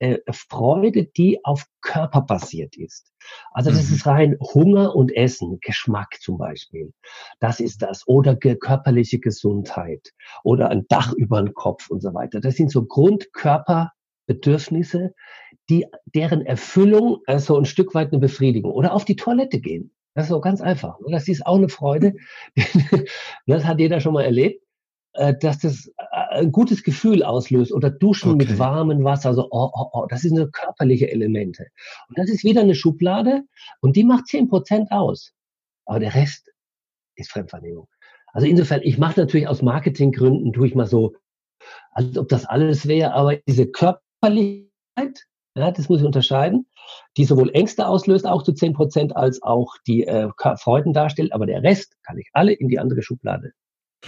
äh, 0.01 0.19
Freude, 0.31 1.05
die 1.05 1.45
auf 1.45 1.67
Körper 1.81 2.21
basiert 2.23 2.77
ist. 2.77 3.13
Also 3.51 3.71
das 3.71 3.89
mhm. 3.89 3.95
ist 3.95 4.07
rein 4.07 4.37
Hunger 4.41 4.95
und 4.95 5.11
Essen, 5.15 5.59
Geschmack 5.61 6.19
zum 6.21 6.39
Beispiel. 6.39 6.93
Das 7.41 7.59
ist 7.61 7.83
das. 7.83 8.07
Oder 8.07 8.37
ge 8.37 8.57
körperliche 8.57 9.19
Gesundheit 9.19 10.13
oder 10.45 10.71
ein 10.71 10.87
Dach 10.89 11.13
über 11.15 11.43
den 11.43 11.53
Kopf 11.53 11.91
und 11.91 12.01
so 12.01 12.15
weiter. 12.15 12.41
Das 12.41 12.55
sind 12.55 12.71
so 12.71 12.87
Grundkörperbedürfnisse, 12.87 15.15
die, 15.69 15.87
deren 16.07 16.47
Erfüllung 16.47 17.19
also 17.27 17.59
ein 17.59 17.65
Stück 17.65 17.93
weit 17.95 18.13
eine 18.13 18.21
Befriedigung 18.21 18.71
oder 18.73 18.95
auf 18.95 19.05
die 19.05 19.17
Toilette 19.17 19.61
gehen. 19.61 19.93
Das 20.15 20.27
ist 20.27 20.33
auch 20.33 20.41
ganz 20.41 20.61
einfach. 20.61 20.99
Ne? 21.01 21.07
Das 21.11 21.29
ist 21.29 21.47
auch 21.47 21.57
eine 21.57 21.69
Freude. 21.69 22.15
das 23.47 23.65
hat 23.65 23.79
jeder 23.79 24.01
schon 24.01 24.15
mal 24.15 24.25
erlebt, 24.25 24.63
äh, 25.15 25.35
dass 25.41 25.59
das 25.59 25.87
äh, 25.99 26.39
ein 26.39 26.53
gutes 26.53 26.83
Gefühl 26.83 27.23
auslöst 27.23 27.73
oder 27.73 27.91
Duschen 27.91 28.33
okay. 28.33 28.47
mit 28.47 28.59
warmem 28.59 29.05
Wasser. 29.05 29.31
Also, 29.31 29.49
oh, 29.51 29.71
oh, 29.73 29.91
oh, 29.93 30.07
das 30.09 30.23
sind 30.23 30.37
so 30.37 30.49
körperliche 30.51 31.11
Elemente. 31.11 31.67
Und 32.09 32.19
das 32.19 32.31
ist 32.31 32.45
wieder 32.45 32.63
eine 32.63 32.75
Schublade 32.75 33.43
und 33.81 33.97
die 33.97 34.05
macht 34.05 34.27
zehn 34.27 34.49
Prozent 34.49 34.91
aus. 34.91 35.33
Aber 35.87 36.01
der 36.01 36.15
Rest 36.15 36.51
ist 37.17 37.31
Fremdvernehmung. 37.31 37.89
Also 38.33 38.47
insofern, 38.47 38.83
ich 38.83 38.99
mache 38.99 39.21
natürlich 39.21 39.49
aus 39.49 39.63
Marketinggründen, 39.63 40.53
tue 40.53 40.67
ich 40.67 40.75
mal 40.75 40.87
so, 40.87 41.15
als 41.91 42.17
ob 42.17 42.29
das 42.29 42.45
alles 42.45 42.87
wäre, 42.87 43.15
aber 43.15 43.37
diese 43.37 43.67
Körperlichkeit, 43.67 45.27
ja, 45.59 45.71
das 45.71 45.89
muss 45.89 46.01
ich 46.01 46.07
unterscheiden 46.07 46.67
die 47.17 47.25
sowohl 47.25 47.51
Ängste 47.53 47.87
auslöst, 47.87 48.27
auch 48.27 48.43
zu 48.43 48.53
10 48.53 48.73
Prozent, 48.73 49.17
als 49.17 49.43
auch 49.43 49.75
die 49.87 50.07
äh, 50.07 50.29
Freuden 50.57 50.93
darstellt. 50.93 51.33
Aber 51.33 51.47
der 51.47 51.63
Rest 51.63 51.95
kann 52.05 52.19
ich 52.19 52.29
alle 52.33 52.53
in 52.53 52.69
die 52.69 52.79
andere 52.79 53.03
Schublade 53.03 53.53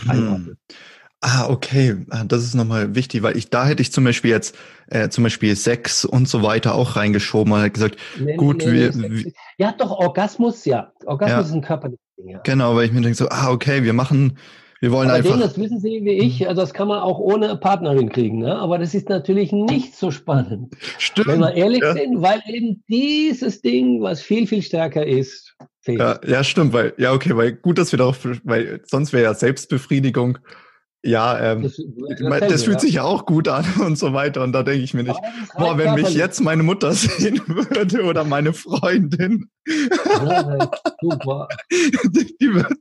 einordnen. 0.07 0.47
Hm. 0.47 0.77
Ah, 1.23 1.51
okay. 1.51 1.97
Ah, 2.09 2.25
das 2.25 2.45
ist 2.45 2.55
nochmal 2.55 2.95
wichtig, 2.95 3.23
weil 3.23 3.37
ich 3.37 3.51
da 3.51 3.67
hätte 3.67 3.83
ich 3.83 3.93
zum 3.93 4.05
Beispiel 4.05 4.31
jetzt 4.31 4.57
äh, 4.87 5.11
zum 5.11 5.25
Beispiel 5.25 5.55
Sex 5.55 6.07
und 6.07 6.27
so 6.29 6.43
weiter 6.43 6.75
auch 6.75 6.97
reingeschoben 6.97 7.53
und 7.53 7.75
gesagt, 7.75 7.99
nee, 8.19 8.37
gut, 8.37 8.65
nee, 8.65 8.73
wir, 8.73 8.95
wir, 8.95 9.33
ja 9.59 9.73
doch 9.73 9.91
Orgasmus, 9.91 10.65
ja, 10.65 10.93
Orgasmus 11.05 11.37
ja, 11.37 11.41
ist 11.41 11.53
ein 11.53 11.61
körperliches 11.61 12.07
Ding. 12.17 12.29
Ja. 12.31 12.41
Genau, 12.43 12.75
weil 12.75 12.87
ich 12.87 12.93
mir 12.93 13.03
denke 13.03 13.19
so, 13.19 13.29
ah, 13.29 13.51
okay, 13.51 13.85
wir 13.85 13.93
machen 13.93 14.39
wir 14.81 14.93
wollen 14.93 15.09
aber 15.09 15.19
einfach. 15.19 15.33
Den, 15.33 15.41
das 15.41 15.59
wissen 15.59 15.79
Sie 15.79 16.05
wie 16.05 16.19
ich, 16.19 16.49
also 16.49 16.63
das 16.63 16.73
kann 16.73 16.89
man 16.89 17.01
auch 17.01 17.19
ohne 17.19 17.55
Partnerin 17.57 18.09
kriegen, 18.09 18.39
ne? 18.39 18.57
aber 18.57 18.79
das 18.79 18.95
ist 18.95 19.09
natürlich 19.09 19.53
nicht 19.53 19.95
so 19.95 20.11
spannend. 20.11 20.75
Stimmt. 20.99 21.29
Wenn 21.29 21.41
wir 21.41 21.55
ehrlich 21.55 21.83
ja. 21.83 21.93
sind, 21.93 22.23
weil 22.23 22.43
eben 22.47 22.83
dieses 22.89 23.61
Ding, 23.61 24.01
was 24.01 24.23
viel, 24.23 24.47
viel 24.47 24.63
stärker 24.63 25.07
ist, 25.07 25.55
fehlt. 25.83 26.01
Ja, 26.01 26.19
ja, 26.27 26.43
stimmt, 26.43 26.73
weil, 26.73 26.95
ja, 26.97 27.13
okay, 27.13 27.37
weil 27.37 27.53
gut, 27.53 27.77
dass 27.77 27.93
wir 27.93 27.99
darauf, 27.99 28.27
weil 28.45 28.81
sonst 28.87 29.13
wäre 29.13 29.25
ja 29.25 29.35
Selbstbefriedigung. 29.35 30.39
Ja, 31.03 31.53
ähm, 31.53 31.63
das, 31.63 31.81
das, 32.19 32.41
das 32.41 32.65
fühlt 32.65 32.77
ja. 32.77 32.81
sich 32.81 32.95
ja 32.95 33.03
auch 33.05 33.25
gut 33.25 33.49
an 33.49 33.65
und 33.85 33.97
so 33.97 34.13
weiter. 34.13 34.43
Und 34.43 34.53
da 34.53 34.63
denke 34.63 34.83
ich 34.83 34.95
mir 34.95 35.03
nicht, 35.03 35.21
boah, 35.57 35.79
wenn 35.79 35.95
mich 35.95 36.15
jetzt 36.15 36.41
meine 36.41 36.63
Mutter 36.63 36.93
sehen 36.95 37.41
würde 37.47 38.03
oder 38.05 38.25
meine 38.25 38.53
Freundin. 38.53 39.51
Ja, 39.67 40.71
super. 41.01 41.49
die, 41.71 42.37
die 42.39 42.55
würden, 42.55 42.77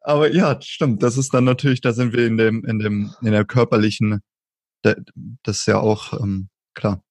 aber 0.00 0.32
ja, 0.32 0.58
stimmt. 0.62 1.02
Das 1.02 1.16
ist 1.16 1.34
dann 1.34 1.44
natürlich, 1.44 1.80
da 1.80 1.92
sind 1.92 2.12
wir 2.12 2.26
in 2.26 2.36
dem, 2.36 2.64
in 2.64 2.78
dem, 2.78 3.14
in 3.22 3.32
der 3.32 3.44
körperlichen, 3.44 4.20
das 4.82 4.96
ist 5.46 5.66
ja 5.66 5.80
auch 5.80 6.12
ähm, 6.20 6.48
klar. 6.74 7.02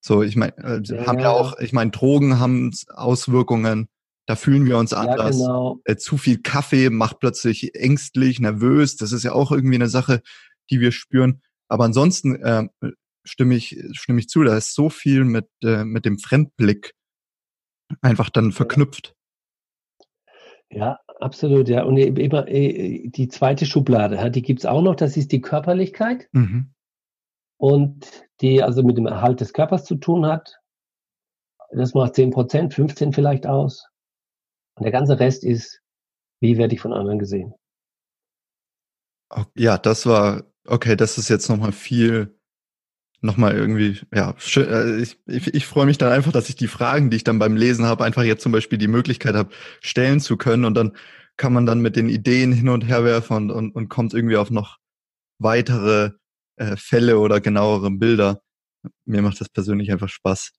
So, 0.00 0.22
ich 0.22 0.36
meine, 0.36 0.56
äh, 0.58 0.80
ja, 0.84 1.06
haben 1.06 1.18
ja 1.18 1.30
auch, 1.30 1.58
ich 1.58 1.72
meine, 1.72 1.90
Drogen 1.90 2.38
haben 2.38 2.72
Auswirkungen. 2.88 3.88
Da 4.26 4.36
fühlen 4.36 4.66
wir 4.66 4.78
uns 4.78 4.92
anders. 4.92 5.38
Ja, 5.38 5.46
genau. 5.46 5.80
äh, 5.84 5.96
zu 5.96 6.18
viel 6.18 6.42
Kaffee 6.42 6.90
macht 6.90 7.20
plötzlich 7.20 7.74
ängstlich, 7.74 8.40
nervös. 8.40 8.96
Das 8.96 9.12
ist 9.12 9.22
ja 9.22 9.32
auch 9.32 9.50
irgendwie 9.50 9.76
eine 9.76 9.88
Sache, 9.88 10.22
die 10.70 10.80
wir 10.80 10.92
spüren. 10.92 11.40
Aber 11.68 11.84
ansonsten 11.84 12.36
äh, 12.36 12.68
stimme 13.24 13.54
ich 13.54 13.78
stimme 13.92 14.20
ich 14.20 14.28
zu. 14.28 14.42
Da 14.42 14.56
ist 14.56 14.74
so 14.74 14.90
viel 14.90 15.24
mit 15.24 15.48
äh, 15.62 15.84
mit 15.84 16.04
dem 16.04 16.18
Fremdblick 16.18 16.92
einfach 18.02 18.30
dann 18.30 18.52
verknüpft. 18.52 19.14
Ja, 20.70 20.98
absolut, 21.20 21.68
ja. 21.68 21.84
Und 21.84 21.96
immer 21.96 22.48
äh, 22.48 23.08
die 23.08 23.28
zweite 23.28 23.66
Schublade, 23.66 24.30
die 24.30 24.42
gibt 24.42 24.60
es 24.60 24.66
auch 24.66 24.82
noch, 24.82 24.96
das 24.96 25.16
ist 25.16 25.32
die 25.32 25.40
Körperlichkeit. 25.40 26.28
Mhm. 26.32 26.72
Und 27.56 28.24
die 28.40 28.62
also 28.62 28.82
mit 28.82 28.96
dem 28.96 29.06
Erhalt 29.06 29.40
des 29.40 29.52
Körpers 29.52 29.84
zu 29.84 29.96
tun 29.96 30.26
hat. 30.26 30.58
Das 31.70 31.94
macht 31.94 32.14
10 32.14 32.30
Prozent, 32.30 32.74
15 32.74 33.12
vielleicht 33.12 33.46
aus. 33.46 33.88
Und 34.76 34.84
der 34.84 34.92
ganze 34.92 35.18
Rest 35.18 35.44
ist, 35.44 35.80
wie 36.40 36.58
werde 36.58 36.74
ich 36.74 36.80
von 36.80 36.92
anderen 36.92 37.18
gesehen? 37.18 37.54
Ja, 39.56 39.78
das 39.78 40.06
war, 40.06 40.44
okay, 40.66 40.96
das 40.96 41.18
ist 41.18 41.28
jetzt 41.28 41.48
nochmal 41.48 41.72
viel, 41.72 42.38
nochmal 43.24 43.56
irgendwie, 43.56 44.00
ja, 44.12 44.34
äh, 44.56 45.00
ich, 45.00 45.18
ich, 45.26 45.54
ich 45.54 45.66
freue 45.66 45.86
mich 45.86 45.98
dann 45.98 46.12
einfach, 46.12 46.32
dass 46.32 46.48
ich 46.48 46.56
die 46.56 46.68
Fragen, 46.68 47.10
die 47.10 47.16
ich 47.16 47.24
dann 47.24 47.38
beim 47.38 47.56
Lesen 47.56 47.86
habe, 47.86 48.04
einfach 48.04 48.22
jetzt 48.22 48.42
zum 48.42 48.52
Beispiel 48.52 48.78
die 48.78 48.88
Möglichkeit 48.88 49.34
habe, 49.34 49.50
stellen 49.80 50.20
zu 50.20 50.36
können 50.36 50.64
und 50.64 50.74
dann 50.74 50.92
kann 51.36 51.52
man 51.52 51.66
dann 51.66 51.80
mit 51.80 51.96
den 51.96 52.08
Ideen 52.08 52.52
hin 52.52 52.68
und 52.68 52.86
her 52.86 53.04
werfen 53.04 53.36
und, 53.36 53.50
und, 53.50 53.74
und 53.74 53.88
kommt 53.88 54.14
irgendwie 54.14 54.36
auf 54.36 54.50
noch 54.50 54.78
weitere 55.38 56.10
äh, 56.56 56.76
Fälle 56.76 57.18
oder 57.18 57.40
genauere 57.40 57.90
Bilder. 57.90 58.40
Mir 59.04 59.22
macht 59.22 59.40
das 59.40 59.48
persönlich 59.48 59.90
einfach 59.90 60.08
Spaß. 60.08 60.52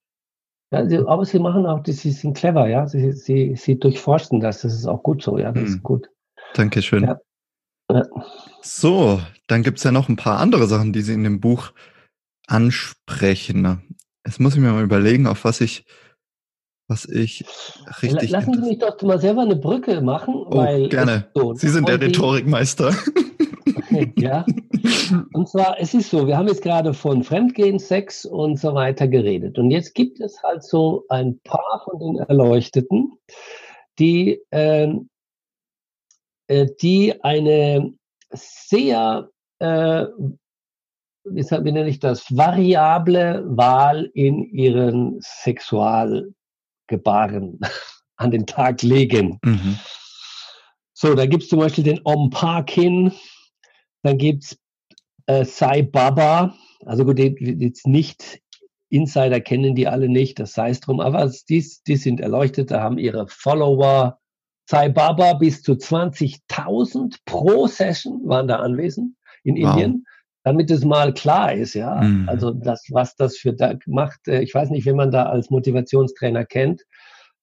Ja, 0.72 0.86
sie, 0.86 0.98
aber 0.98 1.24
sie 1.24 1.40
machen 1.40 1.66
auch, 1.66 1.82
sie 1.86 2.12
sind 2.12 2.36
clever, 2.36 2.68
ja. 2.68 2.88
Sie, 2.88 3.14
sie, 3.14 3.56
sie 3.56 3.80
durchforsten 3.80 4.42
das. 4.42 4.64
Das 4.64 4.74
ist 4.74 4.88
auch 4.88 5.04
gut 5.04 5.24
so, 5.24 5.38
ja. 5.38 5.52
Das 5.52 5.64
hm. 5.64 5.68
ist 5.68 5.84
gut. 5.84 6.10
Dankeschön. 6.56 7.04
Ja. 7.04 7.20
Ja. 7.92 8.04
So, 8.62 9.22
dann 9.48 9.62
gibt 9.62 9.78
es 9.78 9.84
ja 9.84 9.92
noch 9.92 10.10
ein 10.10 10.16
paar 10.16 10.40
andere 10.40 10.66
Sachen, 10.68 10.92
die 10.92 11.02
Sie 11.02 11.14
in 11.14 11.24
dem 11.24 11.40
Buch 11.40 11.72
ansprechen. 12.48 13.82
Jetzt 14.26 14.40
muss 14.40 14.56
ich 14.56 14.62
mir 14.62 14.72
mal 14.72 14.84
überlegen, 14.84 15.28
auf 15.28 15.44
was 15.44 15.62
ich, 15.62 15.86
was 16.88 17.06
ich 17.06 17.46
richtig. 18.02 18.30
Lassen 18.30 18.54
Sie 18.54 18.70
mich 18.70 18.80
doch 18.80 19.00
mal 19.02 19.20
selber 19.20 19.42
eine 19.42 19.56
Brücke 19.56 20.02
machen, 20.02 20.34
oh, 20.36 20.58
weil. 20.58 20.90
Gerne. 20.90 21.30
So, 21.34 21.54
Sie 21.54 21.70
sind 21.70 21.88
der 21.88 22.02
Rhetorikmeister. 22.02 22.94
ja. 24.18 24.46
Und 25.34 25.50
zwar, 25.50 25.80
es 25.80 25.94
ist 25.94 26.10
so, 26.10 26.28
wir 26.28 26.38
haben 26.38 26.48
jetzt 26.48 26.62
gerade 26.62 26.94
von 26.94 27.24
Fremdgehen, 27.24 27.80
Sex 27.80 28.26
und 28.26 28.60
so 28.60 28.74
weiter 28.74 29.08
geredet. 29.08 29.58
Und 29.58 29.72
jetzt 29.72 29.94
gibt 29.94 30.20
es 30.20 30.42
halt 30.44 30.64
so 30.64 31.06
ein 31.10 31.40
paar 31.44 31.82
von 31.86 32.00
den 32.00 32.18
Erleuchteten, 32.18 33.14
die, 34.00 34.42
ähm, 34.52 35.10
äh, 36.48 36.68
die 36.82 37.24
eine 37.24 37.94
sehr, 38.32 39.30
äh, 39.60 40.06
wie 41.26 41.72
nenne 41.72 41.90
ich 41.90 42.00
das, 42.00 42.36
variable 42.36 43.44
Wahl 43.48 44.10
in 44.14 44.44
ihren 44.44 45.20
Sexualgebaren 45.22 47.60
an 48.18 48.32
den 48.32 48.46
Tag 48.46 48.82
legen. 48.82 49.40
Mhm. 49.44 49.78
So, 50.94 51.14
da 51.14 51.26
gibt 51.26 51.44
es 51.44 51.50
zum 51.50 51.60
Beispiel 51.60 51.84
den 51.84 52.00
Om 52.04 52.30
Parkin, 52.30 53.12
dann 54.04 54.18
gibt 54.18 54.46
es 54.46 54.58
äh, 55.26 55.44
Sai 55.44 55.82
Baba, 55.82 56.56
also 56.86 57.04
gut, 57.04 57.20
die, 57.20 57.36
jetzt 57.60 57.88
nicht 57.88 58.42
Insider 58.90 59.42
kennen 59.42 59.76
die 59.76 59.88
alle 59.88 60.08
nicht, 60.08 60.40
das 60.40 60.54
sei 60.54 60.70
es 60.70 60.80
drum, 60.80 61.00
aber 61.00 61.32
die, 61.50 61.66
die 61.88 61.98
sind 61.98 62.22
erleuchtet, 62.22 62.72
da 62.72 62.82
haben 62.82 62.98
ihre 62.98 63.28
Follower. 63.28 64.20
Sai 64.68 64.90
Baba 64.90 65.34
bis 65.34 65.62
zu 65.62 65.74
20.000 65.74 67.18
pro 67.26 67.68
Session 67.68 68.22
waren 68.26 68.48
da 68.48 68.58
anwesend 68.58 69.16
in 69.44 69.56
wow. 69.56 69.74
Indien, 69.74 70.06
damit 70.46 70.70
es 70.70 70.86
mal 70.86 71.12
klar 71.12 71.54
ist, 71.54 71.74
ja. 71.74 72.02
Mhm. 72.02 72.30
Also 72.30 72.52
das, 72.52 72.86
was 72.92 73.16
das 73.16 73.36
für 73.36 73.52
da 73.52 73.74
macht, 73.88 74.28
äh, 74.28 74.42
ich 74.42 74.54
weiß 74.54 74.70
nicht, 74.70 74.86
wenn 74.86 74.96
man 74.96 75.10
da 75.10 75.24
als 75.24 75.50
Motivationstrainer 75.50 76.46
kennt, 76.46 76.84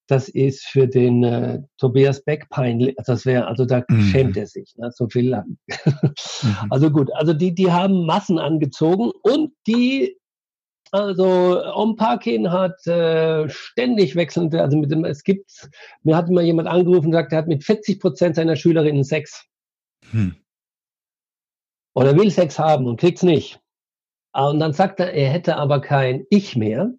das 0.07 0.29
ist 0.29 0.63
für 0.63 0.87
den 0.87 1.21
äh, 1.23 1.59
Tobias 1.77 2.23
Beck 2.23 2.47
peinlich. 2.49 2.95
Das 3.05 3.25
wäre, 3.25 3.45
also 3.47 3.65
da 3.65 3.83
mhm. 3.89 4.01
schämt 4.03 4.37
er 4.37 4.47
sich, 4.47 4.73
ne? 4.77 4.89
so 4.93 5.09
viel 5.09 5.29
lang. 5.29 5.57
mhm. 5.85 6.55
Also 6.69 6.89
gut, 6.91 7.11
also 7.13 7.33
die, 7.33 7.53
die 7.53 7.69
haben 7.69 8.05
Massen 8.05 8.39
angezogen 8.39 9.11
und 9.21 9.51
die, 9.67 10.17
also 10.91 11.61
Om 11.73 11.97
Parkin 11.97 12.53
hat 12.53 12.87
äh, 12.87 13.49
ständig 13.49 14.15
wechselnde, 14.15 14.61
also 14.61 14.77
mit 14.77 14.91
dem, 14.91 15.03
es 15.03 15.23
gibt, 15.23 15.69
mir 16.03 16.15
hat 16.15 16.29
mal 16.29 16.43
jemand 16.43 16.69
angerufen 16.69 17.07
und 17.07 17.11
gesagt, 17.11 17.33
er 17.33 17.39
hat 17.39 17.47
mit 17.47 17.65
40 17.65 17.99
Prozent 17.99 18.37
seiner 18.37 18.55
Schülerinnen 18.55 19.03
Sex. 19.03 19.43
Hm. 20.11 20.35
Oder 21.95 22.15
will 22.15 22.31
Sex 22.31 22.57
haben 22.59 22.87
und 22.87 22.99
kriegt's 22.99 23.23
nicht. 23.23 23.59
Ah, 24.31 24.49
und 24.49 24.59
dann 24.59 24.73
sagt 24.73 24.99
er, 24.99 25.13
er 25.13 25.29
hätte 25.29 25.57
aber 25.57 25.79
kein 25.79 26.25
Ich 26.29 26.55
mehr. 26.55 26.91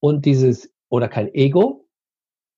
Und 0.00 0.26
dieses 0.26 0.72
oder 0.90 1.08
kein 1.08 1.32
Ego. 1.32 1.88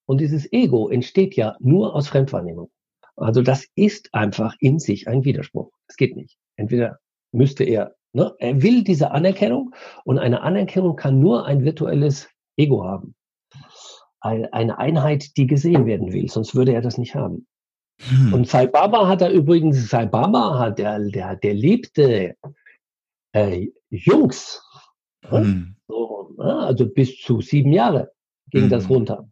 Und 0.07 0.20
dieses 0.20 0.53
Ego 0.53 0.89
entsteht 0.89 1.37
ja 1.37 1.57
nur 1.61 1.95
aus 1.95 2.09
Fremdwahrnehmung. 2.09 2.70
Also 3.16 3.43
das 3.43 3.66
ist 3.77 4.12
einfach 4.12 4.57
in 4.59 4.79
sich 4.79 5.07
ein 5.07 5.25
Widerspruch. 5.25 5.70
Es 5.87 5.97
geht 5.97 6.16
nicht. 6.16 6.37
Entweder 6.57 6.99
müsste 7.33 7.64
er, 7.64 7.95
ne, 8.12 8.35
er 8.39 8.62
will 8.62 8.83
diese 8.83 9.12
Anerkennung 9.12 9.75
und 10.05 10.18
eine 10.18 10.43
Anerkennung 10.43 10.97
kann 10.97 11.20
nur 11.20 11.47
ein 11.47 11.64
virtuelles 11.64 12.29
Ego 12.57 12.85
haben. 12.85 13.14
Eine 14.20 14.79
Einheit, 14.79 15.37
die 15.37 15.47
gesehen 15.47 15.85
werden 15.87 16.12
will, 16.12 16.31
sonst 16.31 16.55
würde 16.55 16.72
er 16.72 16.81
das 16.81 16.97
nicht 16.97 17.14
haben. 17.14 17.47
Hm. 18.01 18.34
Und 18.34 18.49
Sai 18.49 18.66
Baba 18.66 19.09
hat 19.09 19.22
er 19.22 19.30
übrigens, 19.30 19.88
Sai 19.88 20.07
Baba 20.07 20.59
hat, 20.59 20.78
der, 20.78 20.99
der, 20.99 21.36
der 21.36 21.55
liebte 21.55 22.34
äh, 23.32 23.68
Jungs, 23.90 24.62
ne? 25.30 25.38
hm. 25.38 25.76
so, 25.88 26.34
ne, 26.36 26.57
also 26.59 26.86
bis 26.86 27.18
zu 27.20 27.40
sieben 27.40 27.72
Jahre 27.72 28.12
ging 28.51 28.64
mhm. 28.64 28.70
das 28.70 28.88
runter. 28.88 29.28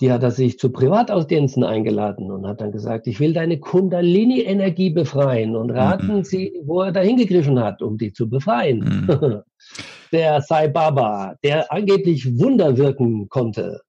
Die 0.00 0.10
hat 0.10 0.22
er 0.22 0.30
sich 0.30 0.58
zu 0.58 0.70
Privataudienzen 0.70 1.62
eingeladen 1.62 2.30
und 2.30 2.46
hat 2.46 2.62
dann 2.62 2.72
gesagt, 2.72 3.06
ich 3.06 3.20
will 3.20 3.34
deine 3.34 3.60
Kundalini-Energie 3.60 4.90
befreien 4.90 5.56
und 5.56 5.70
raten 5.70 6.16
mhm. 6.16 6.24
Sie, 6.24 6.58
wo 6.64 6.80
er 6.80 6.92
da 6.92 7.00
hingegriffen 7.00 7.60
hat, 7.60 7.82
um 7.82 7.98
die 7.98 8.12
zu 8.12 8.28
befreien. 8.28 8.78
Mhm. 8.78 9.42
der 10.12 10.40
Sai 10.40 10.68
Baba, 10.68 11.36
der 11.44 11.70
angeblich 11.70 12.38
Wunder 12.38 12.78
wirken 12.78 13.28
konnte. 13.28 13.82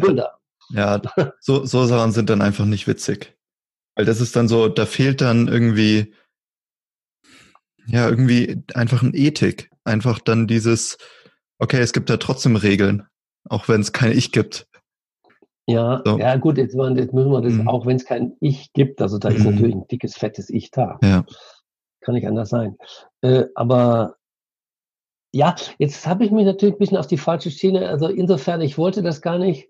Wunder. 0.00 0.38
Ja, 0.70 1.00
so, 1.40 1.64
so 1.64 1.86
Sachen 1.86 2.12
sind 2.12 2.30
dann 2.30 2.42
einfach 2.42 2.64
nicht 2.64 2.86
witzig. 2.86 3.36
Weil 3.94 4.04
das 4.04 4.20
ist 4.20 4.36
dann 4.36 4.48
so, 4.48 4.68
da 4.68 4.86
fehlt 4.86 5.20
dann 5.20 5.48
irgendwie, 5.48 6.14
ja, 7.86 8.08
irgendwie 8.08 8.62
einfach 8.74 9.02
eine 9.02 9.12
Ethik. 9.12 9.70
Einfach 9.84 10.18
dann 10.20 10.46
dieses, 10.46 10.96
okay, 11.58 11.80
es 11.80 11.92
gibt 11.92 12.08
da 12.08 12.16
trotzdem 12.16 12.56
Regeln 12.56 13.06
auch 13.48 13.68
wenn 13.68 13.80
es 13.80 13.92
kein 13.92 14.12
Ich 14.12 14.32
gibt. 14.32 14.66
Ja, 15.66 16.02
so. 16.04 16.18
ja 16.18 16.36
gut, 16.36 16.58
jetzt, 16.58 16.74
jetzt, 16.74 17.12
müssen 17.12 17.30
wir 17.30 17.40
das, 17.40 17.52
mhm. 17.52 17.68
auch 17.68 17.86
wenn 17.86 17.96
es 17.96 18.04
kein 18.04 18.36
Ich 18.40 18.72
gibt, 18.72 19.00
also 19.00 19.18
da 19.18 19.30
mhm. 19.30 19.36
ist 19.36 19.44
natürlich 19.44 19.74
ein 19.74 19.86
dickes, 19.88 20.16
fettes 20.16 20.50
Ich 20.50 20.70
da. 20.70 20.98
Ja. 21.02 21.24
Kann 22.00 22.14
nicht 22.14 22.26
anders 22.26 22.48
sein. 22.48 22.76
Äh, 23.20 23.44
aber 23.54 24.16
ja, 25.32 25.54
jetzt 25.78 26.06
habe 26.06 26.24
ich 26.24 26.30
mich 26.30 26.44
natürlich 26.44 26.74
ein 26.74 26.78
bisschen 26.78 26.96
auf 26.96 27.06
die 27.06 27.16
falsche 27.16 27.50
Schiene, 27.50 27.88
also 27.88 28.08
insofern, 28.08 28.60
ich 28.60 28.76
wollte 28.76 29.02
das 29.02 29.22
gar 29.22 29.38
nicht. 29.38 29.68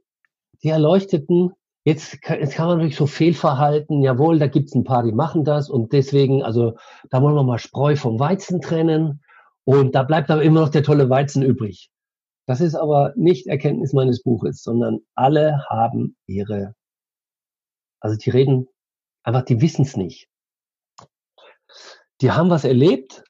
Die 0.63 0.69
Erleuchteten, 0.69 1.53
jetzt, 1.85 2.19
jetzt 2.29 2.55
kann 2.55 2.67
man 2.67 2.77
natürlich 2.79 2.97
so 2.97 3.07
Fehlverhalten, 3.07 4.03
jawohl, 4.03 4.39
da 4.39 4.47
gibt 4.47 4.69
es 4.69 4.75
ein 4.75 4.85
paar, 4.85 5.03
die 5.03 5.13
machen 5.13 5.45
das 5.45 5.69
und 5.69 5.93
deswegen, 5.93 6.43
also 6.43 6.77
da 7.11 7.23
wollen 7.23 7.35
wir 7.35 7.43
mal 7.43 7.59
Spreu 7.59 7.97
vom 7.97 8.19
Weizen 8.19 8.61
trennen 8.61 9.23
und 9.65 9.95
da 9.95 10.03
bleibt 10.03 10.31
aber 10.31 10.43
immer 10.43 10.61
noch 10.61 10.69
der 10.69 10.83
tolle 10.83 11.11
Weizen 11.11 11.43
übrig. 11.43 11.91
Das 12.47 12.61
ist 12.61 12.75
aber 12.75 13.13
nicht 13.17 13.47
Erkenntnis 13.47 13.93
meines 13.93 14.23
Buches, 14.23 14.63
sondern 14.63 15.01
alle 15.15 15.65
haben 15.69 16.17
ihre, 16.27 16.75
also 18.01 18.17
die 18.17 18.31
reden 18.31 18.69
einfach, 19.23 19.43
die 19.43 19.61
wissen 19.61 19.83
es 19.83 19.97
nicht. 19.97 20.29
Die 22.21 22.31
haben 22.31 22.51
was 22.51 22.65
erlebt. 22.65 23.25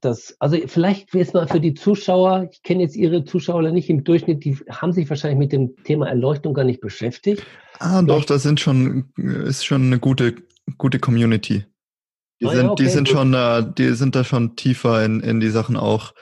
Das, 0.00 0.34
also 0.38 0.56
vielleicht 0.66 1.14
jetzt 1.14 1.34
mal 1.34 1.46
für 1.46 1.60
die 1.60 1.74
Zuschauer, 1.74 2.48
ich 2.50 2.62
kenne 2.62 2.82
jetzt 2.82 2.96
Ihre 2.96 3.24
Zuschauer 3.24 3.62
nicht 3.70 3.90
im 3.90 4.02
Durchschnitt, 4.02 4.44
die 4.44 4.56
haben 4.70 4.92
sich 4.92 5.08
wahrscheinlich 5.10 5.38
mit 5.38 5.52
dem 5.52 5.76
Thema 5.84 6.08
Erleuchtung 6.08 6.54
gar 6.54 6.64
nicht 6.64 6.80
beschäftigt. 6.80 7.44
Ah, 7.78 8.00
doch, 8.02 8.24
das 8.24 8.42
sind 8.42 8.60
schon, 8.60 9.12
ist 9.16 9.64
schon 9.64 9.82
eine 9.82 9.98
gute, 9.98 10.36
gute 10.78 10.98
Community. 10.98 11.64
Die 12.40 12.46
ah, 12.46 12.50
sind, 12.50 12.64
ja, 12.64 12.70
okay, 12.70 12.82
die 12.82 12.88
sind 12.88 13.08
gut. 13.08 13.16
schon, 13.16 13.34
äh, 13.34 13.64
die 13.76 13.92
sind 13.94 14.16
da 14.16 14.24
schon 14.24 14.56
tiefer 14.56 15.04
in, 15.04 15.20
in 15.20 15.40
die 15.40 15.50
Sachen 15.50 15.76
auch 15.76 16.14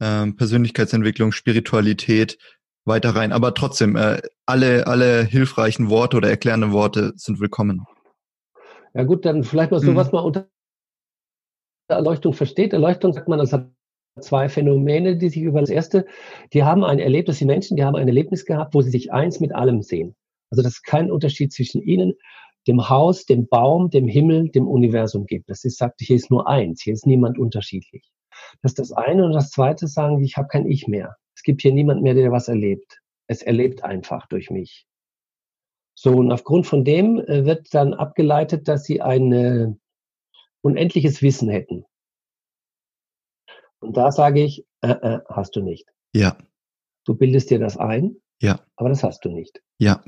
ähm, 0.00 0.36
Persönlichkeitsentwicklung, 0.36 1.32
Spiritualität 1.32 2.38
weiter 2.86 3.14
rein. 3.14 3.32
Aber 3.32 3.52
trotzdem, 3.52 3.96
äh, 3.96 4.22
alle, 4.46 4.86
alle 4.86 5.22
hilfreichen 5.24 5.90
Worte 5.90 6.16
oder 6.16 6.30
erklärende 6.30 6.72
Worte 6.72 7.12
sind 7.16 7.40
willkommen. 7.40 7.84
Ja 8.94 9.04
gut, 9.04 9.26
dann 9.26 9.44
vielleicht 9.44 9.70
mal 9.70 9.80
so, 9.80 9.92
mhm. 9.92 9.96
was 9.96 10.12
man 10.12 10.24
unter 10.24 10.48
Erleuchtung 11.88 12.32
versteht. 12.32 12.72
Erleuchtung 12.72 13.12
sagt 13.12 13.28
man, 13.28 13.38
das 13.38 13.52
hat 13.52 13.70
zwei 14.20 14.48
Phänomene, 14.48 15.16
die 15.16 15.28
sich 15.28 15.42
über 15.42 15.60
das 15.60 15.70
erste, 15.70 16.06
die 16.52 16.64
haben 16.64 16.84
ein 16.84 16.98
Erlebnis, 16.98 17.38
die 17.38 17.44
Menschen, 17.44 17.76
die 17.76 17.84
haben 17.84 17.96
ein 17.96 18.08
Erlebnis 18.08 18.44
gehabt, 18.44 18.74
wo 18.74 18.82
sie 18.82 18.90
sich 18.90 19.12
eins 19.12 19.40
mit 19.40 19.54
allem 19.54 19.82
sehen. 19.82 20.16
Also 20.50 20.62
dass 20.62 20.72
es 20.72 20.82
keinen 20.82 21.10
Unterschied 21.10 21.52
zwischen 21.52 21.82
ihnen, 21.82 22.14
dem 22.66 22.88
Haus, 22.88 23.24
dem 23.24 23.48
Baum, 23.48 23.90
dem 23.90 24.08
Himmel, 24.08 24.50
dem 24.50 24.66
Universum 24.68 25.26
gibt. 25.26 25.48
Das 25.48 25.64
ist, 25.64 25.78
sagt, 25.78 26.00
hier 26.00 26.16
ist 26.16 26.30
nur 26.30 26.48
eins, 26.48 26.82
hier 26.82 26.92
ist 26.92 27.06
niemand 27.06 27.38
unterschiedlich. 27.38 28.10
Das 28.62 28.72
ist 28.72 28.78
das 28.78 28.92
eine. 28.92 29.24
Und 29.24 29.32
das 29.32 29.50
zweite 29.50 29.86
sagen, 29.86 30.22
ich 30.22 30.36
habe 30.36 30.48
kein 30.48 30.66
Ich 30.66 30.86
mehr. 30.86 31.16
Es 31.34 31.42
gibt 31.42 31.62
hier 31.62 31.72
niemand 31.72 32.02
mehr, 32.02 32.14
der 32.14 32.32
was 32.32 32.48
erlebt. 32.48 33.00
Es 33.26 33.42
erlebt 33.42 33.84
einfach 33.84 34.26
durch 34.26 34.50
mich. 34.50 34.86
So, 35.94 36.12
und 36.12 36.30
aufgrund 36.30 36.66
von 36.66 36.84
dem 36.84 37.18
äh, 37.18 37.44
wird 37.44 37.74
dann 37.74 37.94
abgeleitet, 37.94 38.68
dass 38.68 38.84
sie 38.84 39.00
ein 39.00 39.32
äh, 39.32 39.68
unendliches 40.62 41.22
Wissen 41.22 41.48
hätten. 41.48 41.84
Und 43.80 43.96
da 43.96 44.10
sage 44.10 44.42
ich, 44.42 44.66
äh, 44.80 44.90
äh, 44.90 45.20
hast 45.28 45.54
du 45.56 45.60
nicht. 45.60 45.88
Ja. 46.12 46.36
Du 47.04 47.14
bildest 47.14 47.50
dir 47.50 47.58
das 47.58 47.76
ein, 47.76 48.16
ja. 48.40 48.60
aber 48.76 48.88
das 48.88 49.02
hast 49.02 49.24
du 49.24 49.30
nicht. 49.30 49.62
Ja. 49.78 50.04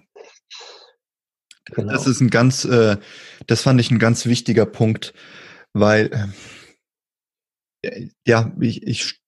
Genau. 1.67 1.93
Das 1.93 2.07
ist 2.07 2.21
ein 2.21 2.31
ganz, 2.31 2.65
äh, 2.65 2.97
das 3.47 3.63
fand 3.63 3.81
ich 3.81 3.91
ein 3.91 3.99
ganz 3.99 4.27
wichtiger 4.27 4.67
Punkt, 4.67 5.15
weil 5.73 6.11
äh, 7.83 8.09
ja, 8.27 8.53
ich, 8.61 8.83
ich, 8.83 9.21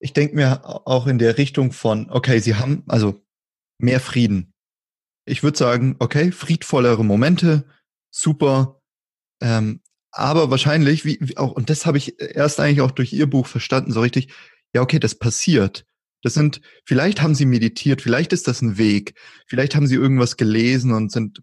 ich 0.00 0.12
denke 0.12 0.34
mir 0.34 0.64
auch 0.64 1.06
in 1.06 1.18
der 1.18 1.38
Richtung 1.38 1.72
von, 1.72 2.10
okay, 2.10 2.38
sie 2.38 2.54
haben 2.54 2.84
also 2.88 3.20
mehr 3.78 4.00
Frieden. 4.00 4.52
Ich 5.26 5.42
würde 5.42 5.58
sagen, 5.58 5.96
okay, 5.98 6.32
friedvollere 6.32 7.04
Momente, 7.04 7.64
super, 8.10 8.80
ähm, 9.42 9.82
aber 10.12 10.50
wahrscheinlich, 10.50 11.04
wie, 11.04 11.18
wie 11.20 11.36
auch, 11.36 11.52
und 11.52 11.70
das 11.70 11.86
habe 11.86 11.98
ich 11.98 12.20
erst 12.20 12.60
eigentlich 12.60 12.80
auch 12.80 12.90
durch 12.90 13.12
Ihr 13.12 13.28
Buch 13.28 13.46
verstanden, 13.46 13.92
so 13.92 14.00
richtig, 14.00 14.32
ja, 14.74 14.82
okay, 14.82 14.98
das 14.98 15.14
passiert. 15.14 15.86
Das 16.22 16.34
sind, 16.34 16.60
vielleicht 16.84 17.22
haben 17.22 17.34
Sie 17.34 17.46
meditiert, 17.46 18.02
vielleicht 18.02 18.32
ist 18.32 18.46
das 18.48 18.60
ein 18.60 18.76
Weg, 18.76 19.14
vielleicht 19.46 19.74
haben 19.74 19.86
Sie 19.86 19.94
irgendwas 19.94 20.36
gelesen 20.36 20.92
und 20.92 21.10
sind, 21.12 21.40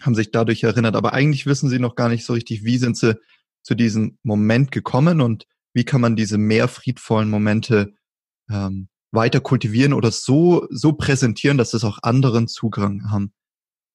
haben 0.00 0.14
sich 0.14 0.30
dadurch 0.30 0.62
erinnert, 0.62 0.96
aber 0.96 1.12
eigentlich 1.12 1.46
wissen 1.46 1.68
Sie 1.68 1.78
noch 1.78 1.96
gar 1.96 2.08
nicht 2.08 2.24
so 2.24 2.32
richtig, 2.32 2.64
wie 2.64 2.78
sind 2.78 2.96
Sie 2.96 3.16
zu 3.62 3.74
diesem 3.74 4.18
Moment 4.22 4.70
gekommen 4.70 5.20
und 5.20 5.46
wie 5.74 5.84
kann 5.84 6.00
man 6.00 6.16
diese 6.16 6.38
mehr 6.38 6.68
friedvollen 6.68 7.28
Momente 7.28 7.92
ähm, 8.48 8.88
weiter 9.12 9.40
kultivieren 9.40 9.92
oder 9.92 10.12
so, 10.12 10.66
so 10.70 10.92
präsentieren, 10.92 11.58
dass 11.58 11.74
es 11.74 11.84
auch 11.84 11.98
anderen 12.02 12.48
Zugang 12.48 13.10
haben. 13.10 13.32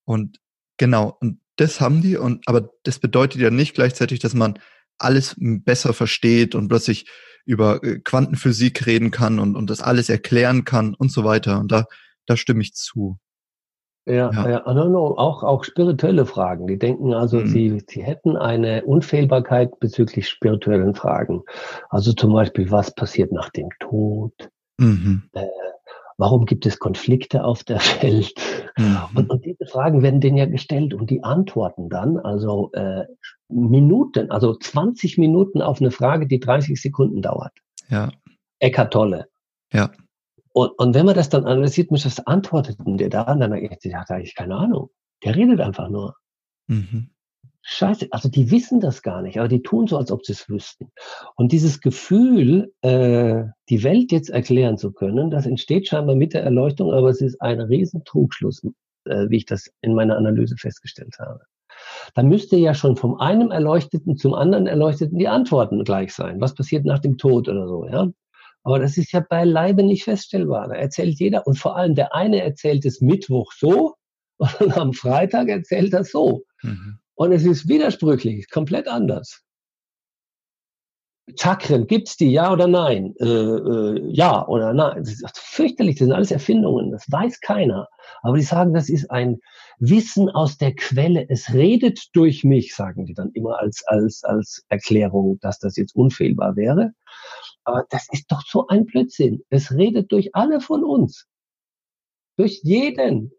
Und 0.05 0.39
genau, 0.77 1.17
und 1.21 1.39
das 1.61 1.79
haben 1.79 2.01
die, 2.01 2.17
und 2.17 2.47
aber 2.47 2.69
das 2.83 2.99
bedeutet 2.99 3.39
ja 3.39 3.51
nicht 3.51 3.75
gleichzeitig, 3.75 4.19
dass 4.19 4.33
man 4.33 4.59
alles 4.97 5.35
besser 5.37 5.93
versteht 5.93 6.55
und 6.55 6.67
plötzlich 6.67 7.05
über 7.45 7.83
äh, 7.83 7.99
Quantenphysik 7.99 8.85
reden 8.85 9.11
kann 9.11 9.39
und, 9.39 9.55
und 9.55 9.69
das 9.69 9.81
alles 9.81 10.09
erklären 10.09 10.63
kann 10.63 10.93
und 10.93 11.11
so 11.11 11.23
weiter. 11.23 11.59
Und 11.59 11.71
da, 11.71 11.85
da 12.25 12.37
stimme 12.37 12.61
ich 12.61 12.73
zu. 12.73 13.17
Ja, 14.07 14.31
ja, 14.31 14.49
ja 14.49 14.73
no, 14.73 14.89
no, 14.89 15.17
auch, 15.17 15.43
auch 15.43 15.63
spirituelle 15.63 16.25
Fragen. 16.25 16.65
Die 16.65 16.79
denken 16.79 17.13
also, 17.13 17.37
mhm. 17.37 17.47
sie, 17.47 17.83
sie 17.87 18.03
hätten 18.03 18.35
eine 18.35 18.83
Unfehlbarkeit 18.83 19.79
bezüglich 19.79 20.27
spirituellen 20.27 20.95
Fragen. 20.95 21.43
Also 21.89 22.13
zum 22.13 22.33
Beispiel, 22.33 22.71
was 22.71 22.95
passiert 22.95 23.31
nach 23.31 23.49
dem 23.51 23.69
Tod? 23.79 24.33
Mhm. 24.77 25.23
Äh, 25.33 25.45
warum 26.21 26.45
gibt 26.45 26.67
es 26.67 26.77
Konflikte 26.77 27.43
auf 27.43 27.63
der 27.63 27.79
Welt? 28.01 28.33
Mhm. 28.77 28.97
Und, 29.15 29.29
und, 29.31 29.45
diese 29.45 29.65
Fragen 29.65 30.03
werden 30.03 30.21
denen 30.21 30.37
ja 30.37 30.45
gestellt 30.45 30.93
und 30.93 31.09
die 31.09 31.23
antworten 31.23 31.89
dann, 31.89 32.17
also 32.17 32.71
äh, 32.73 33.05
Minuten, 33.49 34.31
also 34.31 34.55
20 34.55 35.17
Minuten 35.17 35.61
auf 35.61 35.81
eine 35.81 35.91
Frage, 35.91 36.27
die 36.27 36.39
30 36.39 36.79
Sekunden 36.79 37.21
dauert. 37.21 37.51
Ja. 37.89 38.11
Eckart 38.59 38.93
Tolle. 38.93 39.27
Ja. 39.73 39.91
Und, 40.53 40.69
und 40.77 40.93
wenn 40.93 41.07
man 41.07 41.15
das 41.15 41.29
dann 41.29 41.45
analysiert, 41.45 41.89
muss 41.91 42.03
das 42.03 42.25
antwortet 42.25 42.77
der 42.85 43.09
da? 43.09 43.23
Und 43.23 43.39
dann 43.39 43.53
ich, 43.53 43.83
der 43.83 43.99
hat 43.99 44.11
eigentlich 44.11 44.35
keine 44.35 44.55
Ahnung. 44.55 44.89
Der 45.25 45.35
redet 45.35 45.59
einfach 45.59 45.89
nur. 45.89 46.15
Mhm. 46.67 47.09
Scheiße, 47.63 48.07
also 48.09 48.27
die 48.27 48.49
wissen 48.49 48.79
das 48.79 49.03
gar 49.03 49.21
nicht, 49.21 49.37
aber 49.37 49.47
die 49.47 49.61
tun 49.61 49.85
so, 49.87 49.97
als 49.97 50.11
ob 50.11 50.25
sie 50.25 50.33
es 50.33 50.49
wüssten. 50.49 50.91
Und 51.35 51.51
dieses 51.51 51.79
Gefühl, 51.79 52.73
äh, 52.81 53.43
die 53.69 53.83
Welt 53.83 54.11
jetzt 54.11 54.29
erklären 54.29 54.77
zu 54.77 54.91
können, 54.91 55.29
das 55.29 55.45
entsteht 55.45 55.87
scheinbar 55.87 56.15
mit 56.15 56.33
der 56.33 56.43
Erleuchtung, 56.43 56.91
aber 56.91 57.09
es 57.09 57.21
ist 57.21 57.39
ein 57.39 57.61
riesen 57.61 58.03
Trugschluss, 58.03 58.63
äh, 59.05 59.29
wie 59.29 59.37
ich 59.37 59.45
das 59.45 59.71
in 59.81 59.93
meiner 59.93 60.17
Analyse 60.17 60.55
festgestellt 60.57 61.17
habe. 61.19 61.41
Da 62.15 62.23
müsste 62.23 62.57
ja 62.57 62.73
schon 62.73 62.95
vom 62.95 63.19
einen 63.19 63.51
Erleuchteten 63.51 64.17
zum 64.17 64.33
anderen 64.33 64.67
Erleuchteten 64.67 65.17
die 65.17 65.27
Antworten 65.27 65.83
gleich 65.83 66.13
sein. 66.13 66.41
Was 66.41 66.55
passiert 66.55 66.85
nach 66.85 66.99
dem 66.99 67.17
Tod 67.17 67.47
oder 67.47 67.67
so, 67.67 67.85
ja? 67.85 68.11
Aber 68.63 68.79
das 68.79 68.97
ist 68.97 69.11
ja 69.11 69.21
beileibe 69.21 69.83
nicht 69.83 70.03
feststellbar. 70.03 70.67
Da 70.67 70.75
erzählt 70.75 71.19
jeder 71.19 71.47
und 71.47 71.57
vor 71.57 71.75
allem 71.75 71.95
der 71.95 72.13
eine 72.13 72.43
erzählt 72.43 72.85
es 72.85 73.01
Mittwoch 73.01 73.51
so 73.53 73.95
und 74.59 74.77
am 74.77 74.93
Freitag 74.93 75.47
erzählt 75.47 75.93
er 75.93 76.03
so. 76.03 76.43
Mhm. 76.61 76.99
Und 77.15 77.31
es 77.31 77.45
ist 77.45 77.67
widersprüchlich, 77.67 78.49
komplett 78.49 78.87
anders. 78.87 79.43
Chakren, 81.37 81.87
gibt's 81.87 82.17
die, 82.17 82.31
ja 82.31 82.51
oder 82.51 82.67
nein? 82.67 83.13
Äh, 83.19 83.25
äh, 83.25 84.11
ja 84.11 84.45
oder 84.47 84.73
nein? 84.73 84.97
Das 85.03 85.13
ist 85.13 85.37
fürchterlich, 85.37 85.95
das 85.95 86.07
sind 86.07 86.15
alles 86.15 86.31
Erfindungen, 86.31 86.91
das 86.91 87.09
weiß 87.09 87.39
keiner. 87.41 87.87
Aber 88.21 88.37
die 88.37 88.43
sagen, 88.43 88.73
das 88.73 88.89
ist 88.89 89.09
ein 89.11 89.39
Wissen 89.79 90.29
aus 90.29 90.57
der 90.57 90.73
Quelle. 90.75 91.29
Es 91.29 91.53
redet 91.53 92.09
durch 92.13 92.43
mich, 92.43 92.75
sagen 92.75 93.05
die 93.05 93.13
dann 93.13 93.31
immer 93.33 93.59
als, 93.59 93.83
als, 93.85 94.23
als 94.23 94.65
Erklärung, 94.69 95.39
dass 95.41 95.59
das 95.59 95.77
jetzt 95.77 95.95
unfehlbar 95.95 96.55
wäre. 96.55 96.93
Aber 97.63 97.85
das 97.89 98.07
ist 98.11 98.31
doch 98.31 98.41
so 98.45 98.67
ein 98.67 98.85
Blödsinn. 98.85 99.43
Es 99.49 99.71
redet 99.71 100.11
durch 100.11 100.35
alle 100.35 100.59
von 100.59 100.83
uns. 100.83 101.27
Durch 102.37 102.61
jeden. 102.63 103.31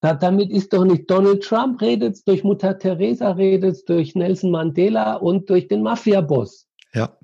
Da, 0.00 0.14
damit 0.14 0.50
ist 0.50 0.72
doch 0.72 0.84
nicht 0.84 1.10
Donald 1.10 1.42
Trump 1.42 1.80
redet, 1.80 2.26
durch 2.26 2.42
Mutter 2.42 2.78
Teresa 2.78 3.32
redet, 3.32 3.86
durch 3.88 4.14
Nelson 4.14 4.50
Mandela 4.50 5.14
und 5.14 5.50
durch 5.50 5.68
den 5.68 5.82
Mafia-Boss. 5.82 6.66
Ja. 6.94 7.16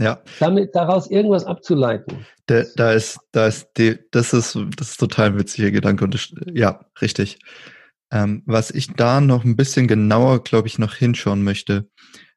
Ja. 0.00 0.22
Damit 0.40 0.74
daraus 0.74 1.10
irgendwas 1.10 1.44
abzuleiten. 1.44 2.26
Da, 2.46 2.64
da 2.76 2.92
ist, 2.92 3.18
da 3.32 3.46
ist 3.46 3.68
die, 3.76 3.98
das 4.10 4.32
ist, 4.32 4.58
das 4.76 4.90
ist 4.90 4.96
total 4.96 5.28
ein 5.28 5.38
witziger 5.38 5.70
Gedanke 5.70 6.04
und 6.04 6.14
das, 6.14 6.34
ja, 6.52 6.84
richtig. 7.00 7.38
Ähm, 8.10 8.42
was 8.46 8.70
ich 8.70 8.92
da 8.94 9.20
noch 9.20 9.44
ein 9.44 9.56
bisschen 9.56 9.86
genauer, 9.86 10.42
glaube 10.42 10.66
ich, 10.66 10.78
noch 10.78 10.94
hinschauen 10.94 11.44
möchte. 11.44 11.88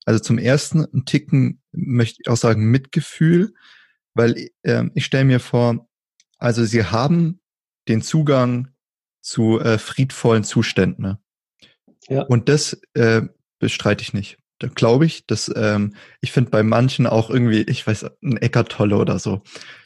Also 0.05 0.19
zum 0.19 0.37
ersten 0.37 0.85
ein 0.93 1.05
Ticken 1.05 1.61
möchte 1.71 2.19
ich 2.21 2.29
auch 2.29 2.37
sagen 2.37 2.69
Mitgefühl, 2.69 3.53
weil 4.13 4.49
ähm, 4.63 4.91
ich 4.95 5.05
stelle 5.05 5.25
mir 5.25 5.39
vor, 5.39 5.87
also 6.37 6.63
sie 6.63 6.85
haben 6.85 7.41
den 7.87 8.01
Zugang 8.01 8.69
zu 9.27 9.59
äh, 9.59 9.77
friedvollen 9.77 10.45
Zuständen. 10.45 11.03
Ne? 11.03 11.19
Ja. 12.07 12.23
Und 12.23 12.47
das 12.47 12.79
äh, 12.93 13.23
bestreite 13.59 14.01
ich 14.01 14.13
nicht. 14.13 14.37
Da 14.59 14.69
glaube 14.69 15.05
ich, 15.05 15.27
dass 15.27 15.51
ähm, 15.55 15.95
ich 16.21 16.31
finde 16.31 16.49
bei 16.49 16.63
manchen 16.63 17.05
auch 17.05 17.29
irgendwie, 17.29 17.61
ich 17.63 17.85
weiß, 17.85 18.05
ein 18.23 18.37
Eckart 18.37 18.71
Tolle 18.71 18.95
oder 18.95 19.19
so. 19.19 19.41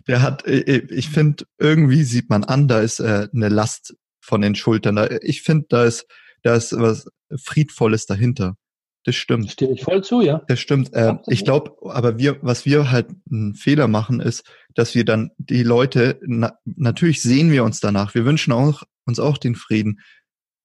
Der 0.07 0.21
hat, 0.21 0.45
äh, 0.45 0.59
äh 0.59 0.93
ich 0.93 1.09
finde, 1.09 1.45
irgendwie 1.57 2.03
sieht 2.03 2.29
man 2.29 2.43
an, 2.43 2.67
da 2.67 2.79
ist 2.81 2.99
äh, 2.99 3.27
eine 3.33 3.49
Last 3.49 3.95
von 4.21 4.41
den 4.41 4.55
Schultern. 4.55 4.95
Da, 4.95 5.09
ich 5.21 5.41
finde, 5.41 5.65
da 5.69 5.85
ist, 5.85 6.05
da 6.43 6.55
ist 6.55 6.77
was 6.77 7.07
Friedvolles 7.35 8.05
dahinter. 8.05 8.55
Das 9.03 9.15
stimmt. 9.15 9.51
Stimme 9.51 9.73
ich 9.73 9.83
voll 9.83 10.03
zu, 10.03 10.21
ja. 10.21 10.43
Das 10.47 10.59
stimmt. 10.59 10.93
Äh, 10.93 11.15
ich 11.25 11.43
glaube, 11.43 11.75
aber 11.91 12.19
wir, 12.19 12.37
was 12.43 12.65
wir 12.67 12.91
halt 12.91 13.07
einen 13.29 13.55
Fehler 13.55 13.87
machen, 13.87 14.19
ist, 14.19 14.43
dass 14.75 14.93
wir 14.93 15.03
dann 15.03 15.31
die 15.37 15.63
Leute, 15.63 16.19
na, 16.21 16.53
natürlich 16.63 17.23
sehen 17.23 17.51
wir 17.51 17.63
uns 17.63 17.79
danach, 17.79 18.13
wir 18.13 18.25
wünschen 18.25 18.53
auch, 18.53 18.83
uns 19.05 19.19
auch 19.19 19.37
den 19.37 19.55
Frieden, 19.55 20.01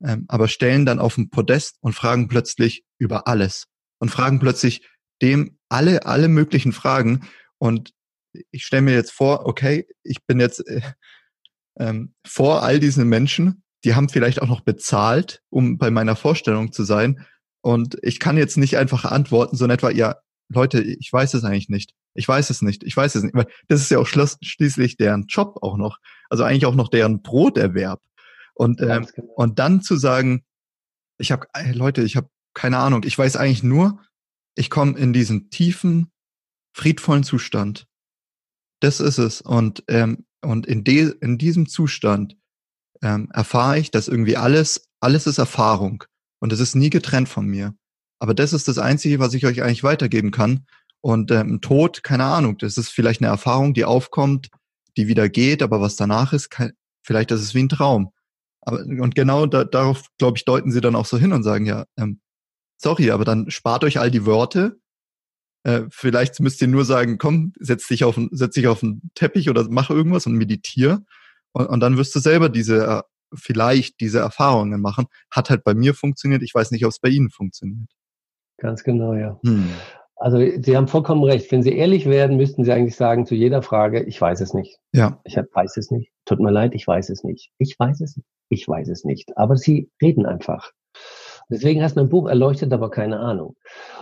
ähm, 0.04 0.24
aber 0.28 0.48
stellen 0.48 0.86
dann 0.86 0.98
auf 0.98 1.14
den 1.14 1.30
Podest 1.30 1.76
und 1.80 1.94
fragen 1.94 2.28
plötzlich 2.28 2.84
über 2.98 3.26
alles 3.26 3.66
und 3.98 4.10
fragen 4.10 4.38
plötzlich 4.38 4.86
dem 5.22 5.58
alle, 5.68 6.06
alle 6.06 6.28
möglichen 6.28 6.72
Fragen. 6.72 7.26
Und 7.58 7.92
ich 8.50 8.64
stelle 8.64 8.82
mir 8.82 8.94
jetzt 8.94 9.12
vor, 9.12 9.46
okay, 9.46 9.86
ich 10.02 10.24
bin 10.26 10.40
jetzt 10.40 10.66
äh, 10.66 10.82
ähm, 11.78 12.14
vor 12.26 12.62
all 12.62 12.78
diesen 12.80 13.08
Menschen, 13.08 13.62
die 13.84 13.94
haben 13.94 14.08
vielleicht 14.08 14.42
auch 14.42 14.48
noch 14.48 14.62
bezahlt, 14.62 15.42
um 15.48 15.78
bei 15.78 15.90
meiner 15.90 16.16
Vorstellung 16.16 16.72
zu 16.72 16.84
sein 16.84 17.24
und 17.66 17.98
ich 18.02 18.20
kann 18.20 18.36
jetzt 18.36 18.56
nicht 18.58 18.76
einfach 18.78 19.04
antworten, 19.04 19.56
so 19.56 19.64
in 19.64 19.72
etwa, 19.72 19.90
ja, 19.90 20.14
Leute, 20.48 20.80
ich 20.80 21.12
weiß 21.12 21.34
es 21.34 21.42
eigentlich 21.42 21.68
nicht. 21.68 21.94
Ich 22.14 22.28
weiß 22.28 22.50
es 22.50 22.62
nicht. 22.62 22.84
Ich 22.84 22.96
weiß 22.96 23.16
es 23.16 23.24
nicht. 23.24 23.34
Weil 23.34 23.48
das 23.66 23.80
ist 23.80 23.90
ja 23.90 23.98
auch 23.98 24.06
schließlich 24.06 24.96
deren 24.98 25.26
Job 25.26 25.58
auch 25.62 25.76
noch. 25.76 25.98
Also 26.30 26.44
eigentlich 26.44 26.66
auch 26.66 26.76
noch 26.76 26.86
deren 26.86 27.22
Broterwerb. 27.22 28.00
Und, 28.56 28.80
ähm, 28.80 29.06
genau. 29.14 29.32
und 29.36 29.58
dann 29.58 29.82
zu 29.82 29.96
sagen, 29.96 30.44
ich 31.18 31.30
habe, 31.30 31.46
Leute, 31.72 32.02
ich 32.02 32.16
habe 32.16 32.28
keine 32.54 32.78
Ahnung. 32.78 33.02
Ich 33.04 33.16
weiß 33.16 33.36
eigentlich 33.36 33.62
nur, 33.62 34.00
ich 34.54 34.70
komme 34.70 34.98
in 34.98 35.12
diesen 35.12 35.50
tiefen, 35.50 36.10
friedvollen 36.74 37.22
Zustand. 37.22 37.86
Das 38.80 39.00
ist 39.00 39.18
es. 39.18 39.42
Und, 39.42 39.84
ähm, 39.88 40.26
und 40.42 40.66
in, 40.66 40.82
de, 40.82 41.14
in 41.20 41.38
diesem 41.38 41.68
Zustand 41.68 42.36
ähm, 43.02 43.28
erfahre 43.32 43.78
ich, 43.78 43.90
dass 43.90 44.08
irgendwie 44.08 44.38
alles, 44.38 44.88
alles 45.00 45.26
ist 45.26 45.38
Erfahrung. 45.38 46.04
Und 46.40 46.52
es 46.52 46.60
ist 46.60 46.74
nie 46.74 46.90
getrennt 46.90 47.28
von 47.28 47.46
mir. 47.46 47.74
Aber 48.18 48.32
das 48.32 48.54
ist 48.54 48.68
das 48.68 48.78
Einzige, 48.78 49.18
was 49.18 49.34
ich 49.34 49.44
euch 49.44 49.62
eigentlich 49.62 49.84
weitergeben 49.84 50.30
kann. 50.30 50.66
Und 51.02 51.30
ähm, 51.30 51.60
Tod, 51.60 52.02
keine 52.02 52.24
Ahnung, 52.24 52.56
das 52.58 52.78
ist 52.78 52.88
vielleicht 52.88 53.20
eine 53.20 53.28
Erfahrung, 53.28 53.74
die 53.74 53.84
aufkommt, 53.84 54.48
die 54.96 55.08
wieder 55.08 55.28
geht, 55.28 55.62
aber 55.62 55.80
was 55.80 55.96
danach 55.96 56.32
ist, 56.32 56.48
kann, 56.48 56.72
vielleicht 57.02 57.30
ist 57.30 57.42
es 57.42 57.54
wie 57.54 57.62
ein 57.62 57.68
Traum. 57.68 58.12
Aber, 58.66 58.80
und 58.80 59.14
genau 59.14 59.46
da, 59.46 59.64
darauf, 59.64 60.04
glaube 60.18 60.36
ich, 60.36 60.44
deuten 60.44 60.70
sie 60.70 60.80
dann 60.80 60.96
auch 60.96 61.06
so 61.06 61.16
hin 61.16 61.32
und 61.32 61.42
sagen, 61.42 61.64
ja, 61.64 61.86
ähm, 61.96 62.20
sorry, 62.76 63.10
aber 63.10 63.24
dann 63.24 63.50
spart 63.50 63.84
euch 63.84 63.98
all 63.98 64.10
die 64.10 64.26
Worte. 64.26 64.78
Äh, 65.62 65.84
vielleicht 65.90 66.40
müsst 66.40 66.60
ihr 66.60 66.68
nur 66.68 66.84
sagen, 66.84 67.16
komm, 67.16 67.52
setz 67.58 67.86
dich 67.86 68.04
auf, 68.04 68.20
setz 68.32 68.54
dich 68.54 68.66
auf 68.66 68.82
einen 68.82 69.10
Teppich 69.14 69.48
oder 69.48 69.66
mach 69.70 69.88
irgendwas 69.88 70.26
und 70.26 70.34
meditiere. 70.34 71.04
Und, 71.52 71.66
und 71.66 71.80
dann 71.80 71.96
wirst 71.96 72.14
du 72.14 72.20
selber 72.20 72.48
diese 72.48 73.04
vielleicht 73.34 74.00
diese 74.00 74.20
Erfahrungen 74.20 74.80
machen. 74.80 75.06
Hat 75.30 75.50
halt 75.50 75.64
bei 75.64 75.74
mir 75.74 75.94
funktioniert. 75.94 76.42
Ich 76.42 76.54
weiß 76.54 76.70
nicht, 76.70 76.84
ob 76.84 76.90
es 76.90 76.98
bei 76.98 77.08
Ihnen 77.08 77.30
funktioniert. 77.30 77.90
Ganz 78.58 78.84
genau, 78.84 79.14
ja. 79.14 79.38
Hm. 79.44 79.68
Also 80.16 80.38
Sie 80.38 80.76
haben 80.76 80.88
vollkommen 80.88 81.22
recht. 81.24 81.52
Wenn 81.52 81.62
Sie 81.62 81.76
ehrlich 81.76 82.06
werden, 82.06 82.36
müssten 82.36 82.64
Sie 82.64 82.72
eigentlich 82.72 82.96
sagen 82.96 83.26
zu 83.26 83.34
jeder 83.34 83.62
Frage, 83.62 84.02
ich 84.04 84.20
weiß 84.20 84.40
es 84.40 84.54
nicht. 84.54 84.78
Ja. 84.92 85.20
Ich 85.24 85.36
weiß 85.36 85.76
es 85.76 85.90
nicht. 85.90 86.10
Tut 86.24 86.40
mir 86.40 86.50
leid, 86.50 86.74
ich 86.74 86.86
weiß 86.86 87.10
es 87.10 87.22
nicht. 87.22 87.50
Ich 87.58 87.78
weiß 87.78 88.00
es 88.00 88.16
nicht. 88.16 88.26
Ich 88.48 88.66
weiß 88.66 88.88
es 88.88 89.04
nicht. 89.04 89.36
Aber 89.36 89.56
Sie 89.56 89.90
reden 90.00 90.24
einfach. 90.24 90.72
Deswegen 91.48 91.82
heißt 91.82 91.96
mein 91.96 92.08
Buch 92.08 92.28
erleuchtet, 92.28 92.72
aber 92.72 92.90
keine 92.90 93.20
Ahnung. 93.20 93.56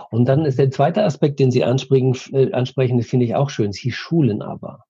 Und 0.09 0.25
dann 0.25 0.45
ist 0.45 0.57
der 0.57 0.71
zweite 0.71 1.03
Aspekt, 1.03 1.39
den 1.39 1.51
Sie 1.51 1.63
ansprechen, 1.63 2.15
äh, 2.31 2.51
ansprechen 2.53 3.01
finde 3.03 3.25
ich 3.25 3.35
auch 3.35 3.49
schön. 3.49 3.71
Sie 3.71 3.91
schulen 3.91 4.41
aber. 4.41 4.85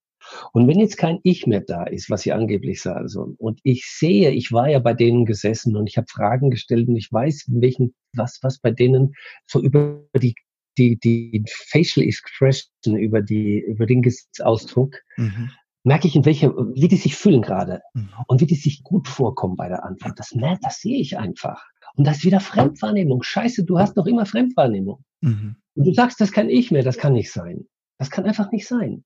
Und 0.54 0.68
wenn 0.68 0.80
jetzt 0.80 0.98
kein 0.98 1.20
Ich 1.24 1.46
mehr 1.48 1.62
da 1.62 1.84
ist, 1.84 2.10
was 2.10 2.22
Sie 2.22 2.32
angeblich 2.32 2.82
sagen, 2.82 3.00
also, 3.00 3.36
und 3.38 3.60
ich 3.64 3.86
sehe, 3.86 4.32
ich 4.32 4.52
war 4.52 4.70
ja 4.70 4.80
bei 4.80 4.94
denen 4.94 5.26
gesessen 5.26 5.76
und 5.76 5.88
ich 5.88 5.98
habe 5.98 6.08
Fragen 6.10 6.50
gestellt 6.50 6.88
und 6.88 6.96
ich 6.96 7.12
weiß, 7.12 7.46
welchen, 7.50 7.94
was, 8.14 8.40
was 8.42 8.60
bei 8.60 8.72
denen 8.72 9.14
so 9.46 9.62
über 9.62 10.02
die 10.16 10.36
die, 10.78 10.98
die 10.98 11.44
Facial 11.50 12.06
Expression, 12.06 12.98
über 12.98 13.22
die, 13.22 13.60
über 13.60 13.86
den 13.86 14.02
Gesichtsausdruck, 14.02 14.96
mhm. 15.18 15.52
merke 15.84 16.08
ich, 16.08 16.16
in 16.16 16.26
welcher, 16.26 16.54
wie 16.76 16.88
die 16.88 16.98
sich 16.98 17.16
fühlen 17.16 17.42
gerade 17.42 17.82
mhm. 17.94 18.10
und 18.28 18.42
wie 18.42 18.46
die 18.46 18.56
sich 18.56 18.84
gut 18.84 19.08
vorkommen 19.08 19.56
bei 19.56 19.68
der 19.68 19.84
Antwort. 19.84 20.20
Das, 20.20 20.34
das 20.62 20.82
sehe 20.82 21.00
ich 21.00 21.18
einfach. 21.18 21.64
Und 21.96 22.06
das 22.06 22.18
ist 22.18 22.26
wieder 22.26 22.40
Fremdwahrnehmung. 22.40 23.24
Scheiße, 23.24 23.64
du 23.64 23.80
hast 23.80 23.96
noch 23.96 24.06
immer 24.06 24.26
Fremdwahrnehmung. 24.26 25.04
Mhm. 25.22 25.56
Und 25.76 25.88
du 25.88 25.94
sagst, 25.94 26.20
das 26.22 26.32
kann 26.32 26.50
ich 26.50 26.72
mehr, 26.72 26.84
das 26.84 26.98
kann 26.98 27.14
nicht 27.14 27.32
sein. 27.32 27.68
Das 27.98 28.12
kann 28.12 28.26
einfach 28.26 28.52
nicht 28.52 28.68
sein. 28.68 29.06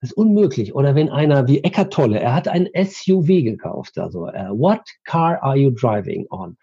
Das 0.00 0.10
ist 0.10 0.16
unmöglich. 0.16 0.74
Oder 0.74 0.94
wenn 0.94 1.10
einer 1.10 1.46
wie 1.46 1.62
Eckart 1.62 1.92
Tolle, 1.92 2.18
er 2.18 2.34
hat 2.34 2.48
ein 2.48 2.68
SUV 2.74 3.26
gekauft, 3.26 3.98
also 3.98 4.26
uh, 4.26 4.58
what 4.58 4.80
car 5.04 5.42
are 5.42 5.56
you 5.56 5.70
driving 5.70 6.26
on? 6.30 6.56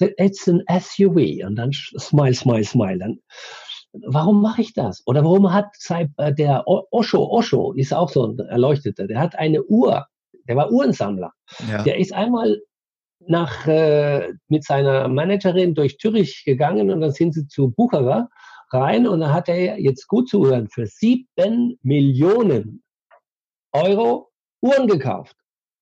It's 0.00 0.48
an 0.48 0.62
SUV. 0.68 1.44
Und 1.44 1.56
dann 1.56 1.72
smile, 1.72 2.34
smile, 2.34 2.64
smile. 2.64 2.98
Dann, 2.98 3.20
warum 3.92 4.42
mache 4.42 4.62
ich 4.62 4.74
das? 4.74 5.02
Oder 5.06 5.24
warum 5.24 5.52
hat 5.52 5.66
äh, 5.90 6.32
der 6.32 6.64
Osho, 6.66 7.24
Osho 7.30 7.72
ist 7.72 7.92
auch 7.92 8.08
so 8.08 8.26
ein 8.26 8.38
Erleuchteter, 8.38 9.06
der 9.06 9.20
hat 9.20 9.38
eine 9.38 9.62
Uhr, 9.64 10.06
der 10.46 10.56
war 10.56 10.70
Uhrensammler. 10.70 11.32
Ja. 11.68 11.82
Der 11.82 11.98
ist 11.98 12.12
einmal 12.12 12.60
nach, 13.20 13.66
äh, 13.66 14.32
mit 14.48 14.64
seiner 14.64 15.08
Managerin 15.08 15.74
durch 15.74 15.98
Zürich 15.98 16.44
gegangen 16.44 16.90
und 16.90 17.00
dann 17.00 17.12
sind 17.12 17.34
sie 17.34 17.46
zu 17.46 17.70
Bucherer 17.70 18.28
rein 18.70 19.06
und 19.06 19.20
dann 19.20 19.32
hat 19.32 19.48
er 19.48 19.80
jetzt 19.80 20.06
gut 20.08 20.28
zuhören 20.28 20.68
für 20.68 20.86
sieben 20.86 21.78
Millionen 21.82 22.82
Euro 23.72 24.30
Uhren 24.60 24.88
gekauft. 24.88 25.36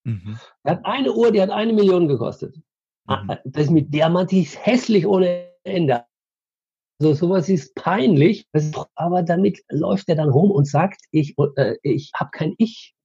Mhm. 0.05 0.39
Er 0.63 0.73
hat 0.73 0.85
eine 0.85 1.13
Uhr, 1.13 1.33
die 1.33 1.41
hat 1.41 1.51
eine 1.51 1.73
Million 1.73 2.09
gekostet. 2.09 2.57
Mhm. 2.57 2.63
Ah, 3.07 3.39
das 3.45 3.71
mit 3.71 3.93
Diamant 3.93 4.33
ist 4.33 4.65
hässlich 4.65 5.07
ohne 5.07 5.49
Ende. 5.65 6.05
Also 7.01 7.13
sowas 7.15 7.49
ist 7.49 7.75
peinlich, 7.75 8.47
aber 8.95 9.23
damit 9.23 9.63
läuft 9.69 10.09
er 10.09 10.17
dann 10.17 10.31
rum 10.31 10.51
und 10.51 10.67
sagt, 10.67 11.01
ich, 11.11 11.35
äh, 11.57 11.77
ich 11.83 12.13
habe 12.15 12.31
kein 12.33 12.55
Ich 12.59 12.97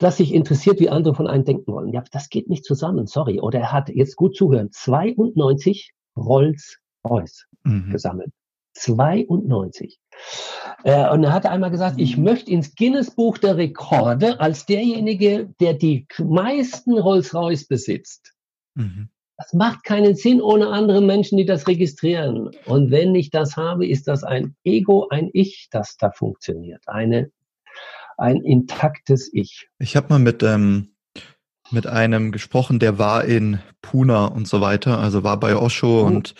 das 0.00 0.16
sich 0.16 0.32
interessiert, 0.32 0.80
wie 0.80 0.88
andere 0.88 1.14
von 1.14 1.26
einem 1.26 1.44
denken 1.44 1.70
wollen. 1.72 1.92
Ja, 1.92 2.02
das 2.10 2.30
geht 2.30 2.48
nicht 2.48 2.64
zusammen, 2.64 3.06
sorry. 3.06 3.38
Oder 3.38 3.60
er 3.60 3.72
hat, 3.72 3.90
jetzt 3.90 4.16
gut 4.16 4.34
zuhören, 4.34 4.70
92 4.72 5.92
Rolls-Royce 6.16 7.46
mhm. 7.64 7.90
gesammelt. 7.90 8.32
92. 8.72 9.98
Äh, 10.84 11.10
und 11.10 11.22
er 11.22 11.32
hat 11.34 11.44
einmal 11.44 11.70
gesagt, 11.70 12.00
ich 12.00 12.16
mhm. 12.16 12.24
möchte 12.24 12.50
ins 12.50 12.74
Guinness-Buch 12.74 13.36
der 13.38 13.58
Rekorde 13.58 14.40
als 14.40 14.64
derjenige, 14.64 15.50
der 15.60 15.74
die 15.74 16.06
meisten 16.18 16.98
Rolls-Royce 16.98 17.68
besitzt. 17.68 18.32
Mhm. 18.74 19.10
Das 19.40 19.54
macht 19.54 19.84
keinen 19.84 20.16
Sinn 20.16 20.42
ohne 20.42 20.68
andere 20.68 21.00
Menschen, 21.00 21.38
die 21.38 21.46
das 21.46 21.66
registrieren. 21.66 22.50
Und 22.66 22.90
wenn 22.90 23.14
ich 23.14 23.30
das 23.30 23.56
habe, 23.56 23.86
ist 23.86 24.06
das 24.06 24.22
ein 24.22 24.54
Ego, 24.64 25.08
ein 25.08 25.30
Ich, 25.32 25.68
das 25.70 25.96
da 25.96 26.10
funktioniert. 26.10 26.82
Eine 26.86 27.30
ein 28.18 28.42
intaktes 28.42 29.30
Ich. 29.32 29.66
Ich 29.78 29.96
habe 29.96 30.08
mal 30.10 30.18
mit, 30.18 30.42
ähm, 30.42 30.94
mit 31.70 31.86
einem 31.86 32.32
gesprochen, 32.32 32.80
der 32.80 32.98
war 32.98 33.24
in 33.24 33.60
Puna 33.80 34.26
und 34.26 34.46
so 34.46 34.60
weiter, 34.60 34.98
also 34.98 35.24
war 35.24 35.40
bei 35.40 35.56
Osho 35.56 36.02
oh. 36.02 36.04
und 36.04 36.34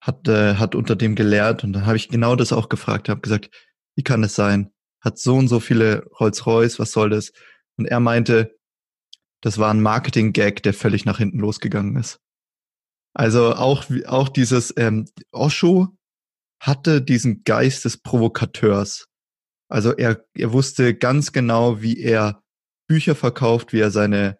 hat, 0.00 0.26
äh, 0.26 0.56
hat 0.56 0.74
unter 0.74 0.96
dem 0.96 1.14
gelehrt 1.14 1.62
und 1.62 1.72
dann 1.72 1.86
habe 1.86 1.98
ich 1.98 2.08
genau 2.08 2.34
das 2.34 2.52
auch 2.52 2.68
gefragt, 2.68 3.08
habe 3.08 3.20
gesagt, 3.20 3.48
wie 3.94 4.02
kann 4.02 4.24
es 4.24 4.34
sein? 4.34 4.72
Hat 5.00 5.20
so 5.20 5.36
und 5.36 5.46
so 5.46 5.60
viele 5.60 6.04
Rolls-Royce, 6.18 6.80
was 6.80 6.90
soll 6.90 7.10
das? 7.10 7.30
Und 7.76 7.86
er 7.86 8.00
meinte, 8.00 8.56
das 9.40 9.58
war 9.58 9.72
ein 9.72 9.80
Marketing-Gag, 9.80 10.64
der 10.64 10.74
völlig 10.74 11.04
nach 11.04 11.18
hinten 11.18 11.38
losgegangen 11.38 11.94
ist. 11.94 12.18
Also 13.14 13.54
auch, 13.54 13.86
auch 14.06 14.28
dieses 14.28 14.72
ähm, 14.76 15.06
Osho 15.32 15.88
hatte 16.60 17.02
diesen 17.02 17.42
Geist 17.44 17.84
des 17.84 17.96
Provokateurs. 17.96 19.08
Also 19.68 19.96
er, 19.96 20.24
er 20.34 20.52
wusste 20.52 20.94
ganz 20.94 21.32
genau, 21.32 21.80
wie 21.80 21.98
er 21.98 22.42
Bücher 22.88 23.14
verkauft, 23.14 23.72
wie 23.72 23.80
er 23.80 23.90
seine, 23.90 24.38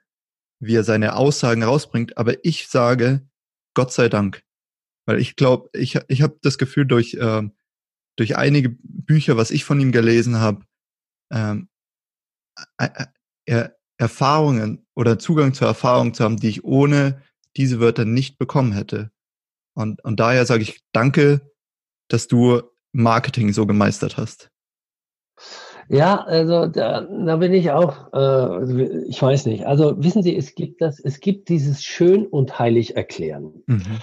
wie 0.61 0.75
er 0.75 0.85
seine 0.85 1.17
Aussagen 1.17 1.63
rausbringt. 1.63 2.19
Aber 2.19 2.45
ich 2.45 2.69
sage, 2.69 3.29
Gott 3.75 3.93
sei 3.93 4.09
Dank. 4.09 4.43
Weil 5.07 5.21
ich 5.21 5.37
glaube, 5.37 5.71
ich, 5.73 5.99
ich 6.09 6.23
habe 6.23 6.39
das 6.43 6.59
Gefühl, 6.59 6.87
durch, 6.87 7.15
äh, 7.15 7.43
durch 8.17 8.37
einige 8.37 8.77
Bücher, 8.83 9.37
was 9.37 9.51
ich 9.51 9.65
von 9.65 9.81
ihm 9.81 9.93
gelesen 9.93 10.39
habe, 10.39 10.65
ähm, 11.33 11.69
er, 13.47 13.77
Erfahrungen 13.99 14.87
oder 14.95 15.19
Zugang 15.19 15.55
zur 15.55 15.69
Erfahrung 15.69 16.15
zu 16.15 16.25
haben, 16.25 16.39
die 16.39 16.49
ich 16.49 16.65
ohne 16.65 17.23
diese 17.57 17.81
Wörter 17.81 18.05
nicht 18.05 18.39
bekommen 18.39 18.73
hätte. 18.73 19.11
Und, 19.75 20.03
und 20.05 20.21
daher 20.21 20.47
sage 20.47 20.63
ich 20.63 20.81
danke, 20.93 21.41
dass 22.09 22.29
du 22.29 22.63
Marketing 22.93 23.53
so 23.53 23.67
gemeistert 23.67 24.17
hast. 24.17 24.51
Ja, 25.89 26.23
also 26.23 26.67
da, 26.67 27.01
da 27.01 27.37
bin 27.37 27.53
ich 27.53 27.73
auch, 27.73 28.13
äh, 28.13 29.09
ich 29.09 29.21
weiß 29.21 29.47
nicht. 29.47 29.67
Also 29.67 30.01
wissen 30.03 30.23
Sie, 30.23 30.37
es 30.37 30.55
gibt 30.55 30.81
das, 30.81 31.01
es 31.01 31.19
gibt 31.19 31.49
dieses 31.49 31.83
schön 31.83 32.27
und 32.27 32.59
heilig 32.61 32.97
erklären. 32.97 33.65
Mhm. 33.67 33.99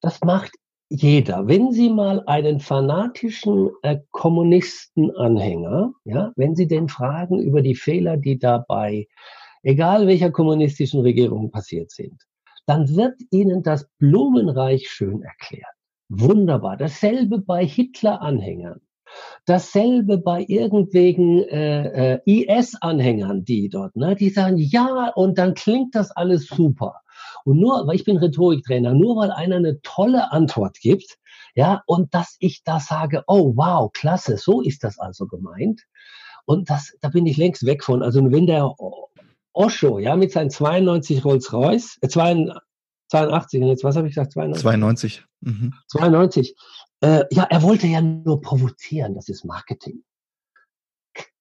Das 0.00 0.20
macht 0.20 0.52
jeder. 0.88 1.48
Wenn 1.48 1.72
Sie 1.72 1.88
mal 1.88 2.22
einen 2.26 2.60
fanatischen 2.60 3.70
äh, 3.82 3.98
Kommunistenanhänger, 4.10 5.92
ja, 6.04 6.32
wenn 6.36 6.54
Sie 6.54 6.68
den 6.68 6.88
fragen 6.88 7.40
über 7.40 7.62
die 7.62 7.74
Fehler, 7.74 8.18
die 8.18 8.38
dabei, 8.38 9.08
egal 9.62 10.06
welcher 10.06 10.30
kommunistischen 10.30 11.00
Regierung 11.00 11.50
passiert 11.50 11.90
sind, 11.90 12.22
dann 12.66 12.94
wird 12.94 13.20
Ihnen 13.30 13.62
das 13.62 13.88
Blumenreich 13.98 14.88
schön 14.88 15.22
erklärt. 15.22 15.74
Wunderbar. 16.08 16.76
Dasselbe 16.76 17.38
bei 17.38 17.64
Hitler-Anhängern. 17.64 18.80
Dasselbe 19.44 20.18
bei 20.18 20.44
irgendwelchen 20.46 21.42
äh, 21.48 22.14
äh, 22.14 22.20
IS-Anhängern, 22.24 23.44
die 23.44 23.68
dort, 23.68 23.96
ne, 23.96 24.14
die 24.14 24.30
sagen, 24.30 24.56
ja, 24.56 25.12
und 25.14 25.36
dann 25.38 25.54
klingt 25.54 25.94
das 25.94 26.10
alles 26.10 26.46
super. 26.46 27.00
Und 27.44 27.58
nur, 27.58 27.86
weil 27.86 27.96
ich 27.96 28.04
bin 28.04 28.16
Rhetoriktrainer, 28.16 28.94
nur 28.94 29.16
weil 29.16 29.30
einer 29.30 29.56
eine 29.56 29.80
tolle 29.82 30.32
Antwort 30.32 30.78
gibt, 30.80 31.18
ja, 31.54 31.82
und 31.86 32.14
dass 32.14 32.36
ich 32.40 32.62
da 32.64 32.80
sage, 32.80 33.24
oh 33.26 33.52
wow, 33.56 33.90
klasse, 33.92 34.38
so 34.38 34.62
ist 34.62 34.84
das 34.84 34.98
also 34.98 35.26
gemeint. 35.26 35.82
Und 36.44 36.70
das, 36.70 36.96
da 37.00 37.08
bin 37.08 37.26
ich 37.26 37.36
längst 37.36 37.66
weg 37.66 37.84
von. 37.84 38.02
Also 38.02 38.20
wenn 38.30 38.46
der 38.46 38.74
Osho, 39.52 39.98
ja, 39.98 40.16
mit 40.16 40.32
seinen 40.32 40.50
92 40.50 41.24
Rolls-Royce, 41.24 41.98
äh, 42.00 42.08
82, 42.08 43.60
und 43.60 43.68
jetzt 43.68 43.84
was 43.84 43.96
habe 43.96 44.08
ich 44.08 44.14
gesagt? 44.14 44.32
92. 44.32 44.62
92. 44.62 45.24
Mhm. 45.40 45.74
92. 45.88 46.54
Äh, 47.00 47.24
ja, 47.30 47.44
er 47.44 47.62
wollte 47.62 47.86
ja 47.86 48.00
nur 48.00 48.40
provozieren, 48.40 49.14
das 49.14 49.28
ist 49.28 49.44
Marketing. 49.44 50.02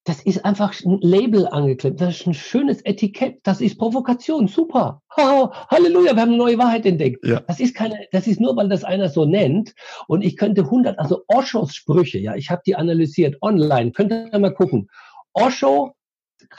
Das 0.03 0.23
ist 0.23 0.43
einfach 0.43 0.73
ein 0.83 0.97
Label 1.01 1.47
angeklebt, 1.47 2.01
das 2.01 2.21
ist 2.21 2.27
ein 2.27 2.33
schönes 2.33 2.81
Etikett, 2.83 3.39
das 3.43 3.61
ist 3.61 3.77
Provokation, 3.77 4.47
super. 4.47 5.03
Ha, 5.15 5.67
Halleluja, 5.69 6.15
wir 6.15 6.21
haben 6.21 6.29
eine 6.29 6.37
neue 6.37 6.57
Wahrheit 6.57 6.87
entdeckt. 6.87 7.23
Ja. 7.23 7.41
Das 7.41 7.59
ist 7.59 7.75
keine, 7.75 8.07
das 8.11 8.25
ist 8.25 8.41
nur, 8.41 8.55
weil 8.55 8.67
das 8.67 8.83
einer 8.83 9.09
so 9.09 9.25
nennt. 9.25 9.75
Und 10.07 10.23
ich 10.23 10.37
könnte 10.37 10.61
100, 10.61 10.97
also 10.97 11.23
Oshos 11.27 11.75
Sprüche, 11.75 12.17
ja, 12.17 12.35
ich 12.35 12.49
habe 12.49 12.63
die 12.65 12.75
analysiert 12.75 13.37
online, 13.41 13.91
könnt 13.91 14.11
ihr 14.11 14.39
mal 14.39 14.53
gucken. 14.53 14.89
Osho, 15.33 15.93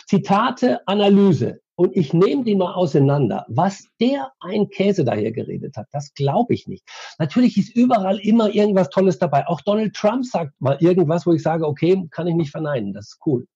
Zitate, 0.06 0.86
Analyse 0.86 1.60
und 1.74 1.96
ich 1.96 2.12
nehme 2.12 2.44
die 2.44 2.54
mal 2.54 2.74
auseinander. 2.74 3.44
Was 3.48 3.86
der 4.00 4.32
ein 4.40 4.68
Käse 4.68 5.04
daher 5.04 5.32
geredet 5.32 5.76
hat, 5.76 5.86
das 5.92 6.12
glaube 6.14 6.54
ich 6.54 6.66
nicht. 6.68 6.84
Natürlich 7.18 7.56
ist 7.56 7.74
überall 7.74 8.18
immer 8.18 8.54
irgendwas 8.54 8.90
Tolles 8.90 9.18
dabei. 9.18 9.46
Auch 9.46 9.60
Donald 9.62 9.94
Trump 9.94 10.24
sagt 10.24 10.52
mal 10.60 10.76
irgendwas, 10.80 11.26
wo 11.26 11.32
ich 11.32 11.42
sage, 11.42 11.66
okay, 11.66 12.06
kann 12.10 12.26
ich 12.26 12.34
nicht 12.34 12.50
verneinen, 12.50 12.92
das 12.92 13.08
ist 13.08 13.18
cool. 13.26 13.46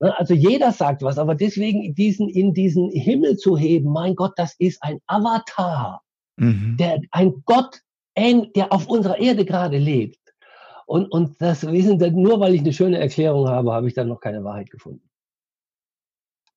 Ne, 0.00 0.18
also 0.18 0.34
jeder 0.34 0.72
sagt 0.72 1.02
was, 1.02 1.18
aber 1.18 1.34
deswegen 1.34 1.94
diesen 1.94 2.28
in 2.28 2.52
diesen 2.52 2.90
Himmel 2.90 3.36
zu 3.36 3.56
heben, 3.56 3.90
mein 3.90 4.14
Gott, 4.14 4.32
das 4.36 4.54
ist 4.58 4.82
ein 4.82 4.98
Avatar, 5.06 6.02
mhm. 6.36 6.76
der 6.78 7.00
ein 7.10 7.42
Gott, 7.44 7.80
der 8.16 8.72
auf 8.72 8.86
unserer 8.88 9.18
Erde 9.18 9.44
gerade 9.44 9.78
lebt. 9.78 10.18
Und, 10.86 11.10
und 11.10 11.40
das 11.40 11.66
wissen 11.66 11.98
Sie, 11.98 12.10
nur 12.10 12.40
weil 12.40 12.54
ich 12.54 12.60
eine 12.60 12.72
schöne 12.72 12.98
Erklärung 12.98 13.48
habe, 13.48 13.72
habe 13.72 13.88
ich 13.88 13.94
dann 13.94 14.08
noch 14.08 14.20
keine 14.20 14.44
Wahrheit 14.44 14.70
gefunden. 14.70 15.08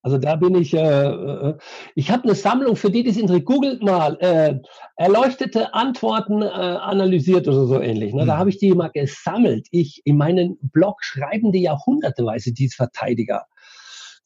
Also 0.02 0.18
da 0.18 0.36
bin 0.36 0.56
ich, 0.56 0.74
äh, 0.74 0.80
äh 0.80 1.58
ich 1.96 2.12
habe 2.12 2.24
eine 2.24 2.36
Sammlung, 2.36 2.76
für 2.76 2.92
die 2.92 3.04
das 3.04 3.18
interessiert, 3.18 3.46
googelt 3.46 3.84
mal, 3.84 4.18
äh, 4.20 4.56
erleuchtete 4.96 5.74
Antworten 5.74 6.42
äh, 6.42 6.46
analysiert 6.46 7.48
oder 7.48 7.66
so 7.66 7.82
ähnlich. 7.82 8.14
Ne? 8.14 8.24
Mhm. 8.24 8.28
Da 8.28 8.38
habe 8.38 8.50
ich 8.50 8.58
die 8.58 8.74
mal 8.74 8.90
gesammelt. 8.90 9.68
Ich, 9.72 10.02
in 10.06 10.18
meinen 10.18 10.58
Blog 10.62 11.04
schreiben 11.04 11.52
die 11.52 11.64
jahrhunderteweise, 11.64 12.54
die 12.54 12.70
Verteidiger 12.70 13.46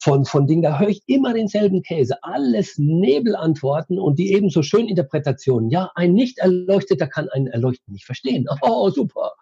von, 0.02 0.24
von 0.24 0.46
Dingen, 0.46 0.62
da 0.62 0.78
höre 0.78 0.88
ich 0.88 1.02
immer 1.06 1.32
denselben 1.32 1.82
Käse. 1.82 2.16
Alles 2.22 2.76
Nebelantworten 2.76 3.98
und 3.98 4.18
die 4.18 4.32
ebenso 4.32 4.62
schön 4.62 4.88
Interpretationen. 4.88 5.70
Ja, 5.70 5.92
ein 5.94 6.12
Nicht-Erleuchteter 6.12 7.06
kann 7.06 7.28
einen 7.28 7.46
Erleuchten 7.46 7.92
nicht 7.92 8.04
verstehen. 8.04 8.46
Oh, 8.62 8.90
super 8.90 9.32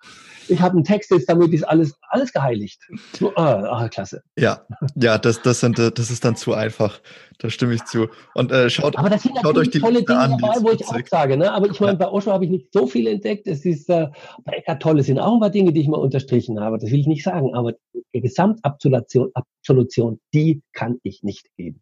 ich 0.51 0.61
habe 0.61 0.74
einen 0.74 0.84
Text 0.84 1.11
jetzt, 1.11 1.28
damit 1.28 1.53
ist 1.53 1.64
alles, 1.64 1.94
alles 2.09 2.32
geheiligt. 2.32 2.80
So, 3.18 3.34
ah, 3.36 3.62
ah, 3.62 3.88
klasse. 3.88 4.22
Ja, 4.36 4.66
ja, 4.94 5.18
das, 5.18 5.42
das, 5.42 5.61
sind, 5.61 5.78
das 5.78 6.11
ist 6.11 6.24
dann 6.24 6.36
zu 6.36 6.55
einfach. 6.55 7.01
Da 7.38 7.48
stimme 7.51 7.74
ich 7.74 7.84
zu. 7.84 8.09
Und 8.34 8.53
äh, 8.53 8.68
schaut, 8.68 8.98
aber 8.98 9.11
das 9.11 9.22
sind 9.22 9.38
schaut 9.42 9.57
euch 9.57 9.70
die 9.70 9.80
tolle 9.80 10.03
Dinge 10.03 10.18
an, 10.18 10.38
dabei, 10.38 10.62
wo 10.62 10.70
ich 10.72 10.86
auch 10.86 10.98
sage. 11.09 11.36
Ne? 11.36 11.51
Aber 11.53 11.70
ich 11.70 11.80
meine, 11.80 11.96
bei 11.96 12.09
Osho 12.09 12.32
habe 12.32 12.44
ich 12.44 12.51
nicht 12.51 12.72
so 12.72 12.86
viel 12.86 13.07
entdeckt. 13.07 13.46
Es 13.46 13.64
ist 13.64 13.88
äh, 13.88 14.09
bei 14.44 14.53
Eckart 14.53 14.82
Tolle 14.82 15.03
sind 15.03 15.18
auch 15.18 15.34
ein 15.34 15.40
paar 15.40 15.51
Dinge, 15.51 15.72
die 15.72 15.80
ich 15.80 15.88
mal 15.88 15.98
unterstrichen 15.98 16.61
habe. 16.61 16.78
Das 16.78 16.90
will 16.90 17.01
ich 17.01 17.07
nicht 17.07 17.24
sagen. 17.24 17.55
Aber 17.55 17.74
die 18.14 18.20
Gesamtabsolution, 18.20 19.30
Absolution, 19.34 20.20
die 20.34 20.62
kann 20.72 20.98
ich 21.03 21.22
nicht 21.22 21.48
geben 21.57 21.80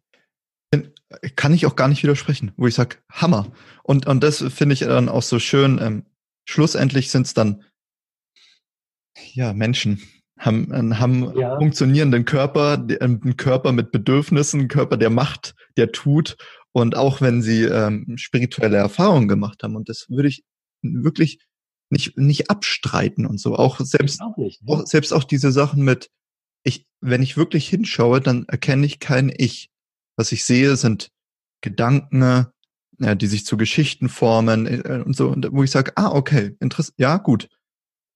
kann 1.35 1.53
ich 1.53 1.65
auch 1.65 1.75
gar 1.75 1.87
nicht 1.87 2.03
widersprechen, 2.03 2.51
wo 2.55 2.67
ich 2.67 2.75
sage, 2.75 2.97
Hammer. 3.11 3.47
Und, 3.83 4.05
und 4.05 4.23
das 4.23 4.43
finde 4.49 4.73
ich 4.73 4.81
dann 4.81 5.09
auch 5.09 5.23
so 5.23 5.39
schön. 5.39 5.79
Ähm, 5.81 6.05
schlussendlich 6.47 7.09
sind 7.09 7.25
es 7.25 7.33
dann 7.33 7.63
ja, 9.33 9.53
Menschen 9.53 10.01
haben, 10.37 10.99
haben 10.99 11.37
ja. 11.37 11.57
funktionierenden 11.57 12.25
Körper, 12.25 12.85
einen 12.99 13.35
Körper 13.37 13.71
mit 13.71 13.91
Bedürfnissen, 13.91 14.61
einen 14.61 14.69
Körper, 14.69 14.97
der 14.97 15.09
macht, 15.09 15.53
der 15.77 15.91
tut. 15.91 16.37
Und 16.71 16.95
auch 16.95 17.19
wenn 17.19 17.41
sie 17.41 17.63
ähm, 17.63 18.13
spirituelle 18.17 18.77
Erfahrungen 18.77 19.27
gemacht 19.27 19.63
haben, 19.63 19.75
und 19.75 19.89
das 19.89 20.05
würde 20.09 20.29
ich 20.29 20.43
wirklich 20.81 21.39
nicht, 21.89 22.17
nicht 22.17 22.49
abstreiten 22.49 23.25
und 23.25 23.39
so. 23.39 23.55
Auch 23.55 23.79
selbst, 23.79 24.21
auch 24.21 24.37
nicht, 24.37 24.63
ne? 24.63 24.73
auch, 24.73 24.85
selbst 24.85 25.11
auch 25.11 25.23
diese 25.23 25.51
Sachen 25.51 25.83
mit, 25.83 26.09
ich, 26.63 26.85
wenn 27.01 27.23
ich 27.23 27.37
wirklich 27.37 27.67
hinschaue, 27.67 28.21
dann 28.21 28.45
erkenne 28.47 28.85
ich 28.85 28.99
kein 28.99 29.31
Ich. 29.35 29.69
Was 30.15 30.31
ich 30.31 30.43
sehe, 30.43 30.75
sind 30.75 31.09
Gedanken, 31.61 32.45
ja, 32.99 33.15
die 33.15 33.27
sich 33.27 33.45
zu 33.45 33.57
Geschichten 33.57 34.09
formen 34.09 34.67
äh, 34.67 35.01
und 35.05 35.15
so, 35.15 35.29
und 35.29 35.47
wo 35.51 35.63
ich 35.63 35.71
sage, 35.71 35.93
ah, 35.95 36.11
okay, 36.11 36.55
interessant, 36.59 36.95
ja, 36.97 37.17
gut. 37.17 37.49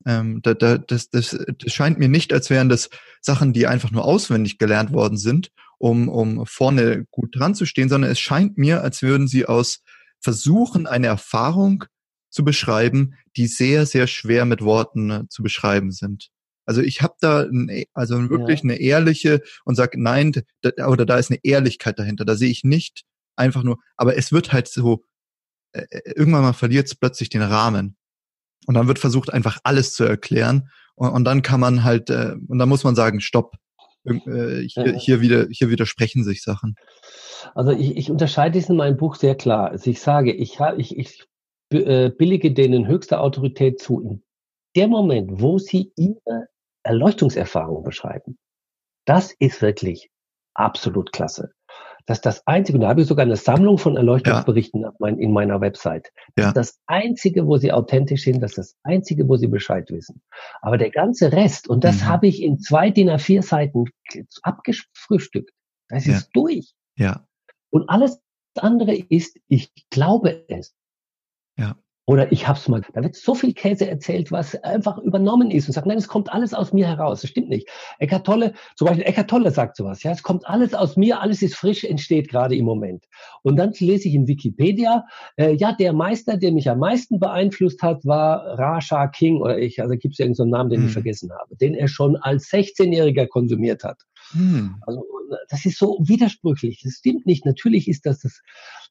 Ähm, 0.06 0.42
da, 0.42 0.54
da, 0.54 0.78
das, 0.78 1.10
das, 1.10 1.38
das 1.58 1.74
scheint 1.74 2.00
mir 2.00 2.10
nicht, 2.10 2.34
als 2.34 2.50
wären 2.50 2.70
das 2.70 2.90
Sachen, 3.22 3.54
die 3.54 3.68
einfach 3.68 3.92
nur 3.92 4.06
auswendig 4.06 4.58
gelernt 4.58 4.92
worden 4.92 5.18
sind, 5.18 5.52
um, 5.78 6.10
um 6.10 6.46
vorne 6.46 7.06
gut 7.12 7.38
dran 7.38 7.56
zu 7.56 7.66
stehen, 7.66 7.90
sondern 7.90 8.12
es 8.12 8.20
scheint 8.20 8.58
mir, 8.58 8.82
als 8.82 9.02
würden 9.02 9.28
sie 9.28 9.46
aus 9.46 9.82
versuchen, 10.20 10.88
eine 10.88 11.08
Erfahrung 11.08 11.86
zu 12.30 12.44
beschreiben, 12.44 13.16
die 13.38 13.48
sehr, 13.48 13.86
sehr 13.86 14.08
schwer 14.08 14.46
mit 14.46 14.62
Worten 14.62 15.10
äh, 15.10 15.24
zu 15.30 15.44
beschreiben 15.44 15.92
sind. 15.92 16.30
Also 16.66 16.82
ich 16.82 17.02
habe 17.02 17.16
da 17.20 17.42
ein, 17.42 17.84
also 17.94 18.30
wirklich 18.30 18.60
ja. 18.60 18.64
eine 18.64 18.80
ehrliche 18.80 19.42
und 19.66 19.76
sag 19.76 19.96
nein, 19.96 20.32
da, 20.62 20.88
oder 20.88 21.06
da 21.06 21.18
ist 21.18 21.30
eine 21.30 21.40
Ehrlichkeit 21.44 22.00
dahinter. 22.00 22.26
Da 22.26 22.36
sehe 22.36 22.50
ich 22.50 22.64
nicht 22.64 23.04
einfach 23.36 23.64
nur, 23.64 23.80
aber 23.98 24.18
es 24.18 24.32
wird 24.32 24.54
halt 24.54 24.68
so, 24.68 25.04
äh, 25.74 25.86
äh 25.90 26.14
irgendwann 26.16 26.42
mal 26.42 26.54
verliert 26.54 26.88
es 26.88 26.96
plötzlich 26.96 27.30
den 27.30 27.42
Rahmen. 27.42 27.98
Und 28.68 28.76
dann 28.76 28.88
wird 28.88 29.00
versucht, 29.00 29.34
einfach 29.34 29.60
alles 29.64 29.94
zu 29.94 30.04
erklären. 30.04 30.70
Und, 30.96 31.10
und 31.10 31.26
dann 31.26 31.42
kann 31.42 31.60
man 31.60 31.84
halt, 31.84 32.10
äh, 32.10 32.36
und 32.48 32.60
dann 32.60 32.70
muss 32.70 32.84
man 32.84 32.96
sagen, 32.96 33.22
stopp. 33.22 33.56
Äh, 34.06 34.68
hier, 34.68 34.96
hier, 34.98 35.22
wieder, 35.22 35.48
hier 35.50 35.70
widersprechen 35.70 36.24
sich 36.24 36.44
Sachen. 36.44 36.76
Also 37.56 37.72
ich, 37.72 37.96
ich 37.96 38.12
unterscheide 38.12 38.60
es 38.60 38.70
in 38.70 38.76
meinem 38.76 38.98
Buch 38.98 39.16
sehr 39.16 39.36
klar. 39.36 39.72
Also 39.72 39.90
ich 39.90 40.02
sage, 40.02 40.34
ich, 40.34 40.60
ich, 40.78 40.98
ich 40.98 41.26
äh, 41.72 42.10
billige 42.10 42.52
denen 42.52 42.88
höchste 42.88 43.20
Autorität 43.20 43.80
zu. 43.80 44.02
In 44.02 44.24
dem 44.76 44.90
Moment, 44.90 45.42
wo 45.42 45.58
sie 45.58 45.92
ihre 45.96 46.48
Erleuchtungserfahrung 46.84 47.84
beschreiben, 47.84 48.38
das 49.06 49.34
ist 49.40 49.62
wirklich 49.62 50.10
absolut 50.54 51.12
klasse 51.12 51.52
dass 52.06 52.22
das 52.22 52.46
einzige, 52.48 52.78
und 52.78 52.82
da 52.82 52.90
habe 52.90 53.02
ich 53.02 53.08
sogar 53.08 53.26
eine 53.26 53.36
Sammlung 53.36 53.78
von 53.78 53.98
Erleuchtungsberichten 53.98 54.82
ja. 54.82 55.08
in 55.08 55.32
meiner 55.32 55.62
Website. 55.62 56.12
Das 56.36 56.44
ja. 56.44 56.48
ist 56.50 56.58
das 56.58 56.82
einzige, 56.88 57.48
wo 57.48 57.58
sie 57.58 57.72
authentisch 57.72 58.24
sind, 58.24 58.42
das 58.42 58.52
ist 58.52 58.58
das 58.58 58.76
einzige, 58.84 59.28
wo 59.28 59.38
sie 59.38 59.48
Bescheid 59.48 59.90
wissen. 59.90 60.22
Aber 60.62 60.78
der 60.78 60.92
ganze 60.92 61.32
Rest, 61.32 61.70
und 61.70 61.84
das 61.84 62.02
mhm. 62.02 62.06
habe 62.08 62.28
ich 62.28 62.42
in 62.42 62.60
zwei 62.60 62.90
DIN 62.90 63.10
A4 63.10 63.42
Seiten 63.42 63.86
abgefrühstückt. 64.42 65.52
Das 65.90 66.06
ist 66.06 66.22
ja. 66.22 66.28
durch. 66.34 66.74
Ja. 66.96 67.28
Und 67.70 67.90
alles 67.90 68.20
andere 68.56 68.96
ist, 68.96 69.40
ich 69.48 69.72
glaube 69.90 70.46
es. 70.48 70.76
Ja. 71.58 71.76
Oder 72.06 72.34
ich 72.34 72.48
hab's 72.50 72.68
mal, 72.68 72.82
da 72.94 73.02
wird 73.02 73.16
so 73.16 73.34
viel 73.34 73.54
Käse 73.54 73.90
erzählt, 73.90 74.30
was 74.30 74.62
einfach 74.64 74.98
übernommen 74.98 75.52
ist 75.52 75.68
und 75.68 75.74
sagt, 75.74 75.88
nein, 75.88 75.98
es 75.98 76.10
kommt 76.10 76.34
alles 76.34 76.54
aus 76.54 76.74
mir 76.74 76.86
heraus. 76.86 77.22
Das 77.22 77.30
stimmt 77.30 77.48
nicht. 77.48 77.70
Eckart 77.98 78.26
Tolle, 78.26 78.54
zum 78.76 78.88
Beispiel 78.88 79.06
Eckart 79.06 79.30
Tolle 79.30 79.52
sagt 79.52 79.78
sowas, 79.78 80.04
ja, 80.04 80.12
es 80.12 80.22
kommt 80.22 80.46
alles 80.46 80.74
aus 80.74 80.98
mir, 80.98 81.22
alles 81.22 81.42
ist 81.42 81.56
frisch, 81.56 81.86
entsteht 81.86 82.28
gerade 82.28 82.58
im 82.58 82.66
Moment. 82.66 83.06
Und 83.42 83.56
dann 83.56 83.72
lese 83.80 84.10
ich 84.10 84.16
in 84.16 84.28
Wikipedia, 84.28 85.06
äh, 85.38 85.54
ja, 85.54 85.72
der 85.72 85.94
Meister, 85.94 86.36
der 86.36 86.52
mich 86.52 86.70
am 86.70 86.80
meisten 86.80 87.20
beeinflusst 87.20 87.82
hat, 87.82 88.04
war 88.04 88.60
Rasha 88.60 89.08
King 89.08 89.42
oder 89.42 89.58
ich, 89.58 89.82
also 89.82 89.96
gibt 89.96 90.16
es 90.16 90.20
irgendeinen 90.20 90.50
Namen, 90.50 90.70
den 90.72 90.80
hm. 90.82 90.88
ich 90.88 90.94
vergessen 90.94 91.32
habe, 91.32 91.56
den 91.56 91.74
er 91.74 91.88
schon 91.88 92.18
als 92.18 92.50
16-Jähriger 92.50 93.28
konsumiert 93.28 93.86
hat. 93.86 94.02
Hm. 94.34 94.76
Also 94.82 95.06
das 95.50 95.66
ist 95.66 95.78
so 95.78 95.98
widersprüchlich. 96.02 96.82
Das 96.84 96.94
stimmt 96.94 97.26
nicht. 97.26 97.46
Natürlich 97.46 97.88
ist 97.88 98.06
das 98.06 98.22
das 98.22 98.42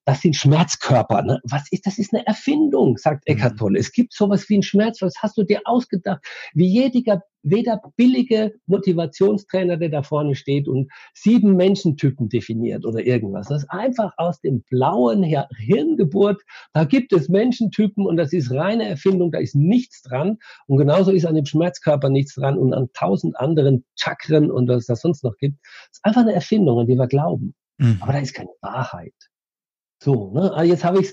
das 0.04 0.20
sind 0.20 0.34
Schmerzkörper. 0.34 1.22
Ne? 1.22 1.40
Was 1.44 1.70
ist, 1.70 1.86
das 1.86 1.98
ist 1.98 2.12
eine 2.12 2.26
Erfindung, 2.26 2.96
sagt 2.98 3.26
Eckhart 3.26 3.54
mhm. 3.54 3.58
Tolle. 3.58 3.78
Es 3.78 3.92
gibt 3.92 4.12
sowas 4.12 4.48
wie 4.48 4.54
einen 4.54 4.62
Schmerz, 4.62 5.00
was 5.00 5.14
hast 5.20 5.36
du 5.38 5.44
dir 5.44 5.60
ausgedacht? 5.64 6.24
Wie 6.54 6.66
jeder, 6.66 7.22
weder 7.42 7.80
billige 7.96 8.54
Motivationstrainer, 8.66 9.76
der 9.76 9.90
da 9.90 10.02
vorne 10.02 10.34
steht 10.34 10.66
und 10.66 10.90
sieben 11.14 11.54
Menschentypen 11.54 12.28
definiert 12.28 12.84
oder 12.84 13.04
irgendwas. 13.04 13.48
Das 13.48 13.62
ist 13.62 13.70
einfach 13.70 14.12
aus 14.16 14.40
dem 14.40 14.62
blauen 14.62 15.22
Hirngeburt. 15.22 16.42
Da 16.72 16.84
gibt 16.84 17.12
es 17.12 17.28
Menschentypen 17.28 18.04
und 18.04 18.16
das 18.16 18.32
ist 18.32 18.50
reine 18.50 18.88
Erfindung, 18.88 19.30
da 19.30 19.38
ist 19.38 19.54
nichts 19.54 20.02
dran. 20.02 20.38
Und 20.66 20.78
genauso 20.78 21.12
ist 21.12 21.26
an 21.26 21.36
dem 21.36 21.46
Schmerzkörper 21.46 22.08
nichts 22.08 22.34
dran 22.34 22.58
und 22.58 22.74
an 22.74 22.88
tausend 22.92 23.38
anderen 23.38 23.84
Chakren 23.96 24.50
und 24.50 24.68
was 24.68 24.78
es 24.78 24.86
da 24.86 24.96
sonst 24.96 25.22
noch 25.22 25.36
gibt. 25.38 25.58
Das 25.62 25.98
ist 25.98 26.04
einfach 26.04 26.22
eine 26.22 26.34
Erfindung, 26.34 26.80
an 26.80 26.86
die 26.86 26.96
wir 26.96 27.06
glauben. 27.06 27.54
Mhm. 27.78 27.98
Aber 28.00 28.12
da 28.12 28.18
ist 28.18 28.34
keine 28.34 28.50
Wahrheit. 28.60 29.14
So, 30.02 30.32
ne? 30.32 30.52
Also 30.52 30.72
jetzt 30.72 30.82
habe 30.82 31.00
ich 31.00 31.12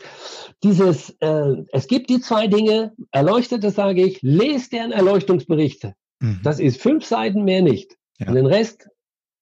dieses, 0.63 1.11
äh, 1.19 1.63
es 1.71 1.87
gibt 1.87 2.09
die 2.09 2.19
zwei 2.21 2.47
Dinge, 2.47 2.93
Erleuchtete 3.11 3.69
sage 3.69 4.03
ich, 4.03 4.19
lest 4.23 4.73
deren 4.73 4.91
Erleuchtungsberichte. 4.91 5.93
Mhm. 6.19 6.39
Das 6.43 6.59
ist 6.59 6.81
fünf 6.81 7.05
Seiten 7.05 7.43
mehr 7.43 7.61
nicht. 7.61 7.95
Ja. 8.17 8.29
Und 8.29 8.35
den 8.35 8.47
Rest 8.47 8.89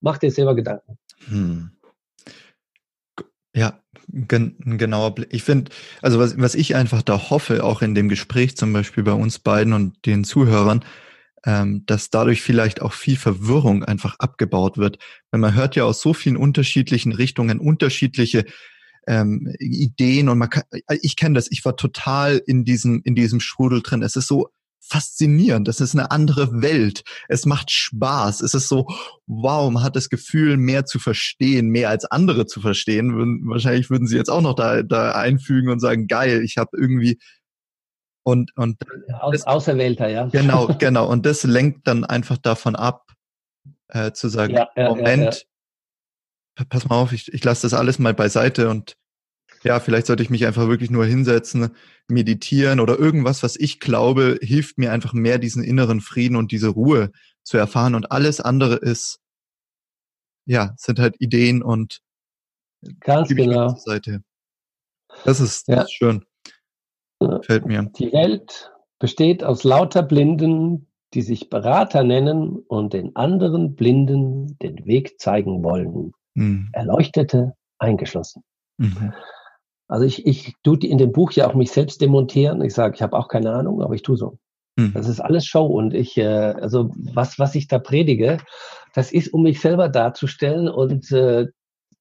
macht 0.01 0.23
ihr 0.23 0.31
selber 0.31 0.53
Gedanken. 0.53 0.97
Hm. 1.29 1.71
Ja, 3.55 3.81
gen 4.09 4.55
genauer 4.77 5.15
Blick. 5.15 5.29
Ich 5.31 5.43
finde, 5.43 5.71
also 6.01 6.19
was, 6.19 6.37
was 6.37 6.53
ich 6.53 6.75
einfach 6.75 7.01
da 7.01 7.29
hoffe, 7.29 7.63
auch 7.63 7.81
in 7.81 7.95
dem 7.95 8.09
Gespräch 8.09 8.57
zum 8.57 8.73
Beispiel 8.73 9.03
bei 9.03 9.13
uns 9.13 9.39
beiden 9.39 9.73
und 9.73 10.05
den 10.05 10.25
Zuhörern, 10.25 10.83
ähm, 11.45 11.83
dass 11.85 12.09
dadurch 12.09 12.41
vielleicht 12.41 12.81
auch 12.81 12.93
viel 12.93 13.15
Verwirrung 13.15 13.83
einfach 13.85 14.19
abgebaut 14.19 14.77
wird. 14.77 14.99
Weil 15.31 15.39
man 15.39 15.55
hört 15.55 15.77
ja 15.77 15.85
aus 15.85 16.01
so 16.01 16.13
vielen 16.13 16.37
unterschiedlichen 16.37 17.13
Richtungen 17.13 17.59
unterschiedliche 17.59 18.45
ähm, 19.07 19.53
Ideen 19.59 20.29
und 20.29 20.37
man 20.37 20.49
kann, 20.49 20.63
äh, 20.71 20.97
ich 21.01 21.15
kenne 21.15 21.35
das, 21.35 21.49
ich 21.49 21.63
war 21.65 21.75
total 21.75 22.41
in 22.45 22.65
diesem, 22.65 23.01
in 23.03 23.15
diesem 23.15 23.39
Strudel 23.39 23.81
drin. 23.81 24.03
Es 24.03 24.15
ist 24.15 24.27
so 24.27 24.49
faszinierend, 24.79 25.67
es 25.67 25.81
ist 25.81 25.95
eine 25.95 26.11
andere 26.11 26.61
Welt, 26.61 27.03
es 27.27 27.45
macht 27.45 27.71
Spaß, 27.71 28.41
es 28.41 28.53
ist 28.53 28.69
so, 28.69 28.87
wow, 29.25 29.69
man 29.69 29.83
hat 29.83 29.95
das 29.95 30.09
Gefühl, 30.09 30.55
mehr 30.57 30.85
zu 30.85 30.99
verstehen, 30.99 31.69
mehr 31.69 31.89
als 31.89 32.05
andere 32.05 32.45
zu 32.45 32.61
verstehen. 32.61 33.43
Wahrscheinlich 33.49 33.89
würden 33.89 34.07
sie 34.07 34.15
jetzt 34.15 34.29
auch 34.29 34.41
noch 34.41 34.53
da, 34.53 34.83
da 34.83 35.11
einfügen 35.11 35.69
und 35.69 35.79
sagen, 35.79 36.07
geil, 36.07 36.41
ich 36.43 36.57
habe 36.57 36.77
irgendwie 36.77 37.19
und, 38.23 38.51
und 38.57 38.77
Aus, 39.21 39.43
Auserwählter, 39.43 40.09
ja. 40.09 40.25
Genau, 40.25 40.67
genau. 40.79 41.09
Und 41.09 41.25
das 41.25 41.43
lenkt 41.43 41.87
dann 41.87 42.03
einfach 42.03 42.37
davon 42.37 42.75
ab, 42.75 43.07
äh, 43.87 44.11
zu 44.11 44.27
sagen, 44.27 44.53
ja, 44.53 44.67
ja, 44.75 44.89
Moment, 44.89 45.45
pass 46.69 46.87
mal 46.87 46.95
auf, 46.95 47.13
ich, 47.13 47.31
ich 47.33 47.43
lasse 47.43 47.63
das 47.63 47.73
alles 47.73 47.99
mal 47.99 48.13
beiseite 48.13 48.69
und 48.69 48.97
ja, 49.63 49.79
vielleicht 49.79 50.07
sollte 50.07 50.23
ich 50.23 50.29
mich 50.29 50.45
einfach 50.45 50.67
wirklich 50.67 50.91
nur 50.91 51.05
hinsetzen, 51.05 51.71
meditieren 52.07 52.79
oder 52.79 52.97
irgendwas, 52.97 53.43
was 53.43 53.55
ich 53.55 53.79
glaube, 53.79 54.37
hilft 54.41 54.77
mir 54.77 54.91
einfach 54.91 55.13
mehr 55.13 55.39
diesen 55.39 55.63
inneren 55.63 56.01
Frieden 56.01 56.35
und 56.35 56.51
diese 56.51 56.69
Ruhe 56.69 57.11
zu 57.43 57.57
erfahren 57.57 57.95
und 57.95 58.11
alles 58.11 58.39
andere 58.39 58.75
ist, 58.75 59.19
ja, 60.45 60.73
sind 60.77 60.99
halt 60.99 61.15
Ideen 61.19 61.63
und 61.63 62.01
ganz 62.99 63.29
genau. 63.29 63.75
Seite. 63.75 64.23
Das 65.25 65.39
ist, 65.39 65.67
das 65.67 65.85
ist 65.85 65.93
schön. 65.93 66.25
Fällt 67.41 67.65
mir. 67.65 67.91
Die 67.97 68.13
Welt 68.13 68.71
besteht 68.99 69.43
aus 69.43 69.63
lauter 69.63 70.03
Blinden, 70.03 70.87
die 71.13 71.21
sich 71.21 71.49
Berater 71.49 72.03
nennen 72.03 72.57
und 72.67 72.93
den 72.93 73.15
anderen 73.15 73.75
Blinden 73.75 74.57
den 74.59 74.85
Weg 74.85 75.19
zeigen 75.19 75.63
wollen. 75.63 76.13
Mhm. 76.37 76.69
Erleuchtete, 76.71 77.53
eingeschlossen. 77.79 78.43
Mhm. 78.77 79.13
Also 79.87 80.05
ich, 80.05 80.25
ich 80.27 80.53
tue 80.63 80.77
in 80.79 80.97
dem 80.97 81.11
Buch 81.11 81.31
ja 81.31 81.47
auch 81.47 81.55
mich 81.55 81.71
selbst 81.71 81.99
demontieren. 81.99 82.61
Ich 82.61 82.73
sage, 82.73 82.95
ich 82.95 83.01
habe 83.01 83.17
auch 83.17 83.27
keine 83.27 83.51
Ahnung, 83.53 83.81
aber 83.81 83.95
ich 83.95 84.03
tue 84.03 84.17
so. 84.17 84.37
Mhm. 84.75 84.93
Das 84.93 85.07
ist 85.07 85.19
alles 85.19 85.45
Show 85.45 85.65
und 85.65 85.93
ich, 85.93 86.15
äh, 86.17 86.25
also 86.25 86.91
was, 86.95 87.39
was 87.39 87.55
ich 87.55 87.67
da 87.67 87.79
predige, 87.79 88.37
das 88.93 89.11
ist, 89.11 89.33
um 89.33 89.43
mich 89.43 89.59
selber 89.59 89.89
darzustellen 89.89 90.69
und 90.69 91.11
äh, 91.11 91.47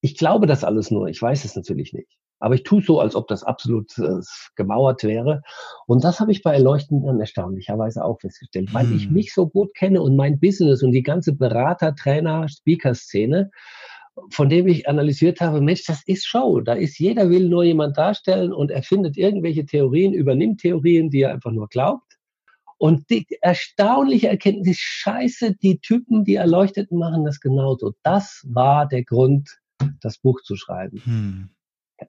ich 0.02 0.18
glaube 0.18 0.46
das 0.46 0.64
alles 0.64 0.90
nur. 0.90 1.08
Ich 1.08 1.20
weiß 1.20 1.44
es 1.44 1.56
natürlich 1.56 1.92
nicht. 1.94 2.08
Aber 2.38 2.54
ich 2.54 2.64
tue 2.64 2.82
so, 2.82 3.00
als 3.00 3.16
ob 3.16 3.28
das 3.28 3.42
absolut 3.42 3.96
äh, 3.96 4.20
gemauert 4.56 5.02
wäre. 5.04 5.40
Und 5.86 6.04
das 6.04 6.20
habe 6.20 6.32
ich 6.32 6.42
bei 6.42 6.52
Erleuchten 6.52 7.02
dann 7.02 7.18
erstaunlicherweise 7.18 8.04
auch 8.04 8.20
festgestellt, 8.20 8.74
weil 8.74 8.92
ich 8.92 9.06
hm. 9.06 9.14
mich 9.14 9.32
so 9.32 9.48
gut 9.48 9.74
kenne 9.74 10.02
und 10.02 10.16
mein 10.16 10.38
Business 10.38 10.82
und 10.82 10.92
die 10.92 11.02
ganze 11.02 11.32
Berater, 11.32 11.94
Trainer, 11.94 12.46
Speaker-Szene, 12.46 13.50
von 14.30 14.48
dem 14.48 14.66
ich 14.66 14.88
analysiert 14.88 15.40
habe, 15.40 15.60
Mensch, 15.60 15.84
das 15.84 16.02
ist 16.06 16.26
Show. 16.26 16.60
Da 16.60 16.74
ist 16.74 16.98
jeder 16.98 17.30
will 17.30 17.48
nur 17.48 17.64
jemand 17.64 17.96
darstellen 17.96 18.52
und 18.52 18.70
erfindet 18.70 19.16
irgendwelche 19.16 19.66
Theorien, 19.66 20.12
übernimmt 20.12 20.60
Theorien, 20.60 21.10
die 21.10 21.22
er 21.22 21.32
einfach 21.32 21.52
nur 21.52 21.68
glaubt. 21.68 22.02
Und 22.78 23.08
die 23.08 23.26
erstaunliche 23.40 24.28
Erkenntnis, 24.28 24.78
scheiße, 24.78 25.56
die 25.56 25.78
Typen, 25.78 26.24
die 26.24 26.34
Erleuchteten 26.34 26.98
machen 26.98 27.24
das 27.24 27.40
genauso. 27.40 27.94
Das 28.02 28.42
war 28.46 28.86
der 28.86 29.04
Grund, 29.04 29.58
das 30.00 30.18
Buch 30.18 30.42
zu 30.42 30.56
schreiben. 30.56 31.00
Hm 31.04 31.55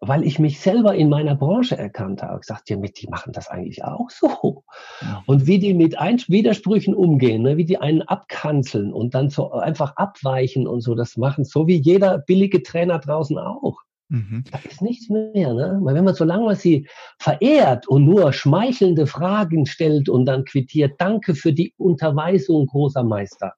weil 0.02 0.24
ich 0.24 0.40
mich 0.40 0.60
selber 0.60 0.96
in 0.96 1.10
meiner 1.10 1.36
Branche 1.36 1.78
erkannt 1.78 2.22
habe. 2.22 2.40
Ich 2.42 2.48
sagte, 2.48 2.74
ja, 2.74 2.80
die 2.80 3.08
machen 3.08 3.32
das 3.32 3.48
eigentlich 3.48 3.84
auch 3.84 4.10
so. 4.10 4.64
Ja. 5.02 5.24
Und 5.26 5.48
wie 5.48 5.60
die 5.60 5.74
mit 5.74 5.98
Ein 5.98 6.18
Widersprüchen 6.28 6.94
umgehen, 6.94 7.44
ne, 7.44 7.58
wie 7.58 7.66
die 7.66 7.78
einen 7.78 8.02
abkanzeln 8.02 8.92
und 8.92 9.14
dann 9.16 9.30
so 9.30 9.52
einfach 9.52 9.96
abweichen 9.96 10.68
und 10.68 10.82
so 10.82 10.96
das 10.96 11.18
machen, 11.18 11.46
so 11.46 11.68
wie 11.68 11.78
jeder 11.78 12.18
billige 12.18 12.64
Trainer 12.64 13.00
draußen 13.00 13.38
auch. 13.38 13.78
Mhm. 14.10 14.44
Da 14.52 14.60
ist 14.60 14.82
nichts 14.82 15.10
mehr, 15.10 15.54
ne? 15.54 15.80
Weil 15.82 15.96
wenn 15.96 16.06
man, 16.06 16.16
solange 16.16 16.46
man 16.46 16.56
sie 16.56 16.88
verehrt 17.20 17.88
und 17.88 18.06
nur 18.06 18.32
schmeichelnde 18.32 19.06
Fragen 19.06 19.66
stellt 19.66 20.08
und 20.08 20.26
dann 20.26 20.46
quittiert, 20.46 20.94
danke 20.98 21.36
für 21.36 21.52
die 21.52 21.74
Unterweisung, 21.78 22.68
großer 22.68 23.04
Meister. 23.04 23.54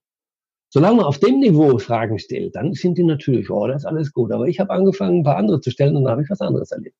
Solange 0.72 0.98
man 0.98 1.06
auf 1.06 1.20
dem 1.20 1.40
Niveau 1.40 1.80
Fragen 1.80 2.20
stellt, 2.20 2.56
dann 2.56 2.74
sind 2.74 2.98
die 2.98 3.04
natürlich, 3.04 3.50
oh, 3.50 3.68
das 3.68 3.84
ist 3.84 3.86
alles 3.86 4.14
gut. 4.14 4.32
Aber 4.32 4.48
ich 4.48 4.60
habe 4.60 4.72
angefangen, 4.72 5.20
ein 5.20 5.24
paar 5.24 5.38
andere 5.38 5.62
zu 5.62 5.72
stellen 5.72 5.96
und 5.96 6.04
dann 6.04 6.12
habe 6.12 6.24
ich 6.24 6.30
was 6.30 6.42
anderes 6.42 6.72
erlebt. 6.72 6.96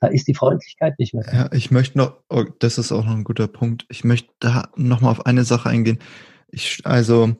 Da 0.00 0.08
ist 0.08 0.26
die 0.26 0.34
Freundlichkeit 0.34 0.98
nicht 0.98 1.14
mehr. 1.14 1.24
Ja, 1.32 1.52
ich 1.52 1.70
möchte 1.70 1.98
noch, 1.98 2.22
oh, 2.28 2.44
das 2.58 2.78
ist 2.78 2.92
auch 2.92 3.04
noch 3.04 3.14
ein 3.14 3.24
guter 3.24 3.46
Punkt. 3.46 3.86
Ich 3.88 4.04
möchte 4.04 4.32
da 4.40 4.68
nochmal 4.76 5.12
auf 5.12 5.26
eine 5.26 5.44
Sache 5.44 5.68
eingehen. 5.68 5.98
Ich, 6.48 6.80
also, 6.84 7.36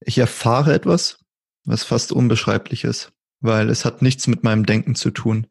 ich 0.00 0.18
erfahre 0.18 0.72
etwas, 0.72 1.24
was 1.64 1.82
fast 1.82 2.12
unbeschreiblich 2.12 2.84
ist, 2.84 3.12
weil 3.40 3.70
es 3.70 3.84
hat 3.84 4.02
nichts 4.02 4.26
mit 4.28 4.44
meinem 4.44 4.66
Denken 4.66 4.94
zu 4.94 5.10
tun. 5.10 5.46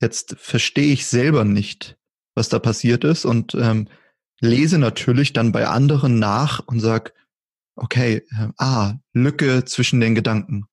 Jetzt 0.00 0.36
verstehe 0.38 0.92
ich 0.92 1.06
selber 1.06 1.44
nicht, 1.44 1.98
was 2.34 2.48
da 2.48 2.58
passiert 2.58 3.04
ist 3.04 3.24
und 3.24 3.54
ähm, 3.54 3.88
lese 4.40 4.78
natürlich 4.78 5.32
dann 5.32 5.52
bei 5.52 5.66
anderen 5.66 6.18
nach 6.18 6.60
und 6.66 6.80
sag, 6.80 7.14
okay, 7.76 8.22
äh, 8.30 8.48
ah, 8.58 8.94
Lücke 9.12 9.64
zwischen 9.64 10.00
den 10.00 10.14
Gedanken. 10.14 10.66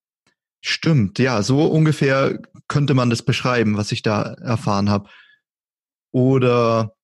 Stimmt, 0.61 1.19
ja, 1.19 1.43
so 1.43 1.65
ungefähr 1.65 2.39
könnte 2.67 2.93
man 2.93 3.09
das 3.09 3.21
beschreiben, 3.21 3.77
was 3.77 3.91
ich 3.91 4.01
da 4.01 4.21
erfahren 4.21 4.89
habe. 4.89 5.09
Oder 6.11 6.95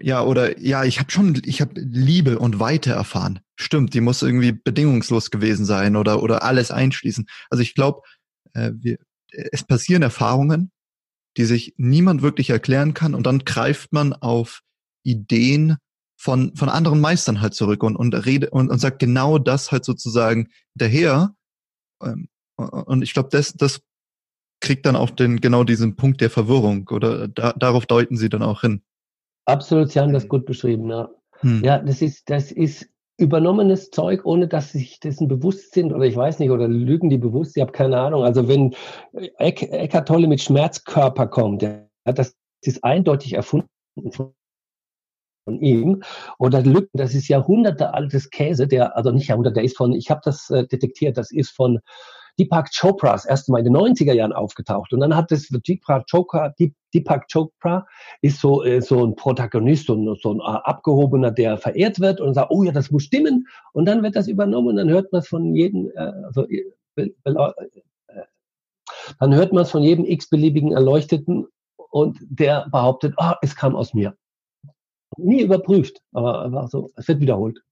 ja, 0.00 0.22
oder 0.22 0.58
ja, 0.58 0.84
ich 0.84 0.98
habe 0.98 1.10
schon, 1.10 1.40
ich 1.44 1.60
habe 1.60 1.78
Liebe 1.78 2.38
und 2.38 2.58
Weite 2.58 2.90
erfahren. 2.92 3.40
Stimmt, 3.56 3.92
die 3.92 4.00
muss 4.00 4.22
irgendwie 4.22 4.52
bedingungslos 4.52 5.30
gewesen 5.30 5.66
sein 5.66 5.96
oder 5.96 6.22
oder 6.22 6.42
alles 6.42 6.70
einschließen. 6.70 7.26
Also 7.50 7.62
ich 7.62 7.74
glaube, 7.74 8.00
äh, 8.54 8.72
es 9.30 9.64
passieren 9.64 10.02
Erfahrungen, 10.02 10.70
die 11.36 11.44
sich 11.44 11.74
niemand 11.76 12.22
wirklich 12.22 12.50
erklären 12.50 12.94
kann 12.94 13.14
und 13.14 13.26
dann 13.26 13.40
greift 13.40 13.92
man 13.92 14.14
auf 14.14 14.62
Ideen 15.02 15.76
von, 16.18 16.54
von 16.56 16.68
anderen 16.68 17.00
Meistern 17.00 17.40
halt 17.40 17.54
zurück 17.54 17.82
und, 17.84 17.96
und 17.96 18.12
rede 18.12 18.50
und, 18.50 18.70
und 18.70 18.78
sagt 18.80 18.98
genau 18.98 19.38
das 19.38 19.70
halt 19.70 19.84
sozusagen 19.84 20.48
daher. 20.74 21.34
Ähm, 22.02 22.28
und 22.56 23.02
ich 23.02 23.14
glaube, 23.14 23.28
das, 23.30 23.54
das 23.54 23.80
kriegt 24.60 24.84
dann 24.84 24.96
auch 24.96 25.10
den, 25.10 25.40
genau 25.40 25.62
diesen 25.62 25.94
Punkt 25.94 26.20
der 26.20 26.28
Verwirrung 26.28 26.88
oder 26.88 27.28
da, 27.28 27.52
darauf 27.52 27.86
deuten 27.86 28.16
sie 28.16 28.28
dann 28.28 28.42
auch 28.42 28.62
hin. 28.62 28.82
Absolut, 29.46 29.92
Sie 29.92 30.00
haben 30.00 30.12
das 30.12 30.28
gut 30.28 30.44
beschrieben, 30.44 30.90
ja. 30.90 31.08
Hm. 31.40 31.62
Ja, 31.62 31.78
das 31.78 32.02
ist, 32.02 32.28
das 32.28 32.50
ist 32.50 32.88
übernommenes 33.16 33.90
Zeug, 33.90 34.24
ohne 34.24 34.48
dass 34.48 34.72
sie 34.72 34.78
sich 34.78 34.98
dessen 34.98 35.28
bewusst 35.28 35.72
sind 35.72 35.92
oder 35.92 36.04
ich 36.04 36.16
weiß 36.16 36.40
nicht, 36.40 36.50
oder 36.50 36.66
lügen 36.66 37.10
die 37.10 37.18
bewusst, 37.18 37.56
ich 37.56 37.60
habe 37.60 37.72
keine 37.72 37.98
Ahnung. 37.98 38.24
Also 38.24 38.48
wenn 38.48 38.74
Eck, 39.38 39.62
Eckart 39.62 40.08
Tolle 40.08 40.26
mit 40.26 40.40
Schmerzkörper 40.40 41.28
kommt, 41.28 41.62
das, 41.62 41.86
das 42.04 42.36
ist 42.62 42.82
eindeutig 42.82 43.34
erfunden 43.34 43.68
von 44.10 44.32
ihm. 45.56 46.02
Oder 46.38 46.62
Lücken, 46.62 46.98
das 46.98 47.14
ist 47.14 47.28
Jahrhunderte 47.28 47.94
altes 47.94 48.30
Käse, 48.30 48.66
der, 48.68 48.96
also 48.96 49.10
nicht 49.10 49.28
Jahrhunderte, 49.28 49.54
der 49.54 49.64
ist 49.64 49.76
von, 49.76 49.92
ich 49.92 50.10
habe 50.10 50.20
das 50.24 50.50
äh, 50.50 50.66
detektiert, 50.66 51.16
das 51.16 51.30
ist 51.30 51.50
von 51.50 51.80
Deepak 52.38 52.70
Chopra 52.70 53.12
das 53.12 53.24
erste 53.24 53.50
Mal 53.50 53.58
in 53.58 53.64
den 53.64 53.76
90er 53.76 54.12
Jahren 54.12 54.32
aufgetaucht. 54.32 54.92
Und 54.92 55.00
dann 55.00 55.16
hat 55.16 55.32
es 55.32 55.48
Deepak 55.48 56.06
Chopra, 56.08 56.54
Deepak 56.94 57.26
Chopra 57.32 57.86
ist 58.22 58.40
so, 58.40 58.62
äh, 58.64 58.80
so 58.80 59.04
ein 59.04 59.16
Protagonist 59.16 59.90
und 59.90 60.20
so 60.20 60.34
ein 60.34 60.40
äh, 60.40 60.42
Abgehobener, 60.42 61.32
der 61.32 61.58
verehrt 61.58 61.98
wird 62.00 62.20
und 62.20 62.34
sagt, 62.34 62.50
oh 62.50 62.62
ja, 62.62 62.72
das 62.72 62.90
muss 62.90 63.04
stimmen. 63.04 63.46
Und 63.72 63.86
dann 63.86 64.02
wird 64.02 64.14
das 64.14 64.28
übernommen 64.28 64.68
und 64.68 64.76
dann 64.76 64.88
hört 64.88 65.12
man 65.12 65.20
es 65.20 65.28
von 65.28 65.54
jedem, 65.54 65.90
äh, 65.94 66.12
also, 66.24 66.48
äh, 66.48 66.64
äh, 66.94 67.08
dann 69.18 69.34
hört 69.34 69.52
man 69.52 69.62
es 69.62 69.70
von 69.70 69.82
jedem 69.82 70.04
x-beliebigen 70.04 70.72
Erleuchteten 70.72 71.46
und 71.76 72.18
der 72.20 72.68
behauptet, 72.70 73.14
oh, 73.16 73.32
es 73.42 73.56
kam 73.56 73.74
aus 73.74 73.94
mir 73.94 74.14
nie 75.16 75.42
überprüft, 75.42 76.00
aber 76.12 76.44
einfach 76.44 76.68
so, 76.68 76.90
es 76.96 77.08
wird 77.08 77.20
wiederholt. 77.20 77.62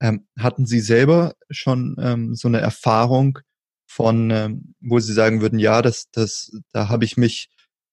Ähm, 0.00 0.26
hatten 0.38 0.66
Sie 0.66 0.80
selber 0.80 1.34
schon 1.50 1.96
ähm, 2.00 2.34
so 2.34 2.48
eine 2.48 2.60
Erfahrung 2.60 3.38
von, 3.86 4.30
ähm, 4.30 4.74
wo 4.80 4.98
Sie 4.98 5.12
sagen 5.12 5.40
würden, 5.40 5.58
ja, 5.58 5.82
das, 5.82 6.10
das, 6.10 6.50
da 6.72 6.88
habe 6.88 7.04
ich 7.04 7.16
mich 7.16 7.50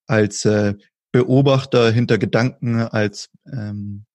als 0.08 0.46
äh, 0.46 0.76
Beobachter 1.12 1.92
hinter 1.92 2.18
Gedanken, 2.18 2.80
als 2.80 3.30
ähm, 3.52 4.06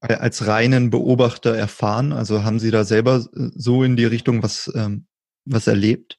als 0.00 0.46
reinen 0.46 0.90
Beobachter 0.90 1.56
erfahren? 1.56 2.12
Also 2.12 2.44
haben 2.44 2.58
Sie 2.58 2.70
da 2.70 2.84
selber 2.84 3.26
so 3.32 3.82
in 3.82 3.96
die 3.96 4.04
Richtung 4.04 4.42
was, 4.42 4.70
ähm, 4.74 5.06
was 5.44 5.66
erlebt? 5.66 6.17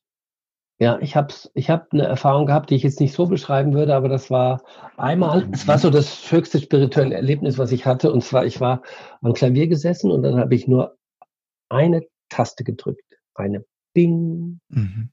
Ja, 0.82 0.98
ich 1.02 1.18
habe 1.18 1.34
ich 1.56 1.70
hab 1.70 1.92
eine 1.92 2.04
Erfahrung 2.04 2.46
gehabt, 2.46 2.70
die 2.70 2.76
ich 2.76 2.84
jetzt 2.84 3.02
nicht 3.02 3.14
so 3.14 3.28
beschreiben 3.28 3.74
würde, 3.74 3.94
aber 3.94 4.08
das 4.08 4.32
war 4.32 4.64
einmal, 4.96 5.50
es 5.52 5.68
war 5.68 5.78
so 5.78 5.90
das 5.90 6.32
höchste 6.32 6.60
spirituelle 6.60 7.16
Erlebnis, 7.16 7.58
was 7.58 7.74
ich 7.74 7.86
hatte. 7.86 8.14
Und 8.14 8.24
zwar, 8.24 8.46
ich 8.46 8.62
war 8.62 8.82
am 9.22 9.34
Klavier 9.34 9.68
gesessen 9.68 10.10
und 10.10 10.24
dann 10.24 10.40
habe 10.40 10.56
ich 10.56 10.70
nur 10.70 10.98
eine 11.68 12.08
Taste 12.30 12.64
gedrückt. 12.64 13.20
Eine 13.36 13.66
Bing. 13.94 14.62
Mhm. 14.70 15.12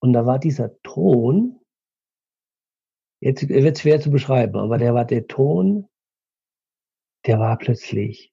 Und 0.00 0.12
da 0.12 0.24
war 0.24 0.38
dieser 0.38 0.80
Ton, 0.82 1.58
jetzt 3.20 3.48
wird 3.48 3.76
es 3.76 3.82
schwer 3.82 4.00
zu 4.00 4.12
beschreiben, 4.12 4.56
aber 4.56 4.78
der 4.78 4.94
war 4.94 5.04
der 5.04 5.26
Ton, 5.26 5.88
der 7.26 7.40
war 7.40 7.58
plötzlich. 7.58 8.32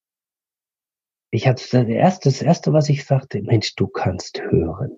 Ich 1.32 1.48
hatte 1.48 1.64
das 1.64 1.88
erste, 1.88 2.30
das 2.30 2.44
erste, 2.44 2.74
was 2.74 2.90
ich 2.90 3.06
sagte, 3.06 3.42
Mensch, 3.42 3.74
du 3.76 3.88
kannst 3.88 4.40
hören. 4.40 4.96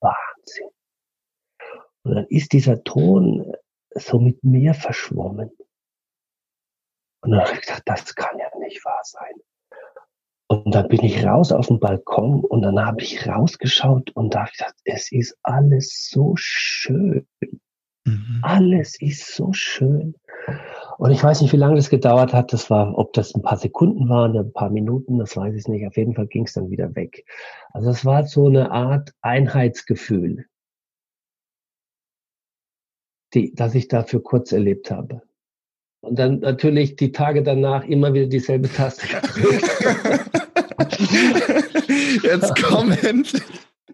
Wahnsinn. 0.00 0.70
Und 2.10 2.16
dann 2.16 2.26
ist 2.26 2.52
dieser 2.52 2.82
Ton 2.82 3.52
so 3.94 4.18
mit 4.18 4.42
mir 4.42 4.74
verschwommen. 4.74 5.52
Und 7.22 7.30
dann 7.30 7.40
habe 7.40 7.52
ich 7.54 7.60
gedacht, 7.60 7.82
das 7.86 8.16
kann 8.16 8.36
ja 8.36 8.46
nicht 8.58 8.84
wahr 8.84 9.00
sein. 9.04 9.34
Und 10.48 10.74
dann 10.74 10.88
bin 10.88 11.04
ich 11.04 11.24
raus 11.24 11.52
auf 11.52 11.68
den 11.68 11.78
Balkon 11.78 12.40
und 12.40 12.62
dann 12.62 12.84
habe 12.84 13.02
ich 13.02 13.28
rausgeschaut 13.28 14.10
und 14.16 14.34
da 14.34 14.40
habe 14.40 14.50
ich 14.52 14.58
gedacht, 14.58 14.74
es 14.84 15.12
ist 15.12 15.38
alles 15.44 16.08
so 16.10 16.32
schön. 16.34 17.28
Mhm. 18.04 18.40
Alles 18.42 19.00
ist 19.00 19.32
so 19.36 19.52
schön. 19.52 20.16
Und 20.98 21.12
ich 21.12 21.22
weiß 21.22 21.42
nicht, 21.42 21.52
wie 21.52 21.58
lange 21.58 21.76
das 21.76 21.90
gedauert 21.90 22.32
hat. 22.32 22.52
Das 22.52 22.70
war, 22.70 22.98
ob 22.98 23.12
das 23.12 23.32
ein 23.36 23.42
paar 23.42 23.58
Sekunden 23.58 24.08
waren, 24.08 24.36
ein 24.36 24.52
paar 24.52 24.70
Minuten, 24.70 25.20
das 25.20 25.36
weiß 25.36 25.54
ich 25.54 25.68
nicht. 25.68 25.86
Auf 25.86 25.96
jeden 25.96 26.14
Fall 26.14 26.26
ging 26.26 26.46
es 26.46 26.54
dann 26.54 26.70
wieder 26.70 26.96
weg. 26.96 27.24
Also 27.72 27.90
es 27.90 28.04
war 28.04 28.24
so 28.26 28.48
eine 28.48 28.72
Art 28.72 29.12
Einheitsgefühl, 29.20 30.46
die, 33.34 33.54
das 33.54 33.74
ich 33.74 33.88
dafür 33.88 34.22
kurz 34.22 34.52
erlebt 34.52 34.90
habe. 34.90 35.22
Und 36.02 36.18
dann 36.18 36.40
natürlich 36.40 36.96
die 36.96 37.12
Tage 37.12 37.42
danach 37.42 37.84
immer 37.84 38.12
wieder 38.14 38.26
dieselbe 38.26 38.68
Taste 38.72 39.06
Jetzt 42.22 42.54
komm 42.62 42.92
endlich. 42.92 43.42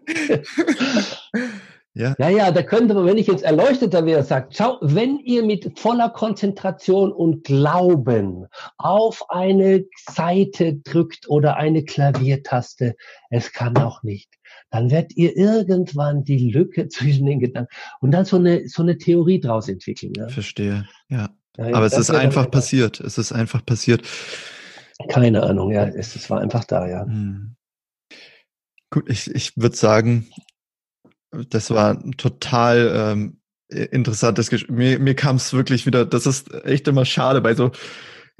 Ja. 1.97 2.15
ja, 2.19 2.29
ja, 2.29 2.51
da 2.51 2.61
könnte 2.61 2.93
man, 2.93 3.05
wenn 3.05 3.17
ich 3.17 3.25
jetzt 3.25 3.43
erleuchteter 3.43 4.05
wäre, 4.05 4.21
sagt, 4.21 4.55
schau, 4.55 4.77
wenn 4.81 5.17
ihr 5.19 5.43
mit 5.43 5.79
voller 5.79 6.09
Konzentration 6.09 7.11
und 7.11 7.43
Glauben 7.43 8.45
auf 8.77 9.27
eine 9.29 9.85
Seite 10.07 10.75
drückt 10.75 11.27
oder 11.27 11.57
eine 11.57 11.83
Klaviertaste, 11.83 12.95
es 13.31 13.51
kann 13.51 13.75
auch 13.77 14.03
nicht, 14.03 14.29
dann 14.69 14.91
werdet 14.91 15.17
ihr 15.17 15.35
irgendwann 15.35 16.23
die 16.23 16.51
Lücke 16.51 16.87
zwischen 16.89 17.25
den 17.25 17.39
Gedanken 17.39 17.73
und 17.99 18.11
dann 18.11 18.25
so 18.25 18.37
eine, 18.37 18.67
so 18.69 18.83
eine 18.83 18.99
Theorie 18.99 19.39
draus 19.39 19.67
entwickeln. 19.67 20.13
Ja? 20.15 20.27
Verstehe, 20.29 20.87
ja. 21.09 21.29
ja 21.57 21.73
Aber 21.73 21.87
es 21.87 21.97
ist 21.97 22.11
einfach 22.11 22.51
passiert. 22.51 22.99
Es 22.99 23.17
ist 23.17 23.31
einfach 23.31 23.65
passiert. 23.65 24.03
Keine 25.09 25.41
Ahnung, 25.41 25.71
ja, 25.71 25.85
es, 25.85 26.15
es 26.15 26.29
war 26.29 26.41
einfach 26.41 26.63
da, 26.63 26.87
ja. 26.87 27.05
Hm. 27.05 27.55
Gut, 28.91 29.09
ich, 29.09 29.33
ich 29.33 29.57
würde 29.57 29.75
sagen, 29.75 30.27
das 31.31 31.69
war 31.69 32.01
total 32.17 32.91
ähm, 32.93 33.41
interessantes 33.69 34.49
Gespräch. 34.49 34.75
Mir, 34.75 34.99
mir 34.99 35.15
kam 35.15 35.35
es 35.35 35.53
wirklich 35.53 35.85
wieder, 35.85 36.05
das 36.05 36.25
ist 36.25 36.53
echt 36.65 36.87
immer 36.87 37.05
schade 37.05 37.41
bei 37.41 37.53
so 37.53 37.71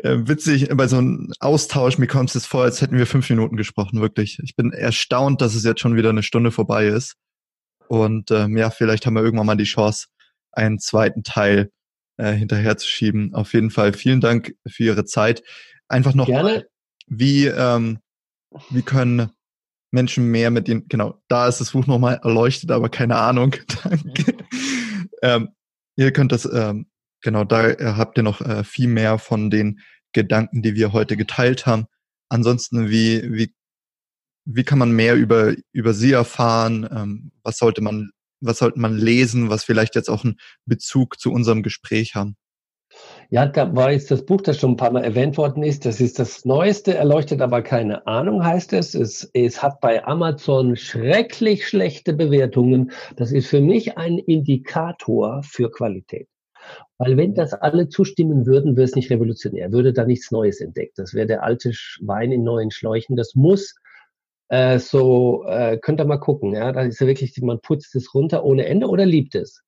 äh, 0.04 0.18
witzig, 0.28 0.70
bei 0.74 0.88
so 0.88 0.98
einem 0.98 1.32
Austausch, 1.40 1.98
mir 1.98 2.08
kommt 2.08 2.34
es 2.36 2.46
vor, 2.46 2.64
als 2.64 2.82
hätten 2.82 2.98
wir 2.98 3.08
fünf 3.08 3.30
Minuten 3.30 3.58
gesprochen, 3.58 4.02
wirklich. 4.02 4.40
Ich 4.44 4.56
bin 4.56 4.72
erstaunt, 4.72 5.42
dass 5.42 5.56
es 5.56 5.64
jetzt 5.64 5.82
schon 5.82 5.96
wieder 5.96 6.10
eine 6.10 6.24
Stunde 6.24 6.52
vorbei 6.52 6.88
ist. 6.88 7.16
Und 7.88 8.32
ähm, 8.32 8.58
ja, 8.58 8.70
vielleicht 8.70 9.06
haben 9.06 9.16
wir 9.16 9.24
irgendwann 9.24 9.48
mal 9.48 9.58
die 9.58 9.64
Chance, 9.64 10.08
einen 10.52 10.80
zweiten 10.80 11.24
Teil 11.24 11.72
äh, 12.18 12.34
hinterherzuschieben. 12.34 13.34
Auf 13.34 13.54
jeden 13.54 13.72
Fall 13.72 13.94
vielen 13.94 14.22
Dank 14.22 14.54
für 14.68 14.84
Ihre 14.84 15.06
Zeit. 15.06 15.42
Einfach 15.88 16.14
noch, 16.14 16.28
Gerne. 16.28 16.68
wie, 17.08 17.46
ähm, 17.46 18.00
wie 18.70 18.82
können 18.82 19.32
Menschen 19.92 20.30
mehr 20.30 20.52
mit 20.52 20.68
den, 20.68 20.88
genau, 20.88 21.22
da 21.28 21.48
ist 21.48 21.62
das 21.62 21.72
Buch 21.72 21.88
nochmal 21.88 22.20
erleuchtet, 22.24 22.72
aber 22.72 22.90
keine 22.90 23.18
Ahnung. 23.18 23.56
Danke. 23.84 24.38
ähm, 25.22 25.50
ihr 25.96 26.12
könnt 26.12 26.32
das, 26.32 26.46
ähm, 26.52 26.88
genau, 27.22 27.44
da 27.44 27.70
äh, 27.70 27.94
habt 27.96 28.18
ihr 28.18 28.24
noch 28.24 28.42
äh, 28.42 28.64
viel 28.64 28.88
mehr 28.88 29.18
von 29.20 29.50
den 29.50 29.80
Gedanken, 30.14 30.62
die 30.62 30.76
wir 30.76 30.94
heute 30.94 31.18
geteilt 31.18 31.66
haben. 31.66 31.86
Ansonsten, 32.30 32.90
wie, 32.90 33.32
wie, 33.32 33.54
wie 34.46 34.64
kann 34.64 34.80
man 34.80 34.92
mehr 34.92 35.16
über, 35.16 35.56
über 35.72 35.94
sie 35.94 36.12
erfahren? 36.12 36.88
Ähm, 36.92 37.32
was 37.44 37.58
sollte 37.58 37.82
man, 37.82 38.12
was 38.42 38.60
sollte 38.60 38.80
man 38.80 38.98
lesen, 38.98 39.50
was 39.50 39.64
vielleicht 39.64 39.96
jetzt 39.96 40.10
auch 40.10 40.24
einen 40.24 40.38
Bezug 40.66 41.20
zu 41.20 41.32
unserem 41.32 41.64
Gespräch 41.64 42.16
haben? 42.16 42.36
Ja, 43.30 43.46
da 43.46 43.76
war 43.76 43.92
jetzt 43.92 44.10
das 44.10 44.26
Buch, 44.26 44.40
das 44.42 44.58
schon 44.58 44.72
ein 44.72 44.78
paar 44.78 44.92
Mal 44.92 45.04
erwähnt 45.04 45.38
worden 45.38 45.62
ist. 45.62 45.86
Das 45.86 46.00
ist 46.00 46.18
das 46.18 46.46
Neueste, 46.46 46.94
erleuchtet 46.94 47.42
aber 47.42 47.62
keine 47.62 48.08
Ahnung, 48.08 48.46
heißt 48.46 48.72
es. 48.72 48.96
Es, 48.96 49.30
es 49.34 49.62
hat 49.62 49.82
bei 49.82 50.06
Amazon 50.06 50.78
schrecklich 50.78 51.68
schlechte 51.68 52.14
Bewertungen. 52.14 52.92
Das 53.18 53.34
ist 53.34 53.48
für 53.48 53.60
mich 53.60 53.98
ein 53.98 54.18
Indikator 54.18 55.44
für 55.44 55.70
Qualität. 55.70 56.30
Weil 56.98 57.18
wenn 57.18 57.34
das 57.34 57.54
alle 57.54 57.90
zustimmen 57.90 58.46
würden, 58.46 58.78
wäre 58.78 58.86
es 58.86 58.96
nicht 58.96 59.12
revolutionär, 59.12 59.74
würde 59.74 59.92
da 59.92 60.06
nichts 60.06 60.32
Neues 60.32 60.62
entdeckt. 60.62 60.98
Das 60.98 61.14
wäre 61.14 61.28
der 61.28 61.44
alte 61.44 61.72
Wein 62.00 62.32
in 62.32 62.44
neuen 62.44 62.72
Schläuchen. 62.72 63.18
Das 63.18 63.36
muss 63.36 63.76
äh, 64.48 64.80
so, 64.80 65.44
äh, 65.48 65.78
könnt 65.78 66.00
ihr 66.00 66.06
mal 66.06 66.18
gucken. 66.18 66.54
Ja, 66.54 66.72
da 66.72 66.84
ist 66.84 67.02
ja 67.02 67.08
wirklich, 67.08 67.38
man 67.42 67.60
putzt 67.60 67.94
es 67.96 68.14
runter 68.14 68.46
ohne 68.46 68.66
Ende 68.66 68.88
oder 68.88 69.06
liebt 69.06 69.36
es. 69.36 69.64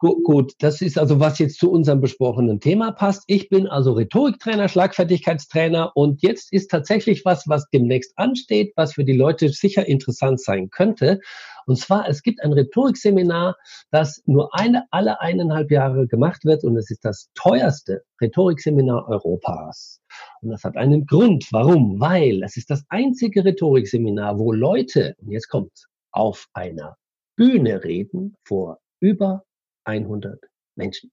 Gut, 0.00 0.22
gut, 0.22 0.52
das 0.60 0.80
ist 0.80 0.96
also, 0.96 1.18
was 1.18 1.40
jetzt 1.40 1.58
zu 1.58 1.72
unserem 1.72 2.00
besprochenen 2.00 2.60
Thema 2.60 2.92
passt. 2.92 3.24
Ich 3.26 3.48
bin 3.48 3.66
also 3.66 3.94
Rhetoriktrainer, 3.94 4.68
Schlagfertigkeitstrainer 4.68 5.90
und 5.96 6.22
jetzt 6.22 6.52
ist 6.52 6.70
tatsächlich 6.70 7.24
was, 7.24 7.48
was 7.48 7.68
demnächst 7.70 8.16
ansteht, 8.16 8.72
was 8.76 8.94
für 8.94 9.04
die 9.04 9.16
Leute 9.16 9.48
sicher 9.48 9.88
interessant 9.88 10.40
sein 10.40 10.70
könnte. 10.70 11.18
Und 11.66 11.80
zwar, 11.80 12.08
es 12.08 12.22
gibt 12.22 12.44
ein 12.44 12.52
Rhetorikseminar, 12.52 13.56
das 13.90 14.22
nur 14.24 14.54
eine, 14.54 14.84
alle 14.92 15.20
eineinhalb 15.20 15.72
Jahre 15.72 16.06
gemacht 16.06 16.44
wird 16.44 16.62
und 16.62 16.76
es 16.76 16.92
ist 16.92 17.04
das 17.04 17.28
teuerste 17.34 18.04
Rhetorikseminar 18.20 19.08
Europas. 19.08 20.00
Und 20.42 20.50
das 20.50 20.62
hat 20.62 20.76
einen 20.76 21.06
Grund. 21.06 21.48
Warum? 21.50 21.98
Weil 21.98 22.44
es 22.44 22.56
ist 22.56 22.70
das 22.70 22.84
einzige 22.88 23.44
Rhetorikseminar, 23.44 24.38
wo 24.38 24.52
Leute, 24.52 25.16
und 25.18 25.32
jetzt 25.32 25.48
kommt, 25.48 25.72
auf 26.12 26.46
einer 26.52 26.96
Bühne 27.36 27.82
reden 27.82 28.36
vor 28.44 28.78
über 29.00 29.44
100 29.84 30.40
Menschen. 30.76 31.10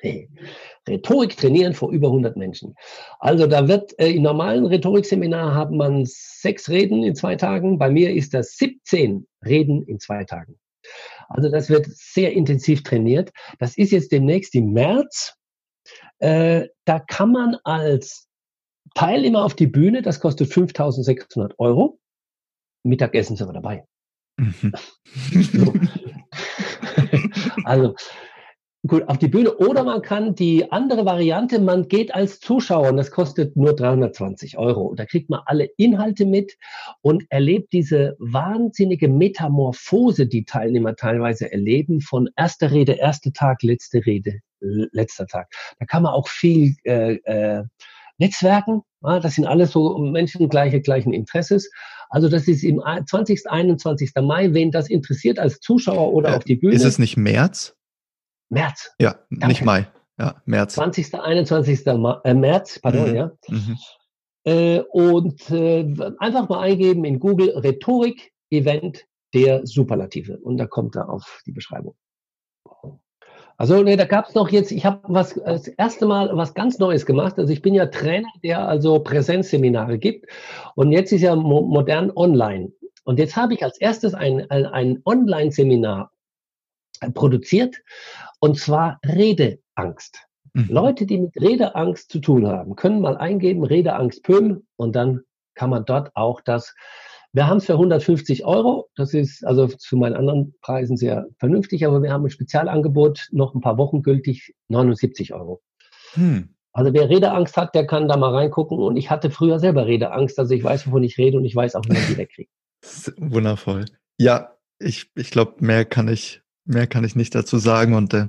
Hey. 0.00 0.28
Rhetorik 0.88 1.36
trainieren 1.36 1.74
vor 1.74 1.92
über 1.92 2.08
100 2.08 2.36
Menschen. 2.36 2.74
Also 3.20 3.46
da 3.46 3.68
wird 3.68 3.96
äh, 4.00 4.10
im 4.10 4.22
normalen 4.22 4.66
Rhetorikseminar 4.66 5.54
haben 5.54 5.76
man 5.76 6.04
sechs 6.06 6.68
Reden 6.68 7.04
in 7.04 7.14
zwei 7.14 7.36
Tagen. 7.36 7.78
Bei 7.78 7.88
mir 7.88 8.12
ist 8.12 8.34
das 8.34 8.56
17 8.56 9.26
Reden 9.44 9.84
in 9.84 10.00
zwei 10.00 10.24
Tagen. 10.24 10.58
Also 11.28 11.48
das 11.50 11.70
wird 11.70 11.86
sehr 11.86 12.32
intensiv 12.32 12.82
trainiert. 12.82 13.30
Das 13.60 13.76
ist 13.78 13.92
jetzt 13.92 14.10
demnächst 14.10 14.54
im 14.56 14.72
März. 14.72 15.36
Äh, 16.18 16.68
da 16.84 16.98
kann 16.98 17.30
man 17.30 17.56
als 17.62 18.28
Teilnehmer 18.94 19.44
auf 19.44 19.54
die 19.54 19.66
Bühne, 19.66 20.02
das 20.02 20.20
kostet 20.20 20.50
5.600 20.50 21.54
Euro. 21.58 22.00
Mittagessen 22.84 23.36
sind 23.36 23.48
wir 23.48 23.52
dabei. 23.52 23.86
Mhm. 24.36 24.72
so. 25.52 25.72
Also 27.64 27.94
gut, 28.86 29.08
auf 29.08 29.18
die 29.18 29.28
Bühne. 29.28 29.56
Oder 29.56 29.84
man 29.84 30.02
kann 30.02 30.34
die 30.34 30.70
andere 30.72 31.04
Variante, 31.04 31.60
man 31.60 31.88
geht 31.88 32.14
als 32.14 32.40
Zuschauer 32.40 32.90
und 32.90 32.96
das 32.96 33.10
kostet 33.10 33.56
nur 33.56 33.74
320 33.74 34.58
Euro. 34.58 34.94
Da 34.94 35.04
kriegt 35.04 35.30
man 35.30 35.40
alle 35.46 35.68
Inhalte 35.76 36.26
mit 36.26 36.56
und 37.00 37.24
erlebt 37.30 37.72
diese 37.72 38.16
wahnsinnige 38.18 39.08
Metamorphose, 39.08 40.26
die 40.26 40.44
Teilnehmer 40.44 40.96
teilweise 40.96 41.50
erleben, 41.52 42.00
von 42.00 42.28
erster 42.36 42.70
Rede, 42.70 42.92
erster 42.92 43.32
Tag, 43.32 43.62
letzte 43.62 44.04
Rede, 44.04 44.40
letzter 44.60 45.26
Tag. 45.26 45.48
Da 45.78 45.86
kann 45.86 46.02
man 46.02 46.12
auch 46.12 46.28
viel 46.28 46.74
äh, 46.84 47.14
äh, 47.24 47.64
Netzwerken. 48.18 48.82
Das 49.00 49.34
sind 49.34 49.46
alles 49.46 49.72
so 49.72 49.98
Menschen 49.98 50.48
gleiche, 50.48 50.80
gleichen 50.80 51.12
Interesses. 51.12 51.70
Also 52.12 52.28
das 52.28 52.46
ist 52.46 52.62
im 52.62 52.78
20. 52.78 53.50
21. 53.50 54.12
Mai, 54.20 54.52
wen 54.52 54.70
das 54.70 54.90
interessiert 54.90 55.38
als 55.38 55.60
Zuschauer 55.60 56.12
oder 56.12 56.32
äh, 56.32 56.36
auf 56.36 56.44
die 56.44 56.56
Bühne. 56.56 56.74
Ist 56.74 56.84
es 56.84 56.98
nicht 56.98 57.16
März? 57.16 57.74
März. 58.50 58.94
Ja, 58.98 59.16
Danke. 59.30 59.48
nicht 59.48 59.64
Mai. 59.64 59.88
Ja, 60.18 60.42
März. 60.44 60.74
20. 60.74 61.14
21. 61.14 61.86
Ma 61.86 62.20
äh, 62.24 62.34
März, 62.34 62.78
pardon, 62.80 63.08
mhm. 63.08 63.16
ja. 63.16 63.32
Mhm. 63.48 63.78
Äh, 64.44 64.80
und 64.90 65.50
äh, 65.50 65.90
einfach 66.18 66.50
mal 66.50 66.60
eingeben 66.60 67.06
in 67.06 67.18
Google 67.18 67.48
Rhetorik 67.56 68.32
Event 68.50 69.06
der 69.32 69.66
Superlative 69.66 70.38
und 70.38 70.58
da 70.58 70.66
kommt 70.66 70.96
er 70.96 71.08
auf 71.08 71.40
die 71.46 71.52
Beschreibung. 71.52 71.96
Also 73.56 73.82
nee, 73.82 73.96
da 73.96 74.04
gab 74.04 74.28
es 74.28 74.34
noch 74.34 74.48
jetzt, 74.48 74.72
ich 74.72 74.84
habe 74.84 75.00
was 75.04 75.34
das 75.34 75.68
erste 75.68 76.06
Mal 76.06 76.36
was 76.36 76.54
ganz 76.54 76.78
Neues 76.78 77.06
gemacht. 77.06 77.38
Also 77.38 77.52
ich 77.52 77.62
bin 77.62 77.74
ja 77.74 77.86
Trainer, 77.86 78.28
der 78.42 78.66
also 78.66 78.98
Präsenzseminare 78.98 79.98
gibt 79.98 80.26
und 80.74 80.92
jetzt 80.92 81.12
ist 81.12 81.22
ja 81.22 81.36
mo 81.36 81.62
modern 81.62 82.10
online. 82.14 82.72
Und 83.04 83.18
jetzt 83.18 83.36
habe 83.36 83.54
ich 83.54 83.64
als 83.64 83.80
erstes 83.80 84.14
ein, 84.14 84.48
ein, 84.50 84.66
ein 84.66 85.02
Online-Seminar 85.04 86.12
produziert 87.14 87.76
und 88.38 88.58
zwar 88.58 89.00
Redeangst. 89.04 90.26
Mhm. 90.54 90.66
Leute, 90.68 91.06
die 91.06 91.18
mit 91.18 91.40
Redeangst 91.40 92.10
zu 92.10 92.20
tun 92.20 92.46
haben, 92.46 92.76
können 92.76 93.00
mal 93.00 93.16
eingeben 93.16 93.64
Redeangst 93.64 94.22
Pöhm 94.22 94.66
und 94.76 94.94
dann 94.94 95.22
kann 95.54 95.70
man 95.70 95.84
dort 95.84 96.14
auch 96.14 96.40
das 96.40 96.74
wir 97.32 97.46
haben 97.46 97.56
es 97.56 97.66
für 97.66 97.72
150 97.72 98.44
Euro. 98.44 98.90
Das 98.94 99.14
ist 99.14 99.44
also 99.44 99.66
zu 99.66 99.96
meinen 99.96 100.14
anderen 100.14 100.54
Preisen 100.60 100.96
sehr 100.96 101.26
vernünftig, 101.38 101.86
aber 101.86 102.02
wir 102.02 102.12
haben 102.12 102.24
ein 102.24 102.30
Spezialangebot, 102.30 103.28
noch 103.32 103.54
ein 103.54 103.60
paar 103.60 103.78
Wochen 103.78 104.02
gültig, 104.02 104.54
79 104.68 105.32
Euro. 105.32 105.62
Hm. 106.12 106.50
Also 106.74 106.92
wer 106.92 107.08
Redeangst 107.08 107.56
hat, 107.56 107.74
der 107.74 107.86
kann 107.86 108.08
da 108.08 108.16
mal 108.16 108.34
reingucken. 108.34 108.78
Und 108.78 108.96
ich 108.96 109.10
hatte 109.10 109.30
früher 109.30 109.58
selber 109.58 109.86
Redeangst, 109.86 110.38
also 110.38 110.54
ich 110.54 110.64
weiß, 110.64 110.86
wovon 110.86 111.02
ich 111.02 111.18
rede 111.18 111.36
und 111.38 111.44
ich 111.44 111.56
weiß 111.56 111.74
auch, 111.74 111.84
wie 111.86 111.92
man 111.92 112.06
die 112.08 112.16
wegkriegt. 112.16 112.50
Wundervoll. 113.16 113.86
Ja, 114.18 114.56
ich, 114.78 115.10
ich 115.14 115.30
glaube, 115.30 115.54
mehr 115.60 115.84
kann 115.84 116.08
ich, 116.08 116.42
mehr 116.64 116.86
kann 116.86 117.04
ich 117.04 117.16
nicht 117.16 117.34
dazu 117.34 117.58
sagen. 117.58 117.94
Und 117.94 118.12
äh, 118.14 118.28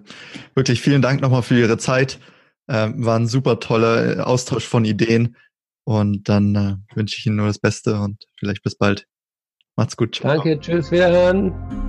wirklich 0.55 0.81
vielen 0.81 1.01
Dank 1.01 1.21
nochmal 1.21 1.43
für 1.43 1.59
Ihre 1.59 1.77
Zeit. 1.77 2.19
Äh, 2.67 2.89
war 2.95 3.19
ein 3.19 3.27
super 3.27 3.59
toller 3.59 4.17
äh, 4.17 4.19
Austausch 4.21 4.65
von 4.65 4.85
Ideen. 4.85 5.35
Und 5.85 6.29
dann 6.29 6.55
äh, 6.55 6.95
wünsche 6.95 7.17
ich 7.17 7.25
Ihnen 7.25 7.35
nur 7.35 7.47
das 7.47 7.59
Beste 7.59 7.99
und 7.99 8.23
vielleicht 8.39 8.63
bis 8.63 8.75
bald. 8.75 9.07
Macht's 9.75 9.97
gut. 9.97 10.15
Ciao. 10.15 10.35
Danke, 10.35 10.59
tschüss, 10.59 10.91
wiederhören. 10.91 11.82